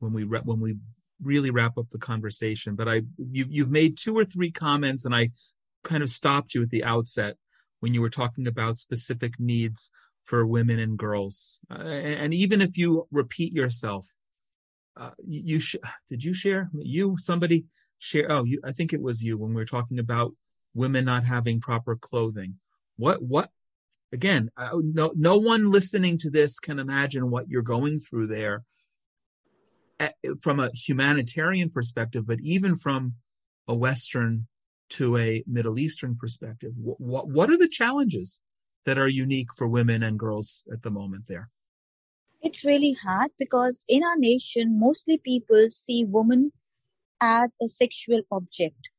when 0.00 0.12
we 0.12 0.24
re- 0.24 0.42
when 0.44 0.60
we 0.60 0.76
really 1.24 1.50
wrap 1.50 1.78
up 1.78 1.90
the 1.90 1.98
conversation. 1.98 2.74
But 2.74 2.88
I 2.88 3.02
you've 3.18 3.50
you've 3.50 3.70
made 3.70 3.96
two 3.96 4.16
or 4.16 4.24
three 4.24 4.50
comments, 4.50 5.04
and 5.04 5.14
I 5.14 5.30
kind 5.82 6.02
of 6.02 6.10
stopped 6.10 6.54
you 6.54 6.62
at 6.62 6.70
the 6.70 6.84
outset 6.84 7.36
when 7.80 7.94
you 7.94 8.00
were 8.00 8.10
talking 8.10 8.46
about 8.46 8.78
specific 8.78 9.38
needs 9.38 9.90
for 10.22 10.46
women 10.46 10.78
and 10.78 10.96
girls. 10.96 11.60
Uh, 11.70 11.82
and, 11.82 12.20
and 12.20 12.34
even 12.34 12.62
if 12.62 12.78
you 12.78 13.06
repeat 13.10 13.52
yourself, 13.52 14.06
uh, 14.96 15.10
you 15.26 15.58
sh- 15.58 15.76
did 16.08 16.22
you 16.22 16.32
share 16.32 16.70
you 16.74 17.16
somebody 17.18 17.64
share 17.98 18.30
oh 18.30 18.44
you 18.44 18.60
i 18.64 18.70
think 18.70 18.92
it 18.92 19.02
was 19.02 19.24
you 19.24 19.36
when 19.36 19.50
we 19.50 19.56
were 19.56 19.64
talking 19.64 19.98
about 19.98 20.32
women 20.72 21.04
not 21.04 21.24
having 21.24 21.60
proper 21.60 21.96
clothing 21.96 22.54
what 22.96 23.22
what 23.22 23.50
again 24.12 24.50
uh, 24.56 24.70
no 24.82 25.12
no 25.16 25.36
one 25.36 25.70
listening 25.70 26.16
to 26.18 26.30
this 26.30 26.60
can 26.60 26.78
imagine 26.78 27.30
what 27.30 27.48
you're 27.48 27.62
going 27.62 27.98
through 27.98 28.26
there 28.26 28.62
Eh, 30.04 30.10
from 30.42 30.60
a 30.60 30.70
humanitarian 30.72 31.70
perspective 31.70 32.26
but 32.26 32.40
even 32.40 32.76
from 32.76 33.14
a 33.68 33.74
western 33.74 34.46
to 34.90 35.16
a 35.16 35.42
middle 35.46 35.78
eastern 35.78 36.16
perspective 36.16 36.72
what 36.76 37.28
what 37.28 37.50
are 37.50 37.58
the 37.58 37.68
challenges 37.68 38.42
that 38.86 38.98
are 38.98 39.08
unique 39.08 39.52
for 39.56 39.66
women 39.66 40.02
and 40.02 40.18
girls 40.18 40.64
at 40.72 40.82
the 40.82 40.90
moment 40.90 41.24
there 41.26 41.48
it's 42.44 42.62
really 42.62 42.92
hard 42.92 43.30
because 43.38 43.86
in 43.88 44.04
our 44.04 44.18
nation, 44.18 44.78
mostly 44.78 45.16
people 45.16 45.68
see 45.70 46.04
women 46.04 46.52
as 47.18 47.56
a 47.62 47.66
sexual 47.66 48.20
object. 48.30 48.90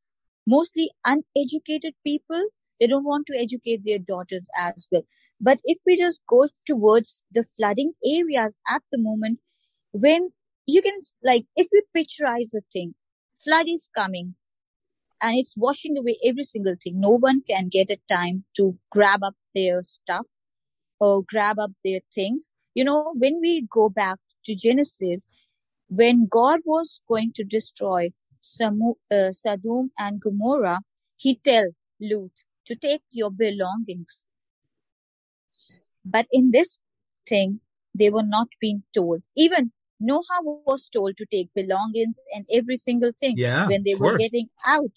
Mostly 0.47 0.89
uneducated 1.05 1.93
people, 2.03 2.47
they 2.79 2.87
don't 2.87 3.05
want 3.05 3.27
to 3.27 3.37
educate 3.37 3.81
their 3.85 3.99
daughters 3.99 4.47
as 4.57 4.87
well. 4.91 5.03
But 5.39 5.59
if 5.63 5.77
we 5.85 5.95
just 5.95 6.23
go 6.27 6.47
towards 6.65 7.23
the 7.31 7.45
flooding 7.55 7.93
areas 8.03 8.59
at 8.67 8.81
the 8.91 8.97
moment, 8.97 9.39
when 9.91 10.31
you 10.66 10.82
can, 10.82 10.99
like, 11.24 11.45
if 11.55 11.68
we 11.72 11.84
picturize 11.95 12.53
a 12.55 12.61
thing, 12.74 12.95
flood 13.43 13.68
is 13.68 13.89
coming 13.95 14.36
and 15.22 15.38
it's 15.38 15.55
washing 15.57 15.97
away 15.97 16.18
every 16.24 16.43
single 16.43 16.76
thing. 16.82 16.99
No 16.99 17.11
one 17.11 17.41
can 17.47 17.70
get 17.70 17.89
a 17.89 17.97
time 18.09 18.45
to 18.57 18.78
grab 18.91 19.24
up 19.24 19.36
their 19.53 19.84
stuff 19.84 20.28
or 20.99 21.24
grab 21.24 21.59
up 21.59 21.72
their 21.84 21.99
things 22.13 22.51
you 22.76 22.84
know, 22.84 23.13
when 23.16 23.39
we 23.41 23.66
go 23.72 23.89
back 23.89 24.20
to 24.43 24.53
Genesis, 24.53 25.26
when 25.88 26.28
God 26.30 26.59
was 26.66 26.99
going 27.07 27.32
to 27.36 27.43
destroy 27.43 28.09
Samu, 28.43 28.95
uh, 29.09 29.32
Sodom 29.32 29.91
and 29.97 30.20
Gomorrah, 30.22 30.82
he 31.16 31.36
tell 31.36 31.70
Lut 32.01 32.32
to 32.66 32.76
take 32.76 33.01
your 33.11 33.32
belongings. 33.32 34.26
But 36.03 36.28
in 36.32 36.51
this 36.51 36.80
thing, 37.28 37.61
they 37.97 38.09
were 38.09 38.24
not 38.24 38.49
being 38.59 38.84
told. 38.93 39.24
Even 39.38 39.72
Noah 39.99 40.41
was 40.43 40.89
told 40.89 41.17
to 41.17 41.25
take 41.25 41.53
belongings 41.53 42.17
and 42.33 42.45
every 42.51 42.77
single 42.77 43.11
thing 43.17 43.37
yeah, 43.37 43.67
when 43.67 43.83
they 43.83 43.95
were 43.95 44.17
getting 44.17 44.49
out. 44.65 44.91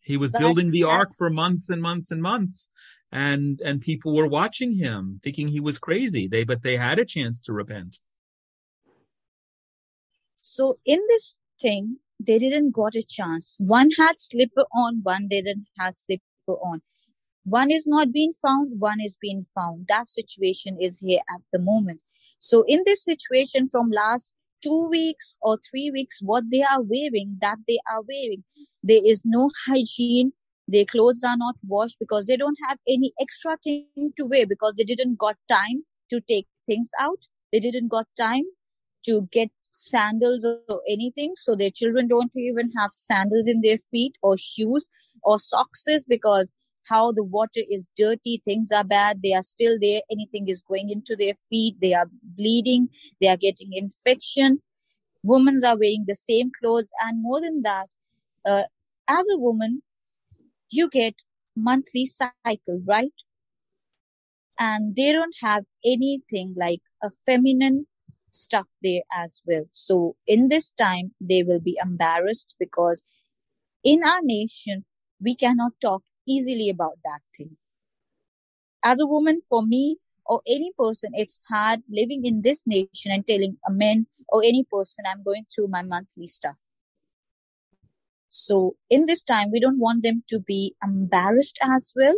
He 0.00 0.16
was 0.16 0.32
but 0.32 0.40
building 0.40 0.70
the 0.70 0.84
ark 0.84 1.10
for 1.16 1.30
months 1.30 1.70
and 1.70 1.80
months 1.80 2.10
and 2.10 2.22
months. 2.22 2.70
And 3.10 3.60
and 3.64 3.80
people 3.80 4.14
were 4.14 4.26
watching 4.26 4.72
him, 4.72 5.20
thinking 5.22 5.48
he 5.48 5.60
was 5.60 5.78
crazy. 5.78 6.26
They 6.26 6.44
but 6.44 6.62
they 6.62 6.76
had 6.76 6.98
a 6.98 7.04
chance 7.04 7.40
to 7.42 7.52
repent. 7.52 8.00
So 10.40 10.76
in 10.84 11.00
this 11.08 11.40
thing, 11.60 11.98
they 12.20 12.38
didn't 12.38 12.72
got 12.72 12.94
a 12.94 13.02
chance. 13.08 13.56
One 13.60 13.88
had 13.98 14.18
slipper 14.18 14.66
on, 14.74 15.00
one 15.02 15.28
didn't 15.28 15.66
have 15.78 15.94
slipper 15.94 16.22
on. 16.48 16.82
One 17.44 17.70
is 17.70 17.86
not 17.86 18.12
being 18.12 18.32
found, 18.40 18.80
one 18.80 19.00
is 19.00 19.16
being 19.20 19.46
found. 19.54 19.86
That 19.88 20.08
situation 20.08 20.78
is 20.80 21.00
here 21.00 21.20
at 21.34 21.42
the 21.52 21.58
moment. 21.58 22.00
So 22.38 22.64
in 22.66 22.82
this 22.84 23.04
situation 23.04 23.68
from 23.68 23.90
last 23.90 24.34
two 24.64 24.88
weeks 24.88 25.38
or 25.42 25.58
three 25.70 25.90
weeks, 25.90 26.18
what 26.22 26.44
they 26.50 26.62
are 26.62 26.80
wearing, 26.80 27.38
that 27.40 27.58
they 27.68 27.78
are 27.92 28.02
wearing, 28.08 28.44
there 28.82 29.02
is 29.04 29.22
no 29.24 29.50
hygiene. 29.66 30.32
Their 30.66 30.86
clothes 30.86 31.22
are 31.22 31.36
not 31.36 31.56
washed 31.62 31.98
because 32.00 32.26
they 32.26 32.38
don't 32.38 32.58
have 32.68 32.78
any 32.88 33.12
extra 33.20 33.58
thing 33.62 34.12
to 34.16 34.24
wear 34.24 34.46
because 34.46 34.74
they 34.76 34.84
didn't 34.84 35.18
got 35.18 35.36
time 35.50 35.84
to 36.10 36.20
take 36.20 36.46
things 36.66 36.90
out. 36.98 37.18
They 37.52 37.60
didn't 37.60 37.88
got 37.88 38.06
time 38.18 38.44
to 39.04 39.28
get 39.30 39.50
sandals 39.70 40.46
or 40.68 40.80
anything. 40.88 41.34
So 41.36 41.54
their 41.54 41.70
children 41.70 42.08
don't 42.08 42.32
even 42.34 42.70
have 42.78 42.90
sandals 42.92 43.46
in 43.46 43.60
their 43.60 43.78
feet 43.90 44.14
or 44.22 44.36
shoes 44.38 44.88
or 45.22 45.38
socks 45.38 45.84
because 46.08 46.52
how 46.88 47.12
the 47.12 47.24
water 47.24 47.60
is 47.70 47.88
dirty, 47.96 48.42
things 48.44 48.70
are 48.70 48.84
bad, 48.84 49.20
they 49.22 49.32
are 49.32 49.42
still 49.42 49.78
there, 49.80 50.02
anything 50.10 50.48
is 50.48 50.60
going 50.60 50.90
into 50.90 51.16
their 51.16 51.34
feet, 51.48 51.76
they 51.80 51.94
are 51.94 52.08
bleeding, 52.22 52.88
they 53.20 53.28
are 53.28 53.36
getting 53.36 53.72
infection. 53.72 54.60
Women 55.22 55.60
are 55.64 55.78
wearing 55.78 56.04
the 56.06 56.14
same 56.14 56.50
clothes, 56.60 56.90
and 57.02 57.22
more 57.22 57.40
than 57.40 57.62
that, 57.62 57.86
uh, 58.44 58.64
as 59.08 59.26
a 59.32 59.38
woman, 59.38 59.82
you 60.70 60.88
get 60.90 61.14
monthly 61.56 62.04
cycle, 62.04 62.82
right? 62.86 63.12
And 64.58 64.94
they 64.94 65.12
don't 65.12 65.34
have 65.42 65.64
anything 65.84 66.54
like 66.56 66.80
a 67.02 67.10
feminine 67.26 67.86
stuff 68.30 68.66
there 68.82 69.02
as 69.14 69.42
well. 69.46 69.64
So 69.72 70.16
in 70.26 70.48
this 70.48 70.70
time, 70.70 71.14
they 71.20 71.42
will 71.42 71.60
be 71.60 71.78
embarrassed 71.82 72.54
because 72.58 73.02
in 73.82 74.02
our 74.04 74.20
nation, 74.22 74.84
we 75.20 75.34
cannot 75.34 75.72
talk 75.80 76.02
easily 76.26 76.68
about 76.68 76.98
that 77.04 77.20
thing. 77.36 77.56
As 78.82 79.00
a 79.00 79.06
woman, 79.06 79.40
for 79.48 79.62
me 79.62 79.96
or 80.26 80.42
any 80.46 80.72
person, 80.78 81.12
it's 81.14 81.44
hard 81.50 81.80
living 81.88 82.24
in 82.24 82.42
this 82.42 82.62
nation 82.66 83.12
and 83.12 83.26
telling 83.26 83.56
a 83.66 83.72
man 83.72 84.06
or 84.28 84.42
any 84.42 84.64
person, 84.70 85.04
I'm 85.06 85.22
going 85.22 85.46
through 85.52 85.68
my 85.68 85.82
monthly 85.82 86.26
stuff. 86.26 86.56
So 88.28 88.76
in 88.90 89.06
this 89.06 89.22
time, 89.22 89.50
we 89.52 89.60
don't 89.60 89.78
want 89.78 90.02
them 90.02 90.24
to 90.28 90.40
be 90.40 90.74
embarrassed 90.82 91.58
as 91.62 91.92
well, 91.94 92.16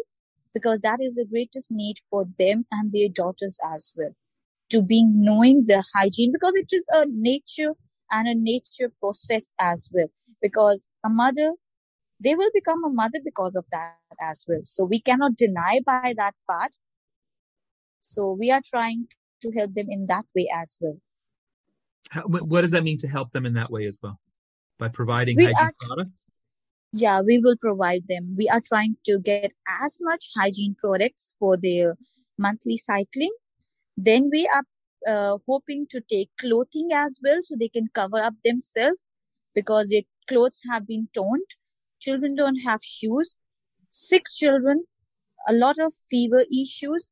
because 0.54 0.80
that 0.80 0.98
is 1.00 1.16
the 1.16 1.26
greatest 1.26 1.70
need 1.70 1.98
for 2.08 2.24
them 2.38 2.64
and 2.72 2.90
their 2.92 3.08
daughters 3.08 3.58
as 3.74 3.92
well. 3.94 4.16
To 4.70 4.82
being 4.82 5.24
knowing 5.24 5.66
the 5.66 5.84
hygiene, 5.94 6.32
because 6.32 6.54
it 6.56 6.68
is 6.72 6.86
a 6.92 7.04
nature 7.08 7.74
and 8.10 8.26
a 8.26 8.34
nature 8.34 8.90
process 8.98 9.52
as 9.60 9.90
well. 9.92 10.08
Because 10.40 10.88
a 11.04 11.08
mother 11.08 11.52
they 12.20 12.34
will 12.34 12.50
become 12.54 12.84
a 12.84 12.90
mother 12.90 13.18
because 13.24 13.56
of 13.56 13.66
that 13.70 13.96
as 14.20 14.44
well. 14.48 14.62
So 14.64 14.84
we 14.84 15.00
cannot 15.00 15.36
deny 15.36 15.80
by 15.84 16.14
that 16.16 16.34
part. 16.48 16.72
So 18.00 18.36
we 18.38 18.50
are 18.50 18.62
trying 18.64 19.08
to 19.42 19.50
help 19.52 19.74
them 19.74 19.86
in 19.88 20.06
that 20.06 20.24
way 20.34 20.48
as 20.54 20.78
well. 20.80 20.98
How, 22.10 22.22
what 22.22 22.62
does 22.62 22.70
that 22.70 22.84
mean 22.84 22.98
to 22.98 23.08
help 23.08 23.32
them 23.32 23.44
in 23.44 23.54
that 23.54 23.70
way 23.70 23.86
as 23.86 24.00
well? 24.02 24.20
By 24.78 24.88
providing 24.88 25.36
we 25.36 25.44
hygiene 25.44 25.66
are, 25.66 25.72
products? 25.78 26.26
Yeah, 26.92 27.20
we 27.20 27.38
will 27.38 27.56
provide 27.56 28.04
them. 28.08 28.34
We 28.38 28.48
are 28.48 28.60
trying 28.60 28.96
to 29.04 29.18
get 29.18 29.52
as 29.82 29.98
much 30.00 30.30
hygiene 30.36 30.76
products 30.78 31.36
for 31.38 31.56
their 31.56 31.96
monthly 32.38 32.76
cycling. 32.76 33.32
Then 33.96 34.30
we 34.30 34.48
are 34.54 34.64
uh, 35.06 35.38
hoping 35.46 35.86
to 35.90 36.00
take 36.00 36.30
clothing 36.40 36.90
as 36.92 37.20
well 37.22 37.40
so 37.42 37.56
they 37.58 37.68
can 37.68 37.88
cover 37.92 38.20
up 38.20 38.34
themselves 38.44 38.98
because 39.54 39.88
their 39.88 40.02
clothes 40.28 40.60
have 40.70 40.86
been 40.86 41.08
torn 41.14 41.40
children 42.00 42.34
don't 42.34 42.58
have 42.58 42.80
shoes, 42.82 43.36
six 43.90 44.36
children, 44.36 44.84
a 45.48 45.52
lot 45.52 45.78
of 45.78 45.94
fever 46.10 46.44
issues, 46.52 47.10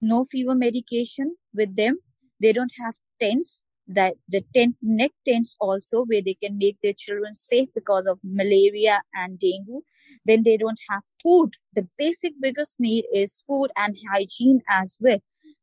no 0.00 0.24
fever 0.24 0.54
medication 0.54 1.36
with 1.54 1.76
them. 1.76 1.98
They 2.40 2.52
don't 2.52 2.72
have 2.82 2.94
tents. 3.20 3.62
That 3.88 4.14
the 4.28 4.44
tent 4.52 4.74
neck 4.82 5.12
tents 5.24 5.54
also 5.60 6.04
where 6.06 6.20
they 6.20 6.34
can 6.34 6.58
make 6.58 6.76
their 6.82 6.92
children 6.92 7.34
safe 7.34 7.68
because 7.72 8.04
of 8.06 8.18
malaria 8.24 9.00
and 9.14 9.38
dengue. 9.38 9.84
Then 10.24 10.42
they 10.42 10.56
don't 10.56 10.80
have 10.90 11.02
food. 11.22 11.52
The 11.72 11.86
basic 11.96 12.32
biggest 12.40 12.80
need 12.80 13.04
is 13.14 13.44
food 13.46 13.70
and 13.76 13.96
hygiene 14.10 14.62
as 14.68 14.96
well. 15.00 15.18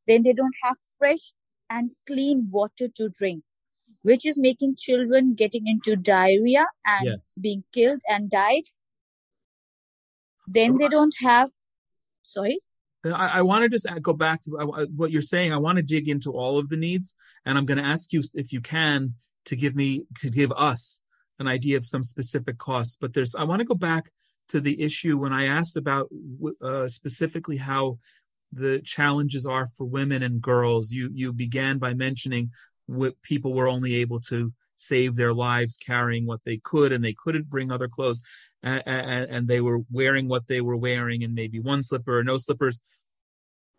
Then 0.07 0.23
they 0.23 0.31
don't 0.31 0.55
have 0.63 0.77
fresh 0.97 1.33
and 1.69 1.91
clean 2.07 2.47
water 2.49 2.87
to 2.95 3.09
drink 3.09 3.43
which 4.03 4.25
is 4.25 4.37
making 4.37 4.75
children 4.75 5.33
getting 5.33 5.67
into 5.67 5.95
diarrhea 5.95 6.65
and 6.85 7.05
yes. 7.05 7.37
being 7.41 7.63
killed 7.73 8.01
and 8.07 8.29
died. 8.29 8.63
Then 10.47 10.77
they 10.77 10.89
don't 10.89 11.15
have, 11.21 11.49
sorry. 12.23 12.59
Uh, 13.05 13.11
I, 13.11 13.39
I 13.39 13.41
want 13.41 13.63
to 13.63 13.69
just 13.69 13.87
go 14.01 14.13
back 14.13 14.41
to 14.43 14.57
uh, 14.57 14.67
uh, 14.67 14.85
what 14.95 15.11
you're 15.11 15.21
saying. 15.21 15.53
I 15.53 15.57
want 15.57 15.77
to 15.77 15.81
dig 15.81 16.07
into 16.07 16.31
all 16.31 16.57
of 16.57 16.69
the 16.69 16.77
needs, 16.77 17.15
and 17.45 17.57
I'm 17.57 17.65
going 17.65 17.77
to 17.77 17.83
ask 17.83 18.13
you 18.13 18.21
if 18.35 18.53
you 18.53 18.61
can 18.61 19.13
to 19.45 19.55
give 19.55 19.75
me 19.75 20.05
to 20.19 20.29
give 20.29 20.51
us 20.51 21.01
an 21.39 21.47
idea 21.47 21.77
of 21.77 21.85
some 21.85 22.03
specific 22.03 22.57
costs. 22.57 22.97
But 22.99 23.13
there's 23.13 23.35
I 23.35 23.43
want 23.43 23.59
to 23.59 23.65
go 23.65 23.75
back 23.75 24.11
to 24.49 24.59
the 24.59 24.81
issue 24.81 25.17
when 25.17 25.33
I 25.33 25.45
asked 25.45 25.77
about 25.77 26.09
uh, 26.61 26.87
specifically 26.87 27.57
how 27.57 27.99
the 28.51 28.81
challenges 28.81 29.45
are 29.45 29.67
for 29.67 29.85
women 29.85 30.23
and 30.23 30.41
girls. 30.41 30.91
You 30.91 31.09
you 31.13 31.33
began 31.33 31.77
by 31.77 31.93
mentioning 31.93 32.51
people 33.23 33.53
were 33.53 33.67
only 33.67 33.95
able 33.95 34.19
to 34.19 34.53
save 34.75 35.15
their 35.15 35.33
lives 35.33 35.77
carrying 35.77 36.25
what 36.25 36.41
they 36.45 36.57
could 36.57 36.91
and 36.91 37.03
they 37.03 37.13
couldn't 37.13 37.49
bring 37.49 37.71
other 37.71 37.87
clothes 37.87 38.21
and, 38.61 38.83
and, 38.85 39.29
and 39.29 39.47
they 39.47 39.61
were 39.61 39.79
wearing 39.91 40.27
what 40.27 40.47
they 40.47 40.61
were 40.61 40.75
wearing 40.75 41.23
and 41.23 41.33
maybe 41.33 41.59
one 41.59 41.83
slipper 41.83 42.19
or 42.19 42.23
no 42.23 42.37
slippers. 42.37 42.79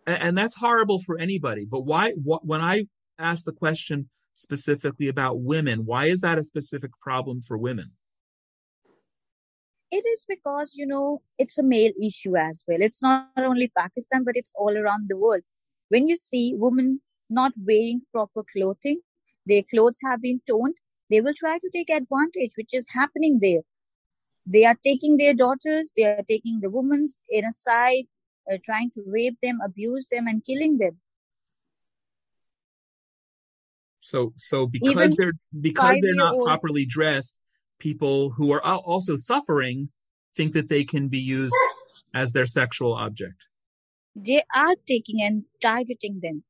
And, 0.07 0.23
and 0.23 0.39
that's 0.39 0.57
horrible 0.57 1.01
for 1.01 1.19
anybody 1.19 1.65
but 1.65 1.81
why 1.81 2.13
wh- 2.13 2.45
when 2.45 2.61
i 2.61 2.87
asked 3.19 3.45
the 3.45 3.53
question 3.53 4.09
specifically 4.35 5.09
about 5.09 5.41
women 5.41 5.85
why 5.85 6.07
is 6.07 6.21
that 6.21 6.39
a 6.39 6.45
specific 6.45 6.91
problem 7.01 7.41
for 7.41 7.57
women? 7.57 7.93
It 9.91 10.05
is 10.07 10.25
because 10.29 10.75
you 10.75 10.87
know 10.87 11.23
it's 11.39 11.57
a 11.59 11.63
male 11.63 11.93
issue 12.03 12.37
as 12.37 12.65
well. 12.67 12.79
It's 12.81 13.01
not 13.01 13.29
only 13.37 13.71
pakistan 13.77 14.25
but 14.25 14.37
it's 14.37 14.53
all 14.57 14.77
around 14.77 15.09
the 15.09 15.17
world. 15.17 15.43
When 15.89 16.09
you 16.09 16.17
see 16.17 16.53
women 16.57 17.01
not 17.31 17.53
wearing 17.57 18.03
proper 18.13 18.43
clothing, 18.53 19.01
their 19.47 19.63
clothes 19.63 19.99
have 20.05 20.23
been 20.23 20.41
torn, 20.49 20.75
they 21.11 21.21
will 21.21 21.35
try 21.35 21.59
to 21.59 21.71
take 21.73 21.91
advantage, 21.91 22.53
which 22.57 22.73
is 22.73 22.89
happening 22.91 23.39
there. 23.41 23.63
They 24.47 24.65
are 24.65 24.77
taking 24.83 25.17
their 25.17 25.35
daughters, 25.35 25.91
they 25.97 26.05
are 26.05 26.25
taking 26.29 26.61
the 26.61 26.71
women 26.71 27.07
in 27.31 27.45
a 27.45 27.53
side, 27.53 28.05
uh, 28.51 28.59
trying 28.65 28.91
to 28.93 29.03
rape 29.07 29.39
them, 29.43 29.59
abuse 29.65 30.09
them, 30.11 30.27
and 30.27 30.45
killing 30.45 30.79
them. 30.79 31.01
So, 34.01 34.35
so 34.37 34.67
because 34.67 34.91
Even 34.91 35.15
they're 35.17 35.33
because 35.63 35.97
they're 36.03 36.15
not 36.15 36.35
properly 36.45 36.85
dressed, 36.85 37.39
people 37.79 38.31
who 38.31 38.53
are 38.53 38.61
also 38.61 39.17
suffering 39.17 39.89
think 40.37 40.53
that 40.53 40.69
they 40.69 40.85
can 40.85 41.09
be 41.09 41.19
used 41.19 41.55
as 42.13 42.33
their 42.33 42.45
sexual 42.45 42.93
object. 42.93 43.47
They 44.15 44.43
are 44.55 44.75
taking 44.87 45.23
and 45.23 45.45
targeting 45.63 46.21
them. 46.23 46.45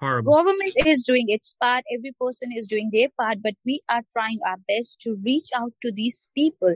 Horrible. 0.00 0.34
Government 0.34 0.72
is 0.76 1.04
doing 1.06 1.26
its 1.28 1.54
part. 1.62 1.84
Every 1.94 2.12
person 2.18 2.50
is 2.56 2.66
doing 2.66 2.90
their 2.90 3.08
part, 3.20 3.42
but 3.42 3.54
we 3.66 3.80
are 3.90 4.02
trying 4.10 4.38
our 4.46 4.56
best 4.66 5.00
to 5.02 5.18
reach 5.22 5.48
out 5.54 5.72
to 5.82 5.92
these 5.92 6.28
people. 6.34 6.74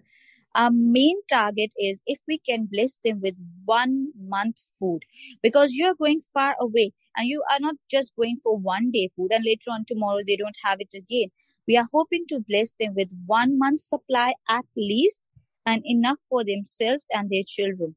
Our 0.55 0.71
main 0.71 1.17
target 1.29 1.73
is 1.79 2.03
if 2.07 2.21
we 2.29 2.39
can 2.39 2.69
bless 2.71 3.01
them 3.03 3.21
with 3.21 3.35
one 3.65 4.13
month 4.17 4.61
food 4.79 5.01
because 5.43 5.73
you're 5.73 5.95
going 5.95 6.21
far 6.33 6.55
away 6.61 6.93
and 7.17 7.27
you 7.27 7.43
are 7.51 7.59
not 7.59 7.75
just 7.91 8.15
going 8.15 8.39
for 8.43 8.57
one 8.57 8.91
day 8.93 9.11
food 9.17 9.33
and 9.33 9.45
later 9.45 9.71
on 9.73 9.85
tomorrow 9.85 10.21
they 10.25 10.37
don't 10.37 10.57
have 10.63 10.79
it 10.81 10.95
again. 10.95 11.31
We 11.67 11.77
are 11.77 11.87
hoping 11.93 12.27
to 12.29 12.41
bless 12.47 12.75
them 12.79 12.95
with 12.95 13.09
one 13.27 13.59
month 13.59 13.81
supply 13.81 14.35
at 14.49 14.67
least 14.77 15.23
and 15.67 15.83
enough 15.85 16.19
for 16.29 16.45
themselves 16.45 17.07
and 17.13 17.31
their 17.31 17.43
children. 17.45 17.97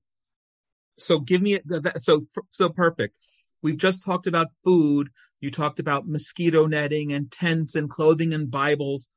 So 0.97 1.19
give 1.19 1.43
me 1.43 1.59
so 1.97 2.21
so 2.49 2.69
perfect. 2.69 3.13
We've 3.62 3.78
just 3.78 4.03
talked 4.03 4.28
about 4.28 4.47
food. 4.64 5.10
You 5.41 5.51
talked 5.51 5.80
about 5.80 6.08
mosquito 6.08 6.66
netting 6.66 7.12
and 7.12 7.32
tents 7.32 7.76
and 7.76 7.89
clothing 7.89 8.34
and 8.34 8.49
Bibles 8.49 9.12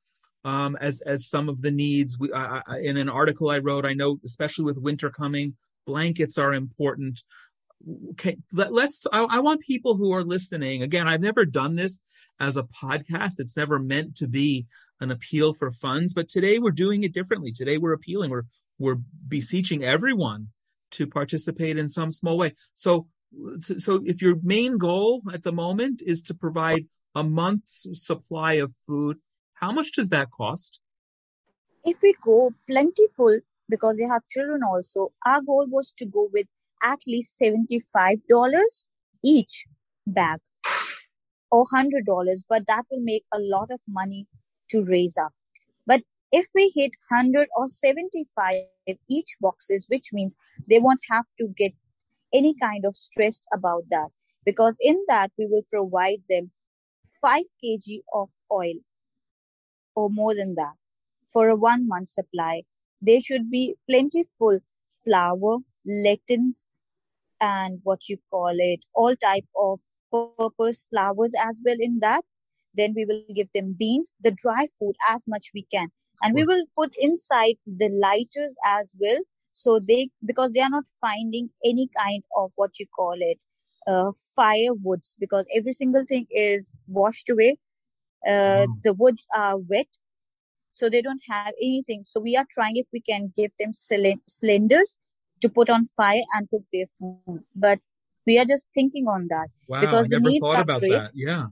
um, 0.44 0.76
as 0.80 1.00
as 1.02 1.28
some 1.28 1.48
of 1.48 1.62
the 1.62 1.70
needs. 1.70 2.18
We, 2.18 2.32
I, 2.32 2.62
in 2.82 2.96
an 2.96 3.08
article 3.08 3.50
I 3.50 3.58
wrote, 3.58 3.84
I 3.84 3.94
know 3.94 4.18
especially 4.24 4.64
with 4.64 4.78
winter 4.78 5.10
coming, 5.10 5.56
blankets 5.86 6.38
are 6.38 6.54
important. 6.54 7.22
okay, 8.12 8.36
let, 8.52 8.72
us 8.72 9.06
I, 9.12 9.24
I, 9.24 9.38
want 9.40 9.62
people 9.62 9.96
who 9.96 10.12
are 10.12 10.24
listening. 10.24 10.82
Again, 10.82 11.08
I've 11.08 11.20
never 11.20 11.44
done 11.44 11.74
this 11.74 12.00
as 12.38 12.56
a 12.56 12.64
podcast. 12.64 13.34
It's 13.38 13.56
never 13.56 13.78
meant 13.78 14.16
to 14.16 14.28
be 14.28 14.66
an 15.00 15.10
appeal 15.10 15.54
for 15.54 15.70
funds, 15.70 16.12
but 16.12 16.28
today 16.28 16.58
we're 16.58 16.70
doing 16.72 17.04
it 17.04 17.14
differently. 17.14 17.52
Today 17.52 17.78
we're 17.78 17.94
appealing. 17.94 18.30
We're 18.30 18.44
we're 18.78 18.98
beseeching 19.28 19.84
everyone 19.84 20.48
to 20.92 21.06
participate 21.06 21.76
in 21.76 21.88
some 21.88 22.10
small 22.10 22.36
way. 22.38 22.54
So, 22.74 23.06
so 23.60 24.02
if 24.04 24.20
your 24.20 24.36
main 24.42 24.78
goal 24.78 25.22
at 25.32 25.42
the 25.42 25.52
moment 25.52 26.02
is 26.04 26.22
to 26.22 26.34
provide 26.34 26.86
a 27.14 27.22
month's 27.22 27.86
supply 27.94 28.54
of 28.54 28.74
food, 28.86 29.18
how 29.54 29.72
much 29.72 29.92
does 29.92 30.08
that 30.08 30.30
cost? 30.30 30.80
If 31.84 31.98
we 32.02 32.14
go 32.22 32.52
plentiful, 32.68 33.40
because 33.68 33.96
they 33.98 34.04
have 34.04 34.22
children 34.28 34.62
also, 34.62 35.12
our 35.24 35.40
goal 35.40 35.66
was 35.68 35.92
to 35.98 36.04
go 36.04 36.28
with 36.32 36.46
at 36.82 37.00
least 37.06 37.40
$75 37.40 38.20
each 39.24 39.66
bag 40.06 40.40
or 41.50 41.66
$100, 41.66 42.44
but 42.48 42.66
that 42.66 42.84
will 42.90 43.00
make 43.00 43.24
a 43.32 43.38
lot 43.38 43.70
of 43.70 43.80
money 43.88 44.26
to 44.70 44.84
raise 44.84 45.16
up. 45.16 45.32
But 45.86 46.02
if 46.32 46.46
we 46.54 46.72
hit 46.74 46.92
100 47.08 47.48
or 47.56 47.68
75 47.68 48.56
each 49.08 49.36
boxes, 49.40 49.86
which 49.88 50.12
means 50.12 50.36
they 50.68 50.78
won't 50.78 51.00
have 51.10 51.24
to 51.38 51.48
get 51.56 51.72
any 52.32 52.54
kind 52.54 52.84
of 52.84 52.96
stress 52.96 53.42
about 53.52 53.84
that 53.90 54.08
because 54.44 54.76
in 54.80 55.04
that 55.08 55.30
we 55.38 55.46
will 55.46 55.62
provide 55.70 56.22
them 56.28 56.50
5 57.20 57.44
kg 57.62 58.00
of 58.14 58.30
oil 58.50 58.74
or 59.94 60.08
more 60.08 60.34
than 60.34 60.54
that 60.54 60.74
for 61.32 61.48
a 61.48 61.56
one 61.56 61.86
month 61.86 62.08
supply. 62.08 62.62
There 63.00 63.20
should 63.20 63.50
be 63.50 63.76
plentiful 63.88 64.58
flour, 65.04 65.58
lectins, 65.86 66.66
and 67.40 67.80
what 67.82 68.08
you 68.08 68.18
call 68.30 68.54
it, 68.58 68.80
all 68.94 69.16
type 69.16 69.46
of 69.56 69.80
purpose 70.12 70.86
flowers 70.90 71.32
as 71.40 71.62
well 71.64 71.76
in 71.78 72.00
that. 72.00 72.24
Then 72.74 72.92
we 72.94 73.04
will 73.04 73.22
give 73.34 73.48
them 73.54 73.74
beans, 73.78 74.14
the 74.20 74.30
dry 74.30 74.68
food 74.78 74.94
as 75.08 75.24
much 75.26 75.50
we 75.54 75.66
can. 75.72 75.88
And 76.22 76.34
we 76.34 76.44
will 76.44 76.64
put 76.76 76.94
inside 76.98 77.54
the 77.66 77.88
lighters 77.88 78.54
as 78.64 78.94
well. 78.98 79.18
So 79.62 79.78
they, 79.86 80.08
because 80.24 80.52
they 80.52 80.60
are 80.60 80.70
not 80.70 80.84
finding 81.00 81.50
any 81.64 81.88
kind 81.96 82.22
of 82.36 82.52
what 82.56 82.78
you 82.78 82.86
call 82.86 83.16
it, 83.18 83.38
uh, 83.86 84.12
firewoods, 84.38 85.16
because 85.18 85.44
every 85.54 85.72
single 85.72 86.04
thing 86.06 86.26
is 86.30 86.76
washed 86.86 87.28
away. 87.28 87.58
Uh, 88.26 88.66
mm. 88.66 88.82
the 88.84 88.94
woods 88.94 89.26
are 89.34 89.56
wet. 89.58 89.86
So 90.72 90.88
they 90.88 91.02
don't 91.02 91.22
have 91.28 91.52
anything. 91.60 92.04
So 92.04 92.20
we 92.20 92.36
are 92.36 92.46
trying 92.50 92.76
if 92.76 92.86
we 92.92 93.00
can 93.00 93.32
give 93.36 93.50
them 93.58 93.72
cylinders 93.72 94.98
to 95.42 95.48
put 95.48 95.68
on 95.68 95.86
fire 95.86 96.22
and 96.34 96.48
cook 96.48 96.64
their 96.72 96.86
food. 96.98 97.44
But 97.54 97.80
we 98.26 98.38
are 98.38 98.44
just 98.44 98.68
thinking 98.72 99.06
on 99.08 99.28
that 99.28 99.48
wow, 99.68 99.80
because 99.80 100.06
I 100.06 100.18
never 100.18 100.38
thought 100.40 100.60
about 100.60 100.80
great. 100.80 100.92
that. 100.92 101.10
Yeah. 101.14 101.46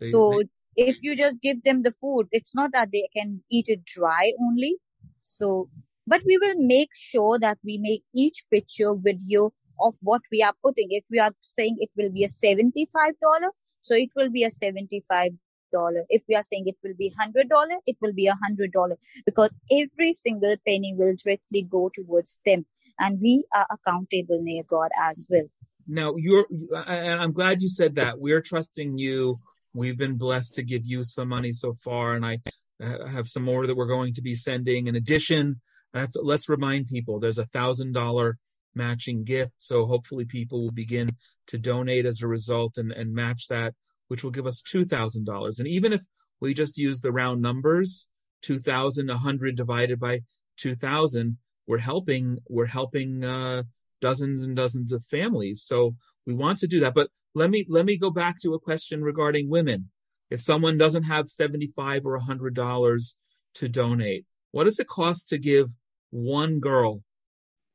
They, 0.00 0.10
so 0.10 0.42
they... 0.76 0.88
if 0.88 1.02
you 1.02 1.16
just 1.16 1.40
give 1.40 1.62
them 1.62 1.82
the 1.82 1.92
food, 1.92 2.28
it's 2.32 2.54
not 2.54 2.72
that 2.72 2.90
they 2.92 3.08
can 3.16 3.44
eat 3.50 3.68
it 3.68 3.84
dry 3.84 4.32
only. 4.40 4.76
So, 5.22 5.68
but 6.06 6.22
we 6.26 6.36
will 6.38 6.56
make 6.58 6.90
sure 6.94 7.38
that 7.38 7.58
we 7.64 7.78
make 7.78 8.02
each 8.14 8.44
picture 8.50 8.94
video 8.94 9.52
of 9.80 9.94
what 10.00 10.22
we 10.30 10.42
are 10.42 10.54
putting. 10.62 10.88
If 10.90 11.04
we 11.10 11.18
are 11.18 11.32
saying 11.40 11.78
it 11.80 11.90
will 11.96 12.10
be 12.10 12.24
a 12.24 12.28
$75, 12.28 13.50
so 13.80 13.94
it 13.94 14.10
will 14.14 14.30
be 14.30 14.44
a 14.44 14.50
75 14.50 15.32
dollar. 15.72 16.04
If 16.08 16.22
we 16.28 16.36
are 16.36 16.42
saying 16.42 16.64
it 16.66 16.76
will 16.84 16.94
be 16.96 17.12
hundred 17.18 17.48
dollar, 17.48 17.76
it 17.86 17.96
will 18.00 18.12
be 18.12 18.26
a 18.26 18.36
hundred 18.44 18.72
dollar 18.72 18.98
because 19.24 19.50
every 19.70 20.12
single 20.12 20.54
penny 20.66 20.94
will 20.94 21.14
directly 21.16 21.62
go 21.62 21.90
towards 21.92 22.38
them, 22.44 22.66
and 22.98 23.20
we 23.20 23.44
are 23.54 23.66
accountable 23.70 24.40
near 24.42 24.62
God 24.62 24.90
as 25.00 25.26
well. 25.28 25.48
Now 25.86 26.14
you're, 26.16 26.46
and 26.86 27.20
I'm 27.20 27.32
glad 27.32 27.62
you 27.62 27.68
said 27.68 27.96
that. 27.96 28.20
We're 28.20 28.42
trusting 28.42 28.98
you. 28.98 29.40
We've 29.74 29.96
been 29.96 30.18
blessed 30.18 30.54
to 30.56 30.62
give 30.62 30.82
you 30.84 31.02
some 31.02 31.28
money 31.28 31.52
so 31.52 31.74
far, 31.82 32.14
and 32.14 32.24
I 32.24 32.38
have 32.82 33.28
some 33.28 33.42
more 33.42 33.66
that 33.66 33.76
we're 33.76 33.86
going 33.86 34.14
to 34.14 34.22
be 34.22 34.34
sending. 34.34 34.86
In 34.86 34.96
addition, 34.96 35.60
to, 35.94 36.08
let's 36.22 36.48
remind 36.48 36.86
people 36.86 37.18
there's 37.18 37.38
a 37.38 37.46
thousand 37.46 37.92
dollar 37.92 38.38
matching 38.74 39.24
gift. 39.24 39.52
So 39.58 39.86
hopefully 39.86 40.24
people 40.24 40.62
will 40.62 40.72
begin 40.72 41.10
to 41.48 41.58
donate 41.58 42.06
as 42.06 42.22
a 42.22 42.28
result 42.28 42.78
and, 42.78 42.92
and 42.92 43.14
match 43.14 43.48
that 43.48 43.74
which 44.08 44.22
will 44.22 44.30
give 44.30 44.46
us 44.46 44.60
$2,000. 44.62 45.58
And 45.58 45.68
even 45.68 45.92
if 45.92 46.02
we 46.38 46.52
just 46.52 46.76
use 46.76 47.00
the 47.00 47.12
round 47.12 47.40
numbers, 47.40 48.08
2,000, 48.42 49.08
100 49.08 49.56
divided 49.56 49.98
by 49.98 50.20
2,000, 50.58 51.38
we're 51.66 51.78
helping, 51.78 52.38
we're 52.48 52.66
helping, 52.66 53.24
uh, 53.24 53.62
dozens 54.00 54.42
and 54.42 54.56
dozens 54.56 54.92
of 54.92 55.04
families. 55.04 55.62
So 55.62 55.94
we 56.26 56.34
want 56.34 56.58
to 56.58 56.66
do 56.66 56.80
that. 56.80 56.92
But 56.92 57.08
let 57.34 57.48
me, 57.48 57.64
let 57.68 57.86
me 57.86 57.96
go 57.96 58.10
back 58.10 58.38
to 58.42 58.52
a 58.52 58.60
question 58.60 59.02
regarding 59.02 59.48
women. 59.48 59.90
If 60.32 60.40
someone 60.40 60.78
doesn't 60.78 61.02
have 61.02 61.28
75 61.28 62.06
or 62.06 62.18
$100 62.18 63.14
to 63.56 63.68
donate, 63.68 64.24
what 64.50 64.64
does 64.64 64.80
it 64.80 64.88
cost 64.88 65.28
to 65.28 65.36
give 65.36 65.68
one 66.08 66.58
girl 66.58 67.02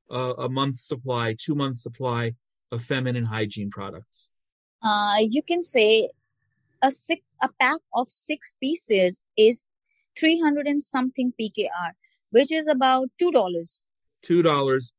uh, 0.09 0.33
a 0.39 0.49
month 0.49 0.79
supply, 0.79 1.35
two 1.39 1.53
month 1.53 1.77
supply 1.77 2.33
of 2.71 2.81
feminine 2.83 3.25
hygiene 3.25 3.69
products? 3.69 4.31
Uh, 4.81 5.17
you 5.19 5.43
can 5.43 5.61
say 5.61 6.09
a 6.81 6.89
six, 6.89 7.21
a 7.43 7.49
pack 7.59 7.79
of 7.93 8.09
six 8.09 8.55
pieces 8.59 9.27
is 9.37 9.63
300 10.17 10.65
and 10.65 10.81
something 10.81 11.33
PKR, 11.39 11.91
which 12.31 12.51
is 12.51 12.67
about 12.67 13.09
$2. 13.21 13.33
$2 14.25 14.93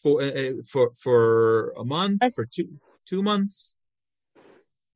for, 0.00 0.22
uh, 0.22 0.52
for, 0.64 0.92
for 0.94 1.70
a 1.76 1.84
month, 1.84 2.22
a, 2.22 2.30
for 2.30 2.46
two, 2.46 2.68
two 3.04 3.20
months? 3.20 3.76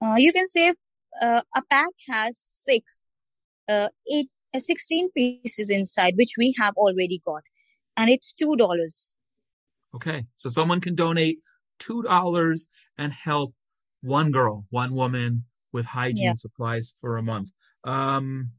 Uh, 0.01 0.15
you 0.17 0.33
can 0.33 0.47
say 0.47 0.75
uh, 1.21 1.43
a 1.57 1.63
pack 1.71 1.93
has 2.09 2.39
six, 2.39 3.05
uh, 3.69 3.89
eight, 4.13 4.29
uh, 4.55 4.59
16 4.59 5.11
pieces 5.13 5.71
inside, 5.71 6.15
which 6.17 6.35
we 6.39 6.55
have 6.59 6.75
already 6.77 7.21
got. 7.25 7.43
And 7.97 8.11
it's 8.11 8.35
$2. 8.41 9.17
Okay. 9.95 10.25
So 10.33 10.49
someone 10.49 10.81
can 10.81 10.95
donate 10.95 11.41
$2 11.81 12.61
and 12.97 13.13
help 13.13 13.55
one 14.03 14.31
girl, 14.31 14.67
one 14.71 14.95
woman, 14.95 15.45
with 15.73 15.87
hygiene 15.87 16.25
yeah. 16.25 16.35
supplies 16.35 16.95
for 17.01 17.17
a 17.17 17.23
month. 17.23 17.51
Um, 17.85 18.53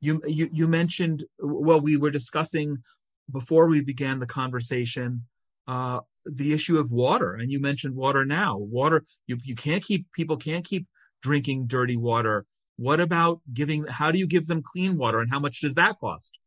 you, 0.00 0.20
you, 0.26 0.48
you 0.52 0.68
mentioned, 0.68 1.24
well, 1.38 1.80
we 1.80 1.96
were 1.96 2.10
discussing 2.10 2.78
before 3.30 3.68
we 3.68 3.80
began 3.80 4.18
the 4.18 4.26
conversation, 4.26 5.26
uh, 5.66 6.00
the 6.24 6.52
issue 6.52 6.78
of 6.78 6.90
water. 6.90 7.34
And 7.34 7.50
you 7.50 7.60
mentioned 7.60 7.94
water 7.94 8.24
now. 8.24 8.56
Water, 8.58 9.04
you, 9.26 9.38
you 9.42 9.54
can't 9.54 9.82
keep, 9.82 10.10
people 10.12 10.36
can't 10.36 10.64
keep 10.64 10.86
drinking 11.22 11.66
dirty 11.66 11.96
water. 11.96 12.46
What 12.76 13.00
about 13.00 13.40
giving, 13.52 13.84
how 13.86 14.10
do 14.10 14.18
you 14.18 14.26
give 14.26 14.46
them 14.46 14.62
clean 14.62 14.96
water 14.96 15.20
and 15.20 15.30
how 15.30 15.38
much 15.38 15.60
does 15.60 15.74
that 15.74 15.98
cost? 16.00 16.38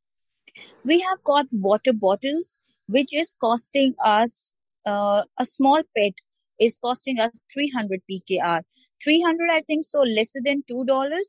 We 0.83 0.99
have 1.01 1.23
got 1.23 1.45
water 1.51 1.93
bottles, 1.93 2.61
which 2.87 3.13
is 3.13 3.35
costing 3.39 3.95
us 4.03 4.53
uh, 4.85 5.23
a 5.39 5.45
small 5.45 5.81
pet 5.95 6.13
is 6.59 6.77
costing 6.77 7.19
us 7.19 7.43
300 7.53 8.01
PKR. 8.09 8.61
300, 9.03 9.49
I 9.51 9.61
think 9.61 9.83
so, 9.83 10.01
lesser 10.01 10.39
than 10.43 10.63
$2. 10.69 11.21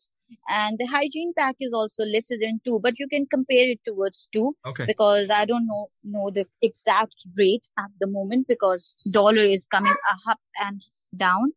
And 0.48 0.78
the 0.78 0.86
hygiene 0.86 1.32
pack 1.36 1.56
is 1.60 1.72
also 1.72 2.04
lesser 2.04 2.36
than 2.40 2.60
two, 2.64 2.80
but 2.80 2.98
you 2.98 3.06
can 3.08 3.26
compare 3.26 3.68
it 3.68 3.80
towards 3.84 4.28
two 4.32 4.56
okay. 4.66 4.84
because 4.86 5.30
I 5.30 5.44
don't 5.44 5.66
know 5.66 5.90
know 6.02 6.30
the 6.30 6.46
exact 6.62 7.14
rate 7.36 7.68
at 7.78 7.90
the 8.00 8.06
moment 8.06 8.48
because 8.48 8.96
dollar 9.10 9.42
is 9.42 9.66
coming 9.66 9.94
up 10.26 10.38
and 10.60 10.82
down. 11.16 11.52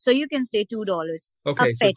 So 0.00 0.10
you 0.10 0.26
can 0.28 0.46
say 0.46 0.64
two 0.64 0.82
dollars. 0.84 1.30
Okay, 1.46 1.74
so, 1.74 1.92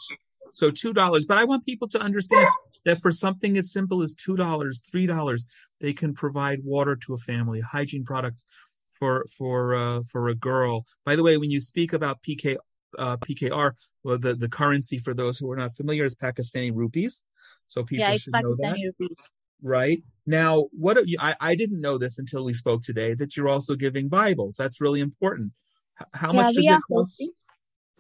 so 0.52 0.72
two 0.72 0.94
dollars. 0.94 1.26
But 1.26 1.38
I 1.38 1.46
want 1.46 1.66
people 1.66 1.88
to 1.88 2.02
understand 2.02 2.50
that 2.84 3.00
for 3.00 3.14
something 3.14 3.58
as 3.58 3.72
simple 3.72 4.02
as 4.02 4.14
two 4.14 4.36
dollars, 4.36 4.82
three 4.92 5.08
dollars, 5.08 5.46
they 5.80 5.94
can 5.94 6.14
provide 6.14 6.60
water 6.66 6.98
to 6.98 7.14
a 7.14 7.18
family, 7.18 7.62
hygiene 7.62 8.04
products 8.04 8.46
for 9.00 9.26
for 9.38 9.74
uh, 9.74 10.02
for 10.12 10.28
a 10.28 10.36
girl. 10.36 10.86
By 11.06 11.16
the 11.16 11.24
way, 11.24 11.38
when 11.38 11.50
you 11.50 11.62
speak 11.62 11.94
about 11.94 12.22
PK 12.22 12.58
uh, 12.98 13.16
PKR, 13.18 13.72
well, 14.04 14.18
the 14.18 14.36
the 14.36 14.50
currency 14.50 14.98
for 14.98 15.14
those 15.14 15.40
who 15.40 15.50
are 15.50 15.56
not 15.56 15.74
familiar 15.74 16.04
is 16.04 16.14
Pakistani 16.14 16.76
rupees. 16.76 17.24
So 17.68 17.86
people 17.86 18.06
yeah, 18.06 18.18
should 18.18 18.34
know 18.34 18.54
that. 18.60 18.78
Rupees. 19.00 19.30
Right 19.66 20.04
now, 20.28 20.66
what 20.74 20.98
are 20.98 21.06
you, 21.06 21.16
I 21.22 21.36
I 21.40 21.56
didn't 21.56 21.80
know 21.80 21.98
this 21.98 22.20
until 22.20 22.44
we 22.44 22.54
spoke 22.54 22.82
today 22.82 23.14
that 23.14 23.38
you're 23.38 23.48
also 23.48 23.76
giving 23.76 24.10
Bibles. 24.10 24.56
That's 24.58 24.82
really 24.82 25.00
important. 25.00 25.54
How 26.14 26.34
yeah, 26.34 26.42
much 26.42 26.56
does 26.56 26.66
it 26.66 26.70
cost? 26.70 26.84
Hosting. 26.92 27.32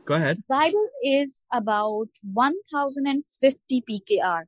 Go 0.05 0.15
ahead. 0.15 0.43
Bible 0.49 0.87
is 1.03 1.43
about 1.51 2.07
1050 2.33 3.83
PKR. 3.89 4.43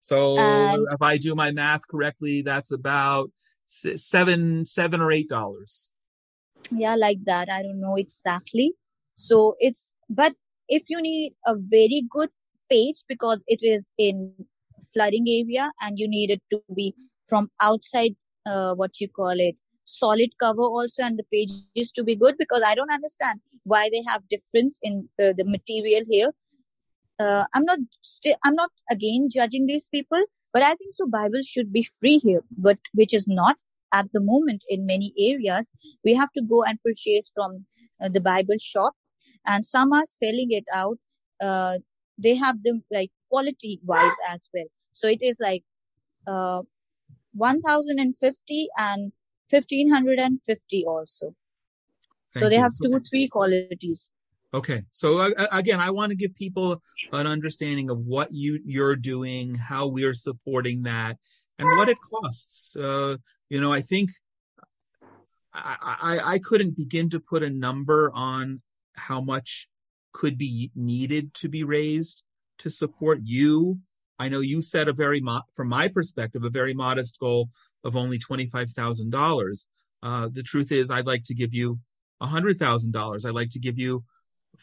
So 0.00 0.38
and 0.38 0.86
if 0.92 1.02
I 1.02 1.18
do 1.18 1.34
my 1.34 1.50
math 1.50 1.86
correctly, 1.88 2.42
that's 2.42 2.70
about 2.70 3.30
seven, 3.66 4.64
seven 4.64 5.00
or 5.00 5.12
eight 5.12 5.28
dollars. 5.28 5.90
Yeah, 6.70 6.94
like 6.94 7.24
that. 7.24 7.48
I 7.48 7.62
don't 7.62 7.80
know 7.80 7.96
exactly. 7.96 8.74
So 9.14 9.54
it's, 9.58 9.96
but 10.08 10.34
if 10.68 10.84
you 10.88 11.00
need 11.00 11.34
a 11.46 11.54
very 11.56 12.02
good 12.08 12.30
page 12.70 12.96
because 13.08 13.42
it 13.46 13.60
is 13.62 13.90
in 13.98 14.32
flooding 14.92 15.26
area 15.28 15.70
and 15.82 15.98
you 15.98 16.08
need 16.08 16.30
it 16.30 16.42
to 16.50 16.62
be 16.74 16.94
from 17.28 17.50
outside, 17.60 18.16
uh, 18.46 18.74
what 18.74 19.00
you 19.00 19.08
call 19.08 19.38
it, 19.38 19.56
solid 19.86 20.30
cover 20.38 20.62
also 20.62 21.02
and 21.02 21.18
the 21.18 21.24
pages 21.32 21.92
to 21.92 22.04
be 22.04 22.16
good 22.16 22.36
because 22.38 22.62
I 22.64 22.74
don't 22.74 22.92
understand 22.92 23.40
why 23.64 23.88
they 23.90 24.02
have 24.06 24.28
difference 24.28 24.78
in 24.82 25.08
uh, 25.22 25.32
the 25.36 25.44
material 25.44 26.04
here. 26.08 26.32
Uh, 27.18 27.44
I'm 27.54 27.64
not 27.64 27.78
I'm 28.44 28.54
not 28.54 28.70
again 28.90 29.28
judging 29.32 29.66
these 29.66 29.88
people, 29.88 30.22
but 30.52 30.62
I 30.62 30.74
think 30.74 30.94
so 30.94 31.06
Bible 31.08 31.40
should 31.42 31.72
be 31.72 31.88
free 31.98 32.18
here, 32.18 32.42
but 32.50 32.78
which 32.92 33.14
is 33.14 33.26
not 33.26 33.56
at 33.92 34.12
the 34.12 34.20
moment 34.20 34.64
in 34.68 34.84
many 34.84 35.14
areas. 35.18 35.70
We 36.04 36.14
have 36.14 36.32
to 36.32 36.42
go 36.42 36.62
and 36.64 36.78
purchase 36.82 37.30
from 37.34 37.66
uh, 38.02 38.08
the 38.08 38.20
Bible 38.20 38.58
shop, 38.60 38.94
and 39.46 39.64
some 39.64 39.92
are 39.92 40.04
selling 40.04 40.48
it 40.50 40.64
out. 40.74 40.98
Uh, 41.40 41.78
they 42.18 42.34
have 42.34 42.62
them 42.62 42.82
like 42.90 43.10
quality 43.30 43.80
wise 43.84 44.18
as 44.28 44.48
well. 44.52 44.66
So 44.92 45.08
it 45.08 45.22
is 45.22 45.38
like 45.40 45.64
uh, 46.26 46.62
1050 47.34 48.68
and 48.78 49.12
1550 49.48 50.84
also. 50.86 51.34
Thank 52.34 52.42
so 52.42 52.48
they 52.48 52.56
you. 52.56 52.62
have 52.62 52.72
two, 52.82 53.00
three 53.00 53.28
qualities. 53.28 54.12
Okay. 54.52 54.82
So 54.90 55.18
uh, 55.18 55.46
again, 55.52 55.80
I 55.80 55.90
want 55.90 56.10
to 56.10 56.16
give 56.16 56.34
people 56.34 56.80
an 57.12 57.26
understanding 57.26 57.90
of 57.90 57.98
what 57.98 58.32
you 58.32 58.60
you're 58.64 58.96
doing, 58.96 59.54
how 59.54 59.86
we 59.88 60.04
are 60.04 60.14
supporting 60.14 60.82
that, 60.84 61.18
and 61.58 61.68
what 61.76 61.88
it 61.88 61.98
costs. 62.10 62.76
Uh, 62.76 63.16
you 63.48 63.60
know, 63.60 63.72
I 63.72 63.80
think 63.80 64.10
I, 65.52 65.96
I 66.00 66.34
I 66.34 66.38
couldn't 66.38 66.76
begin 66.76 67.10
to 67.10 67.20
put 67.20 67.42
a 67.42 67.50
number 67.50 68.10
on 68.14 68.62
how 68.94 69.20
much 69.20 69.68
could 70.12 70.38
be 70.38 70.70
needed 70.74 71.34
to 71.34 71.48
be 71.48 71.62
raised 71.62 72.24
to 72.58 72.70
support 72.70 73.20
you. 73.24 73.78
I 74.18 74.30
know 74.30 74.40
you 74.40 74.62
set 74.62 74.88
a 74.88 74.94
very, 74.94 75.20
mo- 75.20 75.42
from 75.54 75.68
my 75.68 75.88
perspective, 75.88 76.42
a 76.42 76.48
very 76.48 76.72
modest 76.72 77.20
goal 77.20 77.50
of 77.86 77.96
only 77.96 78.18
$25,000. 78.18 79.66
Uh, 80.02 80.28
the 80.30 80.42
truth 80.42 80.72
is, 80.72 80.90
I'd 80.90 81.06
like 81.06 81.24
to 81.24 81.34
give 81.34 81.54
you 81.54 81.78
$100,000. 82.22 83.26
I'd 83.26 83.34
like 83.34 83.50
to 83.50 83.58
give 83.58 83.78
you 83.78 84.04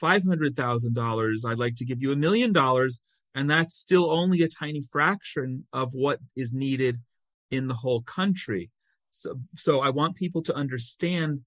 $500,000. 0.02 1.46
I'd 1.46 1.60
like 1.60 1.76
to 1.76 1.86
give 1.86 2.02
you 2.02 2.12
a 2.12 2.18
million 2.18 2.54
dollars. 2.54 3.02
And 3.36 3.50
that's 3.50 3.76
still 3.76 4.12
only 4.12 4.44
a 4.44 4.48
tiny 4.48 4.84
fraction 4.92 5.66
of 5.74 5.94
what 5.94 6.20
is 6.36 6.54
needed 6.54 7.00
in 7.50 7.68
the 7.68 7.74
whole 7.74 8.02
country. 8.02 8.70
So, 9.10 9.40
so 9.58 9.82
I 9.82 9.90
want 9.90 10.16
people 10.16 10.42
to 10.44 10.56
understand 10.56 11.42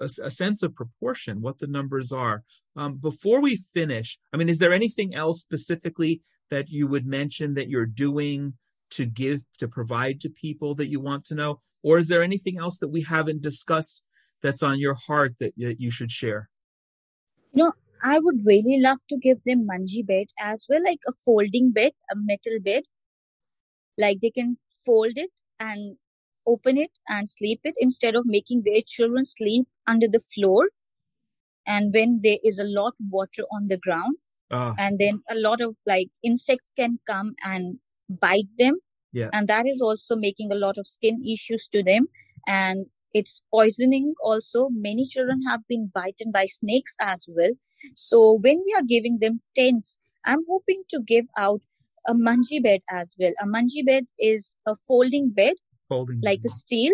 a, 0.00 0.08
a 0.22 0.30
sense 0.30 0.62
of 0.62 0.74
proportion, 0.74 1.40
what 1.40 1.58
the 1.58 1.66
numbers 1.66 2.12
are. 2.12 2.44
Um, 2.76 2.96
before 2.96 3.40
we 3.40 3.56
finish, 3.56 4.18
I 4.32 4.36
mean, 4.36 4.48
is 4.48 4.58
there 4.58 4.72
anything 4.72 5.14
else 5.14 5.42
specifically 5.42 6.20
that 6.50 6.70
you 6.70 6.86
would 6.86 7.06
mention 7.06 7.54
that 7.54 7.68
you're 7.68 7.86
doing 7.86 8.54
to 8.90 9.06
give, 9.06 9.42
to 9.58 9.68
provide 9.68 10.20
to 10.20 10.30
people 10.30 10.74
that 10.76 10.88
you 10.88 11.00
want 11.00 11.24
to 11.26 11.34
know? 11.34 11.60
Or 11.82 11.98
is 11.98 12.08
there 12.08 12.22
anything 12.22 12.58
else 12.58 12.78
that 12.78 12.88
we 12.88 13.02
haven't 13.02 13.42
discussed 13.42 14.02
that's 14.42 14.62
on 14.62 14.78
your 14.78 14.94
heart 14.94 15.34
that, 15.40 15.52
that 15.56 15.80
you 15.80 15.90
should 15.90 16.10
share? 16.10 16.48
You 17.52 17.64
know, 17.64 17.72
I 18.02 18.18
would 18.18 18.44
really 18.44 18.80
love 18.80 18.98
to 19.08 19.16
give 19.16 19.38
them 19.44 19.66
manji 19.66 20.06
bed 20.06 20.26
as 20.38 20.66
well, 20.68 20.82
like 20.84 21.00
a 21.06 21.12
folding 21.24 21.72
bed, 21.72 21.92
a 22.10 22.16
metal 22.16 22.58
bed. 22.62 22.84
Like 23.96 24.20
they 24.20 24.30
can 24.30 24.58
fold 24.84 25.12
it 25.16 25.30
and 25.58 25.96
open 26.46 26.78
it 26.78 26.92
and 27.08 27.28
sleep 27.28 27.60
it 27.64 27.74
instead 27.78 28.14
of 28.14 28.24
making 28.26 28.62
their 28.64 28.80
children 28.86 29.24
sleep 29.24 29.66
under 29.86 30.06
the 30.08 30.20
floor. 30.20 30.68
And 31.66 31.92
when 31.92 32.20
there 32.22 32.38
is 32.44 32.58
a 32.58 32.64
lot 32.64 32.94
of 33.00 33.06
water 33.10 33.42
on 33.52 33.68
the 33.68 33.76
ground, 33.76 34.16
uh. 34.50 34.74
and 34.78 34.98
then 34.98 35.22
a 35.28 35.34
lot 35.34 35.60
of 35.60 35.76
like 35.86 36.08
insects 36.22 36.72
can 36.76 36.98
come 37.06 37.34
and 37.44 37.78
bite 38.08 38.48
them. 38.58 38.78
Yeah. 39.12 39.30
And 39.32 39.48
that 39.48 39.66
is 39.66 39.80
also 39.80 40.16
making 40.16 40.52
a 40.52 40.56
lot 40.56 40.78
of 40.78 40.86
skin 40.86 41.24
issues 41.26 41.68
to 41.72 41.82
them. 41.82 42.06
And 42.46 42.86
it's 43.14 43.42
poisoning 43.50 44.14
also. 44.22 44.68
Many 44.70 45.06
children 45.06 45.42
have 45.48 45.60
been 45.68 45.90
bitten 45.94 46.30
by 46.32 46.46
snakes 46.46 46.94
as 47.00 47.28
well. 47.28 47.52
So 47.94 48.38
when 48.40 48.62
we 48.66 48.74
are 48.76 48.84
giving 48.88 49.18
them 49.20 49.40
tents, 49.56 49.98
I'm 50.24 50.44
hoping 50.48 50.82
to 50.90 51.00
give 51.00 51.26
out 51.36 51.62
a 52.06 52.14
manji 52.14 52.62
bed 52.62 52.80
as 52.90 53.14
well. 53.18 53.32
A 53.40 53.46
manji 53.46 53.84
bed 53.84 54.06
is 54.18 54.56
a 54.66 54.76
folding 54.76 55.30
bed, 55.30 55.54
folding 55.88 56.20
like 56.22 56.40
a 56.44 56.50
steel. 56.50 56.92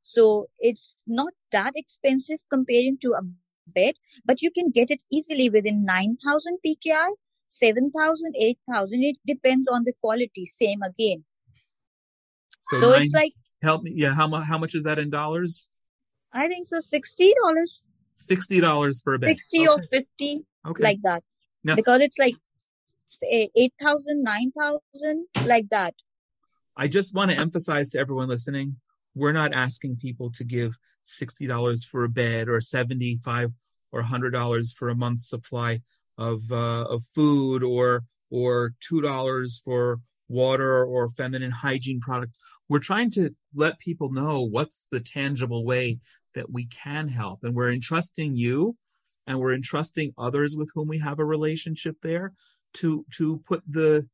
So 0.00 0.48
it's 0.60 1.02
not 1.06 1.32
that 1.52 1.72
expensive 1.76 2.38
comparing 2.48 2.98
to 3.02 3.12
a 3.12 3.22
bed, 3.66 3.94
but 4.24 4.42
you 4.42 4.50
can 4.50 4.70
get 4.70 4.90
it 4.90 5.02
easily 5.10 5.50
within 5.50 5.84
9,000 5.84 6.58
PKR, 6.66 7.08
7,000, 7.50 8.34
8,000. 8.38 9.02
It 9.02 9.16
depends 9.26 9.68
on 9.68 9.84
the 9.84 9.92
quality. 10.00 10.46
Same 10.46 10.82
again. 10.82 11.24
So, 12.62 12.80
so 12.80 12.90
nine, 12.92 13.02
it's 13.02 13.12
like 13.12 13.32
help 13.62 13.82
me. 13.82 13.92
Yeah, 13.94 14.14
how 14.14 14.28
much? 14.28 14.46
How 14.46 14.58
much 14.58 14.74
is 14.74 14.84
that 14.84 14.98
in 14.98 15.10
dollars? 15.10 15.70
I 16.32 16.46
think 16.46 16.66
so. 16.66 16.78
Sixty 16.80 17.34
dollars. 17.42 17.86
Sixty 18.14 18.60
dollars 18.60 19.00
for 19.00 19.14
a 19.14 19.18
bed. 19.18 19.28
Sixty 19.28 19.60
okay. 19.60 19.68
or 19.68 19.82
fifty, 19.82 20.44
okay. 20.66 20.82
like 20.82 20.98
that. 21.02 21.22
Now, 21.64 21.74
because 21.74 22.02
it's 22.02 22.18
like 22.18 22.36
eight 23.30 23.72
thousand, 23.80 24.22
nine 24.22 24.52
thousand, 24.52 25.26
like 25.44 25.70
that. 25.70 25.94
I 26.76 26.86
just 26.86 27.14
want 27.14 27.30
to 27.30 27.38
emphasize 27.38 27.90
to 27.90 27.98
everyone 27.98 28.28
listening: 28.28 28.76
we're 29.14 29.32
not 29.32 29.54
asking 29.54 29.96
people 29.96 30.30
to 30.32 30.44
give 30.44 30.78
sixty 31.04 31.46
dollars 31.46 31.82
for 31.82 32.04
a 32.04 32.08
bed 32.08 32.48
or 32.48 32.60
seventy-five 32.60 33.52
or 33.90 34.02
hundred 34.02 34.30
dollars 34.30 34.72
for 34.72 34.90
a 34.90 34.94
month's 34.94 35.28
supply 35.28 35.80
of 36.20 36.52
uh, 36.52 36.84
of 36.88 37.02
food 37.14 37.64
or 37.64 38.04
or 38.30 38.74
two 38.80 39.00
dollars 39.00 39.60
for 39.64 40.00
water 40.28 40.84
or 40.84 41.10
feminine 41.10 41.50
hygiene 41.50 42.00
products. 42.00 42.40
We're 42.68 42.78
trying 42.78 43.10
to 43.12 43.34
let 43.52 43.80
people 43.80 44.12
know 44.12 44.42
what's 44.42 44.86
the 44.92 45.00
tangible 45.00 45.64
way 45.64 45.98
that 46.36 46.52
we 46.52 46.66
can 46.66 47.08
help. 47.08 47.40
And 47.42 47.54
we're 47.56 47.72
entrusting 47.72 48.36
you 48.36 48.76
and 49.26 49.40
we're 49.40 49.54
entrusting 49.54 50.12
others 50.16 50.54
with 50.56 50.70
whom 50.72 50.86
we 50.86 50.98
have 50.98 51.18
a 51.18 51.24
relationship 51.24 51.96
there 52.02 52.32
to, 52.74 53.04
to 53.16 53.38
put 53.38 53.64
the, 53.68 54.08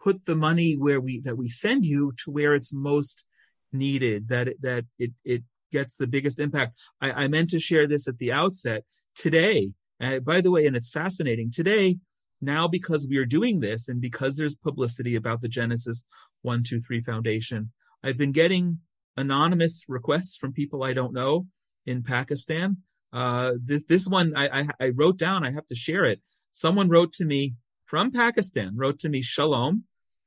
put 0.00 0.24
the 0.26 0.34
money 0.34 0.74
where 0.74 1.00
we, 1.00 1.20
that 1.20 1.38
we 1.38 1.48
send 1.48 1.86
you 1.86 2.12
to 2.24 2.32
where 2.32 2.54
it's 2.54 2.74
most 2.74 3.24
needed, 3.72 4.28
that 4.28 4.48
it, 4.48 4.62
that 4.62 4.84
it, 4.98 5.12
it 5.24 5.44
gets 5.70 5.94
the 5.94 6.08
biggest 6.08 6.40
impact. 6.40 6.80
I, 7.00 7.24
I 7.24 7.28
meant 7.28 7.50
to 7.50 7.60
share 7.60 7.86
this 7.86 8.08
at 8.08 8.18
the 8.18 8.32
outset 8.32 8.82
today. 9.14 9.74
Uh, 10.02 10.18
by 10.18 10.40
the 10.40 10.50
way, 10.50 10.66
and 10.66 10.74
it's 10.74 10.90
fascinating 10.90 11.50
today, 11.50 11.98
now 12.40 12.66
because 12.66 13.06
we 13.08 13.18
are 13.18 13.24
doing 13.24 13.60
this 13.60 13.88
and 13.88 14.00
because 14.00 14.36
there's 14.36 14.56
publicity 14.56 15.14
about 15.14 15.40
the 15.40 15.48
Genesis 15.48 16.04
123 16.42 17.00
Foundation, 17.02 17.70
I've 18.02 18.16
been 18.16 18.32
getting 18.32 18.80
anonymous 19.16 19.84
requests 19.88 20.36
from 20.36 20.52
people 20.52 20.82
I 20.82 20.92
don't 20.92 21.12
know 21.12 21.46
in 21.86 22.02
Pakistan. 22.02 22.78
Uh, 23.12 23.52
this, 23.62 23.84
this 23.84 24.08
one 24.08 24.34
I, 24.34 24.62
I, 24.62 24.68
I 24.80 24.88
wrote 24.88 25.18
down. 25.18 25.44
I 25.44 25.52
have 25.52 25.66
to 25.66 25.76
share 25.76 26.04
it. 26.04 26.20
Someone 26.50 26.88
wrote 26.88 27.12
to 27.14 27.24
me 27.24 27.54
from 27.84 28.10
Pakistan, 28.10 28.72
wrote 28.74 28.98
to 29.00 29.08
me, 29.08 29.22
Shalom. 29.22 29.84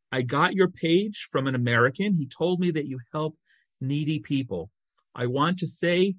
I 0.10 0.22
got 0.22 0.54
your 0.54 0.70
page 0.70 1.28
from 1.30 1.48
an 1.48 1.56
American. 1.56 2.14
He 2.14 2.28
told 2.28 2.62
me 2.62 2.72
that 2.72 2.88
you 2.88 3.00
help 3.12 3.38
needy 3.82 4.20
people. 4.20 4.70
I 5.14 5.26
want 5.26 5.60
to 5.60 5.68
say 5.68 6.16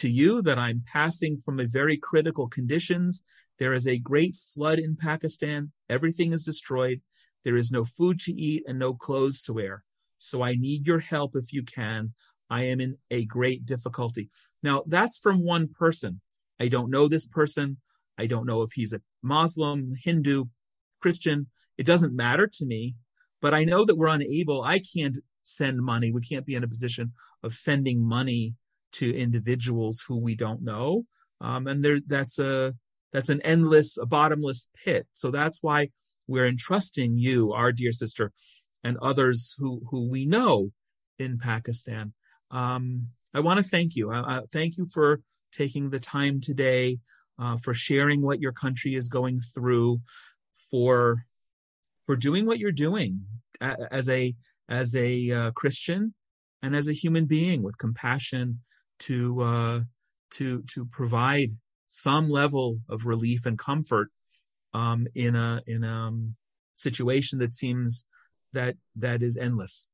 to 0.00 0.08
you 0.08 0.42
that 0.42 0.58
I'm 0.58 0.82
passing 0.92 1.40
from 1.44 1.58
a 1.58 1.66
very 1.66 1.96
critical 1.96 2.48
conditions 2.48 3.24
there 3.60 3.74
is 3.74 3.86
a 3.86 3.98
great 3.98 4.36
flood 4.36 4.78
in 4.78 4.96
Pakistan. 4.96 5.70
Everything 5.88 6.32
is 6.32 6.44
destroyed. 6.44 7.02
There 7.44 7.56
is 7.56 7.70
no 7.70 7.84
food 7.84 8.18
to 8.20 8.32
eat 8.32 8.64
and 8.66 8.78
no 8.78 8.94
clothes 8.94 9.42
to 9.42 9.52
wear. 9.52 9.84
So 10.16 10.42
I 10.42 10.54
need 10.54 10.86
your 10.86 10.98
help 10.98 11.36
if 11.36 11.52
you 11.52 11.62
can. 11.62 12.14
I 12.48 12.64
am 12.64 12.80
in 12.80 12.96
a 13.10 13.26
great 13.26 13.66
difficulty. 13.66 14.30
Now, 14.62 14.82
that's 14.86 15.18
from 15.18 15.44
one 15.44 15.68
person. 15.68 16.22
I 16.58 16.68
don't 16.68 16.90
know 16.90 17.06
this 17.06 17.26
person. 17.26 17.76
I 18.18 18.26
don't 18.26 18.46
know 18.46 18.62
if 18.62 18.72
he's 18.72 18.94
a 18.94 19.02
Muslim, 19.22 19.92
Hindu, 20.02 20.46
Christian. 21.00 21.48
It 21.76 21.86
doesn't 21.86 22.16
matter 22.16 22.46
to 22.46 22.66
me, 22.66 22.96
but 23.42 23.52
I 23.52 23.64
know 23.64 23.84
that 23.84 23.96
we're 23.96 24.08
unable. 24.08 24.62
I 24.62 24.80
can't 24.80 25.18
send 25.42 25.80
money. 25.80 26.12
We 26.12 26.22
can't 26.22 26.46
be 26.46 26.54
in 26.54 26.64
a 26.64 26.68
position 26.68 27.12
of 27.42 27.54
sending 27.54 28.02
money 28.02 28.54
to 28.92 29.16
individuals 29.16 30.04
who 30.06 30.18
we 30.18 30.34
don't 30.34 30.62
know. 30.62 31.04
Um, 31.40 31.66
and 31.66 31.84
there, 31.84 32.00
that's 32.06 32.38
a, 32.38 32.74
that's 33.12 33.28
an 33.28 33.40
endless, 33.42 33.96
a 33.98 34.06
bottomless 34.06 34.68
pit. 34.84 35.06
So 35.14 35.30
that's 35.30 35.62
why 35.62 35.90
we're 36.26 36.46
entrusting 36.46 37.18
you, 37.18 37.52
our 37.52 37.72
dear 37.72 37.92
sister, 37.92 38.32
and 38.84 38.96
others 38.98 39.54
who, 39.58 39.82
who 39.90 40.08
we 40.08 40.26
know 40.26 40.70
in 41.18 41.38
Pakistan. 41.38 42.12
Um, 42.50 43.08
I 43.34 43.40
want 43.40 43.58
to 43.58 43.68
thank 43.68 43.96
you. 43.96 44.10
I, 44.10 44.38
I, 44.38 44.40
thank 44.52 44.76
you 44.76 44.86
for 44.86 45.20
taking 45.52 45.90
the 45.90 46.00
time 46.00 46.40
today, 46.40 46.98
uh, 47.38 47.56
for 47.58 47.74
sharing 47.74 48.22
what 48.22 48.40
your 48.40 48.52
country 48.52 48.94
is 48.94 49.08
going 49.08 49.40
through, 49.40 50.00
for 50.70 51.24
for 52.06 52.16
doing 52.16 52.44
what 52.44 52.58
you're 52.58 52.72
doing 52.72 53.20
as 53.60 54.08
a 54.08 54.34
as 54.68 54.96
a 54.96 55.30
uh, 55.30 55.50
Christian 55.52 56.14
and 56.62 56.74
as 56.74 56.88
a 56.88 56.92
human 56.92 57.26
being 57.26 57.62
with 57.62 57.78
compassion 57.78 58.60
to 59.00 59.40
uh, 59.42 59.80
to 60.32 60.62
to 60.62 60.84
provide 60.86 61.50
some 61.86 62.30
level 62.30 62.80
of 62.88 63.06
relief 63.06 63.46
and 63.46 63.58
comfort 63.58 64.08
um, 64.72 65.06
in 65.14 65.34
a 65.34 65.62
in 65.66 65.84
a 65.84 65.92
um, 65.92 66.36
situation 66.74 67.38
that 67.40 67.54
seems 67.54 68.06
that 68.52 68.76
that 68.96 69.22
is 69.22 69.36
endless. 69.36 69.90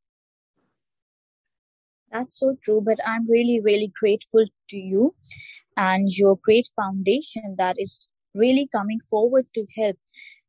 That's 2.12 2.38
so 2.38 2.56
true. 2.62 2.80
But 2.80 2.98
I'm 3.06 3.28
really, 3.28 3.60
really 3.60 3.92
grateful 3.98 4.46
to 4.70 4.76
you 4.76 5.14
and 5.76 6.08
your 6.10 6.36
great 6.36 6.68
foundation 6.76 7.56
that 7.58 7.76
is 7.78 8.08
really 8.34 8.68
coming 8.70 9.00
forward 9.10 9.46
to 9.54 9.66
help. 9.76 9.96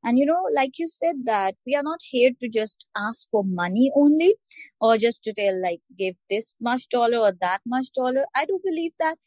And 0.07 0.17
you 0.17 0.25
know, 0.25 0.41
like 0.55 0.79
you 0.79 0.87
said, 0.87 1.15
that 1.25 1.55
we 1.65 1.75
are 1.75 1.83
not 1.83 1.99
here 2.01 2.31
to 2.39 2.47
just 2.47 2.85
ask 2.95 3.29
for 3.29 3.43
money 3.43 3.91
only 3.93 4.35
or 4.79 4.97
just 4.97 5.21
to 5.23 5.33
tell, 5.33 5.61
like, 5.61 5.81
give 5.97 6.15
this 6.29 6.55
much 6.61 6.87
dollar 6.87 7.17
or 7.17 7.33
that 7.41 7.59
much 7.65 7.87
dollar. 7.93 8.23
I 8.33 8.45
do 8.45 8.57
believe 8.63 8.93
that 8.99 9.17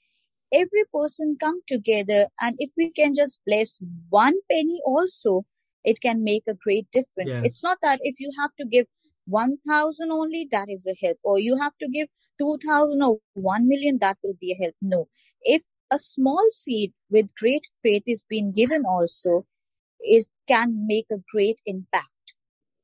every 0.50 0.84
person 0.90 1.36
come 1.38 1.60
together 1.66 2.28
and 2.40 2.56
if 2.58 2.70
we 2.78 2.90
can 2.92 3.12
just 3.14 3.42
bless 3.46 3.78
one 4.08 4.32
penny 4.50 4.80
also, 4.86 5.44
it 5.84 6.00
can 6.00 6.24
make 6.24 6.44
a 6.48 6.54
great 6.54 6.90
difference. 6.90 7.28
Yes. 7.28 7.42
It's 7.44 7.62
not 7.62 7.76
that 7.82 8.00
if 8.02 8.18
you 8.18 8.30
have 8.40 8.56
to 8.56 8.64
give 8.64 8.86
1000 9.26 10.10
only, 10.10 10.48
that 10.50 10.68
is 10.70 10.86
a 10.86 10.96
help, 11.06 11.18
or 11.22 11.38
you 11.38 11.58
have 11.58 11.76
to 11.80 11.90
give 11.90 12.08
2000 12.38 13.02
or 13.02 13.18
1 13.34 13.68
million, 13.68 13.98
that 14.00 14.16
will 14.24 14.38
be 14.40 14.52
a 14.52 14.62
help. 14.64 14.74
No. 14.80 15.08
If 15.42 15.64
a 15.92 15.98
small 15.98 16.46
seed 16.50 16.94
with 17.10 17.34
great 17.34 17.66
faith 17.82 18.04
is 18.06 18.24
being 18.26 18.52
given 18.52 18.84
also, 18.86 19.44
is 20.08 20.28
can 20.48 20.86
make 20.86 21.06
a 21.10 21.22
great 21.32 21.60
impact. 21.66 22.34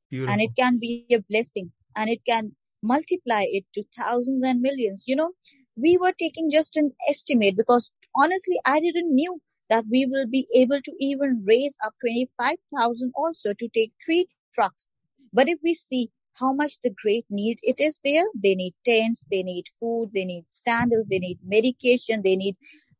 Beautiful. 0.09 0.33
And 0.33 0.41
it 0.41 0.55
can 0.57 0.79
be 0.79 1.05
a 1.11 1.21
blessing 1.29 1.71
and 1.95 2.09
it 2.09 2.21
can 2.27 2.55
multiply 2.81 3.43
it 3.47 3.65
to 3.73 3.83
thousands 3.97 4.43
and 4.43 4.61
millions. 4.61 5.05
You 5.07 5.15
know, 5.15 5.31
we 5.75 5.97
were 5.97 6.13
taking 6.17 6.49
just 6.49 6.77
an 6.77 6.93
estimate 7.09 7.57
because 7.57 7.91
honestly, 8.15 8.57
I 8.65 8.79
didn't 8.79 9.13
knew 9.13 9.41
that 9.69 9.85
we 9.91 10.05
will 10.05 10.27
be 10.27 10.47
able 10.55 10.81
to 10.81 10.93
even 10.99 11.43
raise 11.45 11.75
up 11.85 11.93
25,000 12.01 13.11
also 13.15 13.53
to 13.53 13.67
take 13.73 13.91
three 14.03 14.27
trucks. 14.53 14.91
But 15.33 15.49
if 15.49 15.59
we 15.63 15.73
see 15.73 16.09
how 16.39 16.53
much 16.53 16.79
the 16.81 16.93
great 17.03 17.25
need 17.29 17.59
it 17.63 17.79
is 17.79 17.99
there, 18.03 18.25
they 18.35 18.55
need 18.55 18.73
tents, 18.85 19.25
they 19.31 19.43
need 19.43 19.65
food, 19.79 20.11
they 20.13 20.25
need 20.25 20.45
sandals, 20.49 21.07
they 21.07 21.19
need 21.19 21.39
medication, 21.43 22.21
they 22.23 22.35
need 22.35 22.55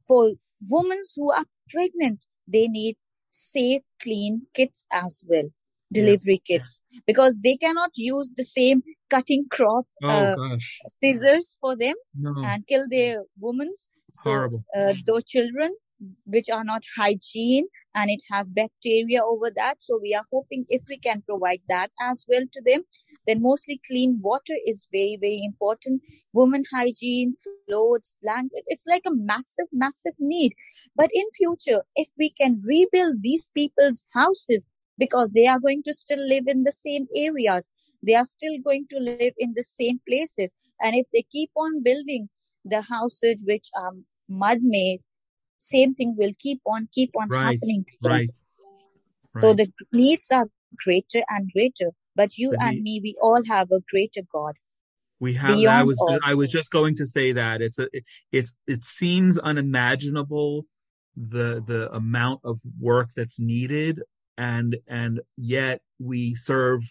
for 0.07 0.31
women 0.69 1.01
who 1.15 1.31
are 1.31 1.45
pregnant, 1.69 2.25
they 2.47 2.67
need 2.67 2.97
safe, 3.37 3.83
clean 4.01 4.41
kits 4.53 4.87
as 4.91 5.23
well 5.27 5.49
delivery 5.91 6.41
yeah. 6.47 6.57
kits 6.57 6.81
because 7.05 7.37
they 7.39 7.55
cannot 7.55 7.91
use 7.95 8.29
the 8.35 8.43
same 8.43 8.83
cutting 9.09 9.45
crop 9.49 9.85
oh, 10.03 10.09
uh, 10.09 10.57
scissors 10.99 11.57
for 11.61 11.77
them 11.77 11.95
no. 12.13 12.33
and 12.43 12.67
kill 12.67 12.85
their 12.89 13.23
women 13.39 13.73
so 14.11 14.29
Horrible. 14.29 14.63
Uh, 14.77 14.93
those 15.05 15.23
children 15.23 15.73
which 16.25 16.49
are 16.49 16.63
not 16.63 16.83
hygiene 16.95 17.67
and 17.95 18.09
it 18.09 18.21
has 18.31 18.49
bacteria 18.49 19.23
over 19.23 19.51
that. 19.55 19.81
So 19.81 19.99
we 20.01 20.13
are 20.13 20.25
hoping 20.31 20.65
if 20.69 20.83
we 20.87 20.97
can 20.97 21.23
provide 21.27 21.61
that 21.67 21.91
as 22.01 22.25
well 22.29 22.43
to 22.51 22.61
them, 22.65 22.83
then 23.25 23.41
mostly 23.41 23.81
clean 23.87 24.19
water 24.21 24.53
is 24.65 24.87
very, 24.91 25.17
very 25.19 25.41
important. 25.43 26.01
Women 26.33 26.63
hygiene, 26.71 27.35
clothes, 27.67 28.15
blanket. 28.21 28.63
It's 28.67 28.85
like 28.85 29.03
a 29.07 29.15
massive, 29.15 29.67
massive 29.71 30.13
need. 30.19 30.53
But 30.95 31.09
in 31.13 31.25
future, 31.35 31.83
if 31.95 32.09
we 32.17 32.29
can 32.29 32.61
rebuild 32.63 33.21
these 33.21 33.49
people's 33.55 34.05
houses, 34.13 34.65
because 34.97 35.31
they 35.31 35.45
are 35.45 35.59
going 35.59 35.83
to 35.83 35.93
still 35.93 36.25
live 36.27 36.45
in 36.47 36.63
the 36.63 36.71
same 36.71 37.05
areas. 37.15 37.71
They 38.01 38.15
are 38.15 38.23
still 38.23 38.57
going 38.63 38.87
to 38.89 38.97
live 38.97 39.33
in 39.37 39.53
the 39.55 39.63
same 39.63 39.99
places. 40.07 40.53
And 40.81 40.95
if 40.95 41.05
they 41.13 41.23
keep 41.31 41.51
on 41.55 41.83
building 41.83 42.29
the 42.65 42.81
houses 42.81 43.43
which 43.47 43.69
are 43.79 43.91
mud 44.27 44.59
made, 44.61 45.01
same 45.57 45.93
thing 45.93 46.15
will 46.17 46.31
keep 46.39 46.59
on 46.65 46.87
keep 46.91 47.11
on 47.19 47.27
right, 47.29 47.53
happening 47.53 47.85
right, 48.03 48.29
right? 49.35 49.41
so 49.41 49.53
the 49.53 49.71
needs 49.91 50.29
are 50.31 50.47
greater 50.83 51.23
and 51.29 51.51
greater 51.51 51.91
but 52.15 52.37
you 52.37 52.51
the 52.51 52.57
and 52.61 52.81
me 52.81 52.99
we 53.01 53.15
all 53.21 53.41
have 53.47 53.71
a 53.71 53.79
greater 53.89 54.21
god. 54.31 54.55
We 55.19 55.33
have 55.33 55.57
i 55.65 55.83
was 55.83 55.99
all. 55.99 56.19
i 56.23 56.35
was 56.35 56.49
just 56.49 56.71
going 56.71 56.95
to 56.97 57.05
say 57.05 57.31
that 57.31 57.61
it's 57.61 57.79
a 57.79 57.87
it's 58.31 58.57
it 58.67 58.83
seems 58.83 59.39
unimaginable 59.39 60.65
the 61.15 61.63
the 61.65 61.91
amount 61.91 62.41
of 62.43 62.59
work 62.79 63.09
that's 63.15 63.39
needed 63.39 64.03
and 64.37 64.77
and 64.87 65.21
yet 65.35 65.81
we 65.99 66.35
serve 66.35 66.83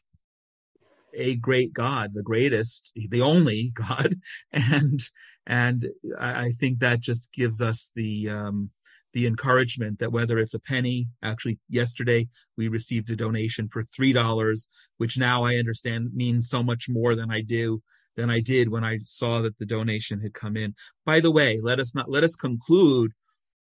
a 1.14 1.36
great 1.36 1.72
god 1.72 2.14
the 2.14 2.22
greatest 2.22 2.92
the 3.10 3.22
only 3.22 3.70
god 3.74 4.14
and 4.52 5.00
and 5.46 5.86
I, 6.18 6.46
I 6.46 6.52
think 6.52 6.80
that 6.80 7.00
just 7.00 7.32
gives 7.32 7.60
us 7.60 7.92
the 7.94 8.30
um, 8.30 8.70
the 9.12 9.26
encouragement 9.26 9.98
that 10.00 10.12
whether 10.12 10.38
it's 10.38 10.54
a 10.54 10.60
penny, 10.60 11.08
actually 11.22 11.58
yesterday 11.68 12.28
we 12.56 12.68
received 12.68 13.08
a 13.10 13.16
donation 13.16 13.68
for 13.68 13.82
three 13.82 14.12
dollars, 14.12 14.68
which 14.98 15.16
now 15.16 15.44
I 15.44 15.56
understand 15.56 16.10
means 16.14 16.48
so 16.48 16.62
much 16.62 16.88
more 16.88 17.14
than 17.14 17.30
I 17.30 17.40
do 17.40 17.82
than 18.16 18.30
I 18.30 18.40
did 18.40 18.68
when 18.68 18.84
I 18.84 18.98
saw 19.02 19.42
that 19.42 19.58
the 19.58 19.66
donation 19.66 20.20
had 20.20 20.34
come 20.34 20.56
in. 20.56 20.74
By 21.04 21.20
the 21.20 21.30
way, 21.30 21.60
let 21.62 21.80
us 21.80 21.94
not 21.94 22.10
let 22.10 22.24
us 22.24 22.34
conclude, 22.34 23.12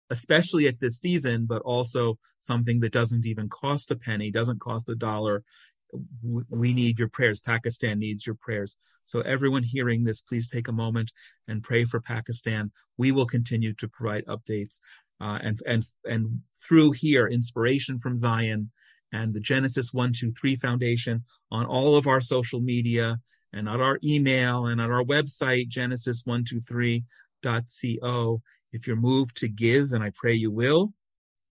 especially 0.10 0.68
at 0.68 0.80
this 0.80 1.00
season, 1.00 1.46
but 1.46 1.62
also 1.62 2.18
something 2.40 2.80
that 2.80 2.94
doesn't 2.94 3.26
even 3.26 3.50
cost 3.50 3.92
a 3.92 3.96
penny, 3.96 4.32
doesn't 4.32 4.62
cost 4.62 4.90
a 4.90 4.96
dollar, 4.96 5.44
we 6.50 6.74
need 6.74 7.00
your 7.00 7.10
prayers. 7.10 7.40
Pakistan 7.40 8.00
needs 8.00 8.26
your 8.26 8.36
prayers. 8.36 8.78
So 9.06 9.22
everyone 9.22 9.64
hearing 9.64 10.04
this, 10.04 10.22
please 10.22 10.48
take 10.48 10.68
a 10.68 10.74
moment 10.74 11.12
and 11.48 11.64
pray 11.64 11.84
for 11.84 12.00
Pakistan. 12.00 12.72
We 12.98 13.12
will 13.12 13.26
continue 13.26 13.74
to 13.76 13.88
provide 13.88 14.26
updates 14.26 14.80
uh, 15.22 15.40
and 15.42 15.62
and 15.66 15.86
and 16.06 16.42
through 16.66 16.92
here, 16.92 17.28
inspiration 17.28 18.00
from 18.00 18.18
Zion 18.18 18.72
and 19.12 19.34
the 19.34 19.40
Genesis 19.40 19.92
One 19.94 20.14
Two 20.14 20.32
Three 20.32 20.56
Foundation 20.56 21.24
on 21.52 21.66
all 21.66 21.98
of 21.98 22.06
our 22.08 22.22
social 22.22 22.62
media 22.62 23.18
and 23.52 23.68
on 23.68 23.82
our 23.82 23.98
email 24.04 24.68
and 24.68 24.80
on 24.80 24.92
our 24.92 25.04
website 25.04 25.70
genesis123.co. 25.70 28.42
If 28.72 28.86
you're 28.86 28.96
moved 28.96 29.38
to 29.38 29.48
give, 29.48 29.94
and 29.94 30.04
I 30.04 30.12
pray 30.16 30.36
you 30.36 30.52
will, 30.52 30.94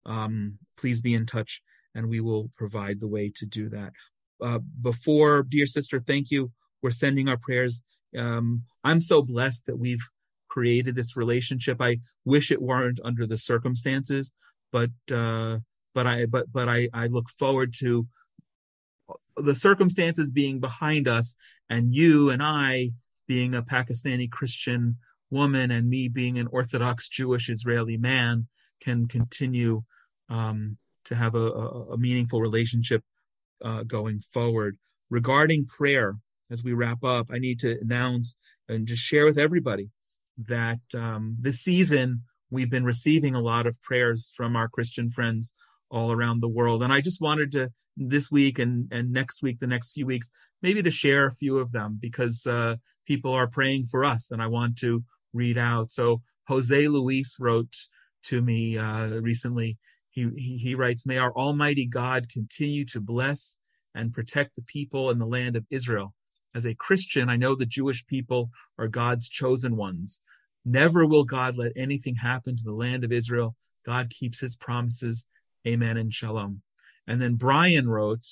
um, 0.05 0.59
please 0.77 1.01
be 1.01 1.15
in 1.15 1.27
touch 1.27 1.63
and 1.95 2.09
we 2.09 2.19
will 2.21 2.51
provide 2.57 2.99
the 2.99 3.07
way 3.07 3.31
to 3.37 3.47
do 3.47 3.69
that 3.69 3.93
uh, 4.45 4.59
before, 4.83 5.43
dear 5.49 5.67
sister, 5.67 6.03
thank 6.07 6.31
you. 6.31 6.53
We're 6.83 6.91
sending 6.91 7.29
our 7.29 7.39
prayers. 7.39 7.83
Um, 8.17 8.65
I'm 8.85 9.01
so 9.01 9.23
blessed 9.23 9.67
that 9.67 9.79
we've 9.79 10.07
created 10.49 10.95
this 10.95 11.17
relationship. 11.17 11.79
I 11.81 11.99
wish 12.25 12.51
it 12.51 12.61
weren't 12.61 13.01
under 13.03 13.27
the 13.27 13.39
circumstances, 13.39 14.33
but 14.71 14.91
uh, 15.11 15.59
but 15.95 16.07
I 16.07 16.27
but 16.27 16.53
but 16.53 16.69
I 16.69 16.89
I 16.93 17.07
look 17.07 17.31
forward 17.31 17.75
to 17.79 18.07
the 19.37 19.55
circumstances 19.55 20.31
being 20.31 20.61
behind 20.61 21.09
us, 21.09 21.37
and 21.71 21.93
you 21.93 22.29
and 22.29 22.43
I 22.43 22.91
being 23.27 23.55
a 23.55 23.63
Pakistani 23.63 24.31
Christian 24.31 24.99
woman, 25.31 25.71
and 25.71 25.89
me 25.89 26.09
being 26.09 26.39
an 26.39 26.49
Orthodox 26.49 27.09
Jewish 27.09 27.49
Israeli 27.49 27.97
man, 27.97 28.47
can 28.83 29.09
continue 29.09 29.83
um, 30.29 30.77
to 31.07 31.15
have 31.15 31.35
a, 31.35 31.47
a, 31.63 31.67
a 31.95 31.99
meaningful 31.99 32.43
relationship 32.43 33.03
uh, 33.63 33.83
going 33.85 34.21
forward. 34.33 34.79
Regarding 35.11 35.67
prayer, 35.67 36.17
as 36.51 36.65
we 36.65 36.73
wrap 36.73 37.05
up, 37.05 37.29
I 37.31 37.39
need 37.39 37.61
to 37.61 37.79
announce 37.81 38.37
and 38.69 38.87
just 38.87 39.03
share 39.03 39.27
with 39.27 39.39
everybody 39.39 39.91
that 40.47 40.81
um, 40.97 41.37
this 41.41 41.61
season 41.61 42.23
we've 42.51 42.71
been 42.71 42.85
receiving 42.85 43.35
a 43.35 43.41
lot 43.41 43.67
of 43.67 43.81
prayers 43.83 44.33
from 44.37 44.57
our 44.57 44.69
Christian 44.69 45.11
friends 45.11 45.55
all 45.91 46.13
around 46.13 46.41
the 46.41 46.49
world. 46.49 46.83
And 46.83 46.93
I 46.93 47.01
just 47.01 47.21
wanted 47.21 47.53
to 47.53 47.71
this 47.97 48.31
week 48.31 48.59
and, 48.59 48.89
and 48.91 49.13
next 49.13 49.43
week, 49.43 49.61
the 49.61 49.67
next 49.67 49.93
few 49.93 50.07
weeks, 50.07 50.31
maybe 50.63 50.83
to 50.83 50.91
share 50.91 51.27
a 51.27 51.35
few 51.35 51.59
of 51.59 51.73
them 51.73 51.99
because 52.01 52.47
uh, 52.47 52.77
people 53.07 53.33
are 53.33 53.47
praying 53.47 53.87
for 53.87 54.05
us 54.05 54.31
and 54.31 54.43
I 54.43 54.47
want 54.47 54.79
to 54.79 55.05
read 55.33 55.59
out. 55.59 55.93
So 55.93 56.23
Jose 56.49 56.89
Luis 56.89 57.37
wrote 57.39 57.75
to 58.25 58.41
me 58.41 58.79
uh, 58.79 59.07
recently 59.21 59.79
he, 60.15 60.57
he, 60.59 60.75
writes, 60.77 61.07
May 61.07 61.19
our 61.19 61.33
Almighty 61.33 61.87
God 61.87 62.29
continue 62.29 62.85
to 62.87 63.01
bless 63.01 63.59
and 63.97 64.13
protect 64.13 64.55
the 64.55 64.63
people 64.63 65.11
in 65.11 65.19
the 65.19 65.27
land 65.27 65.57
of 65.57 65.67
Israel. 65.71 66.15
As 66.55 66.67
a 66.67 66.75
Christian, 66.75 67.29
I 67.29 67.35
know 67.35 67.57
the 67.57 67.67
Jewish 67.67 68.07
people 68.07 68.51
are 68.79 68.87
God's 68.87 69.29
chosen 69.29 69.77
ones. 69.77 70.21
Never 70.65 71.05
will 71.05 71.25
God 71.25 71.57
let 71.57 71.73
anything 71.75 72.15
happen 72.15 72.57
to 72.57 72.63
the 72.63 72.73
land 72.73 73.03
of 73.03 73.11
Israel. 73.11 73.57
God 73.85 74.09
keeps 74.09 74.39
his 74.39 74.57
promises. 74.57 75.27
Amen 75.67 75.97
and 75.97 76.15
shalom. 76.15 76.63
And 77.09 77.21
then 77.21 77.35
Brian 77.35 77.89
wrote, 77.89 78.25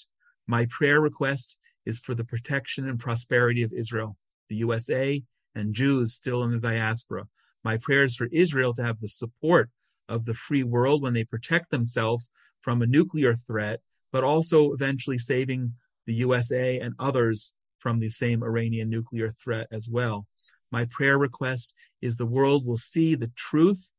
My 0.46 0.66
prayer 0.66 1.00
request 1.00 1.58
is 1.84 1.98
for 1.98 2.14
the 2.14 2.24
protection 2.24 2.88
and 2.88 2.98
prosperity 2.98 3.64
of 3.64 3.72
Israel, 3.72 4.16
the 4.48 4.56
USA, 4.56 5.20
and 5.56 5.74
Jews 5.74 6.14
still 6.14 6.44
in 6.44 6.52
the 6.52 6.58
diaspora. 6.58 7.26
My 7.64 7.76
prayers 7.76 8.14
for 8.14 8.28
Israel 8.32 8.72
to 8.74 8.84
have 8.84 9.00
the 9.00 9.08
support 9.08 9.68
of 10.12 10.26
the 10.26 10.34
free 10.34 10.62
world 10.62 11.02
when 11.02 11.14
they 11.14 11.24
protect 11.24 11.70
themselves 11.70 12.30
from 12.60 12.82
a 12.82 12.86
nuclear 12.86 13.34
threat, 13.34 13.80
but 14.12 14.22
also 14.22 14.72
eventually 14.72 15.18
saving 15.18 15.72
the 16.06 16.14
USA 16.14 16.78
and 16.78 16.94
others 16.98 17.54
from 17.78 17.98
the 17.98 18.10
same 18.10 18.42
Iranian 18.42 18.90
nuclear 18.90 19.30
threat 19.30 19.66
as 19.72 19.88
well. 19.88 20.26
My 20.70 20.84
prayer 20.86 21.18
request 21.18 21.74
is 22.00 22.16
the 22.16 22.26
world 22.26 22.66
will 22.66 22.76
see 22.76 23.14
the 23.14 23.32
truth 23.36 23.90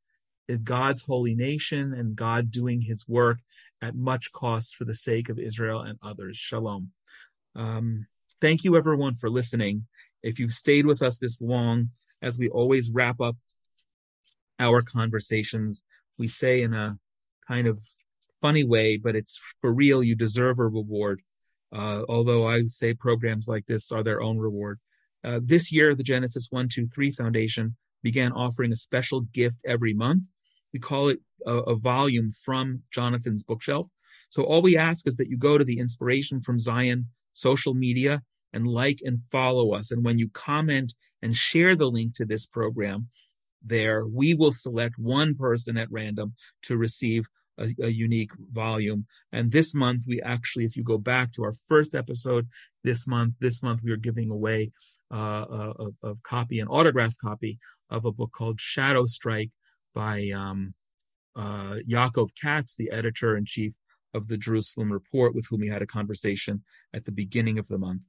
in 0.48 0.64
God's 0.64 1.02
holy 1.02 1.36
nation 1.36 1.94
and 1.94 2.16
God 2.16 2.52
doing 2.52 2.82
his 2.82 3.08
work 3.08 3.40
at 3.82 3.96
much 3.96 4.32
cost 4.32 4.76
for 4.76 4.86
the 4.86 4.96
sake 4.96 5.30
of 5.30 5.40
Israel 5.40 5.82
and 5.82 5.98
others. 6.02 6.38
Shalom. 6.38 6.92
Um, 7.56 8.08
thank 8.40 8.64
you 8.64 8.76
everyone 8.76 9.16
for 9.16 9.30
listening. 9.30 9.88
If 10.22 10.40
you've 10.40 10.54
stayed 10.54 10.86
with 10.86 11.02
us 11.02 11.18
this 11.18 11.42
long, 11.42 11.90
as 12.22 12.38
we 12.38 12.50
always 12.50 12.92
wrap 12.92 13.20
up 13.20 13.36
our 14.60 14.82
conversations, 14.82 15.84
we 16.18 16.28
say 16.28 16.62
in 16.62 16.74
a 16.74 16.98
kind 17.48 17.68
of 17.68 17.80
funny 18.42 18.64
way, 18.64 18.98
but 18.98 19.16
it's 19.16 19.40
for 19.62 19.74
real. 19.74 20.04
You 20.04 20.16
deserve 20.16 20.60
a 20.60 20.68
reward. 20.68 21.22
Uh, 21.72 22.04
although 22.08 22.46
I 22.46 22.64
say 22.64 22.94
programs 22.94 23.48
like 23.48 23.66
this 23.66 23.92
are 23.92 24.04
their 24.04 24.22
own 24.22 24.38
reward. 24.38 24.80
Uh, 25.24 25.40
this 25.44 25.72
year, 25.72 25.96
the 25.96 26.04
Genesis 26.04 26.48
123 26.52 27.12
Foundation 27.12 27.76
began 28.04 28.32
offering 28.34 28.72
a 28.72 28.76
special 28.76 29.22
gift 29.22 29.62
every 29.66 29.94
month. 29.94 30.26
We 30.74 30.80
call 30.80 31.10
it 31.10 31.20
a, 31.46 31.58
a 31.58 31.76
volume 31.76 32.32
from 32.46 32.84
Jonathan's 32.92 33.44
bookshelf. 33.44 33.88
So 34.30 34.44
all 34.44 34.62
we 34.62 34.78
ask 34.78 35.08
is 35.08 35.18
that 35.18 35.30
you 35.30 35.38
go 35.38 35.58
to 35.58 35.64
the 35.64 35.80
Inspiration 35.80 36.42
from 36.42 36.60
Zion 36.60 37.08
social 37.32 37.74
media 37.74 38.22
and 38.52 38.68
like 38.68 39.00
and 39.04 39.24
follow 39.32 39.74
us. 39.74 39.92
And 39.92 40.04
when 40.04 40.20
you 40.20 40.30
comment 40.30 40.94
and 41.22 41.36
share 41.36 41.76
the 41.76 41.90
link 41.90 42.16
to 42.16 42.26
this 42.26 42.46
program 42.46 43.08
there, 43.64 44.06
we 44.08 44.34
will 44.34 44.52
select 44.52 44.96
one 44.98 45.36
person 45.36 45.78
at 45.78 45.92
random 45.92 46.34
to 46.64 46.78
receive 46.78 47.26
a, 47.58 47.70
a, 47.82 47.88
unique 47.88 48.32
volume. 48.52 49.06
And 49.32 49.52
this 49.52 49.76
month, 49.76 50.06
we 50.08 50.22
actually, 50.22 50.66
if 50.66 50.76
you 50.76 50.84
go 50.84 50.98
back 50.98 51.34
to 51.34 51.44
our 51.44 51.54
first 51.68 51.96
episode 51.96 52.48
this 52.84 53.08
month, 53.08 53.36
this 53.40 53.62
month 53.62 53.82
we 53.84 53.92
are 53.92 53.98
giving 53.98 54.32
away 54.32 54.72
uh, 55.14 55.46
a, 55.50 56.08
a, 56.08 56.14
copy, 56.24 56.60
an 56.60 56.68
autographed 56.68 57.18
copy 57.20 57.60
of 57.90 58.06
a 58.06 58.12
book 58.12 58.32
called 58.36 58.60
Shadow 58.60 59.06
Strike 59.06 59.52
by 59.94 60.32
um, 60.36 60.74
uh, 61.36 61.78
Yaakov 61.88 62.30
Katz, 62.42 62.76
the 62.76 62.92
editor 62.92 63.38
in 63.38 63.46
chief 63.46 63.74
of 64.14 64.28
the 64.28 64.38
Jerusalem 64.38 64.92
Report, 64.92 65.36
with 65.36 65.46
whom 65.50 65.62
we 65.62 65.70
had 65.70 65.82
a 65.82 65.88
conversation 65.88 66.64
at 66.94 67.06
the 67.06 67.12
beginning 67.12 67.60
of 67.60 67.68
the 67.68 67.78
month. 67.78 68.04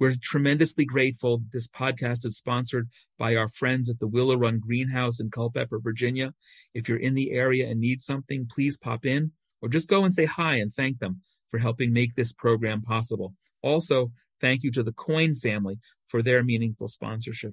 We're 0.00 0.14
tremendously 0.18 0.86
grateful 0.86 1.36
that 1.36 1.52
this 1.52 1.68
podcast 1.68 2.24
is 2.24 2.38
sponsored 2.38 2.88
by 3.18 3.36
our 3.36 3.48
friends 3.48 3.90
at 3.90 3.98
the 3.98 4.08
Willow 4.08 4.34
Run 4.34 4.58
Greenhouse 4.58 5.20
in 5.20 5.30
Culpeper, 5.30 5.78
Virginia. 5.78 6.32
If 6.72 6.88
you're 6.88 6.96
in 6.96 7.14
the 7.14 7.32
area 7.32 7.68
and 7.68 7.78
need 7.78 8.00
something, 8.00 8.48
please 8.50 8.78
pop 8.78 9.04
in 9.04 9.32
or 9.60 9.68
just 9.68 9.90
go 9.90 10.04
and 10.04 10.14
say 10.14 10.24
hi 10.24 10.54
and 10.56 10.72
thank 10.72 11.00
them 11.00 11.20
for 11.50 11.58
helping 11.58 11.92
make 11.92 12.14
this 12.14 12.32
program 12.32 12.80
possible. 12.80 13.34
Also, 13.60 14.10
thank 14.40 14.62
you 14.62 14.70
to 14.72 14.82
the 14.82 14.94
Coin 14.94 15.34
family 15.34 15.78
for 16.06 16.22
their 16.22 16.42
meaningful 16.42 16.88
sponsorship. 16.88 17.52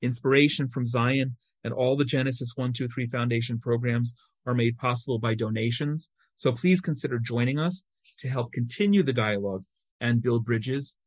Inspiration 0.00 0.68
from 0.68 0.86
Zion 0.86 1.36
and 1.64 1.74
all 1.74 1.96
the 1.96 2.04
Genesis 2.04 2.52
123 2.54 3.08
Foundation 3.08 3.58
programs 3.58 4.14
are 4.46 4.54
made 4.54 4.78
possible 4.78 5.18
by 5.18 5.34
donations. 5.34 6.12
So 6.36 6.52
please 6.52 6.80
consider 6.80 7.18
joining 7.18 7.58
us 7.58 7.84
to 8.18 8.28
help 8.28 8.52
continue 8.52 9.02
the 9.02 9.12
dialogue 9.12 9.64
and 10.00 10.22
build 10.22 10.44
bridges 10.44 10.99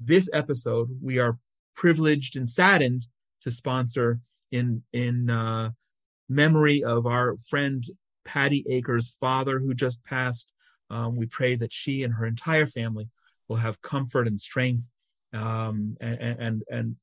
this 0.00 0.30
episode, 0.32 0.88
we 1.02 1.18
are 1.18 1.38
privileged 1.76 2.36
and 2.36 2.48
saddened 2.48 3.06
to 3.42 3.50
sponsor 3.50 4.20
in 4.50 4.82
in 4.92 5.30
uh, 5.30 5.70
memory 6.28 6.82
of 6.82 7.06
our 7.06 7.36
friend 7.48 7.84
Patty 8.24 8.64
Akers' 8.68 9.10
father 9.10 9.58
who 9.58 9.74
just 9.74 10.04
passed. 10.04 10.52
Um, 10.88 11.16
we 11.16 11.26
pray 11.26 11.54
that 11.54 11.72
she 11.72 12.02
and 12.02 12.14
her 12.14 12.26
entire 12.26 12.66
family 12.66 13.08
will 13.48 13.56
have 13.56 13.80
comfort 13.82 14.26
and 14.26 14.40
strength 14.40 14.84
um, 15.32 15.96
and, 16.00 16.20
and, 16.20 16.62
and 16.68 16.96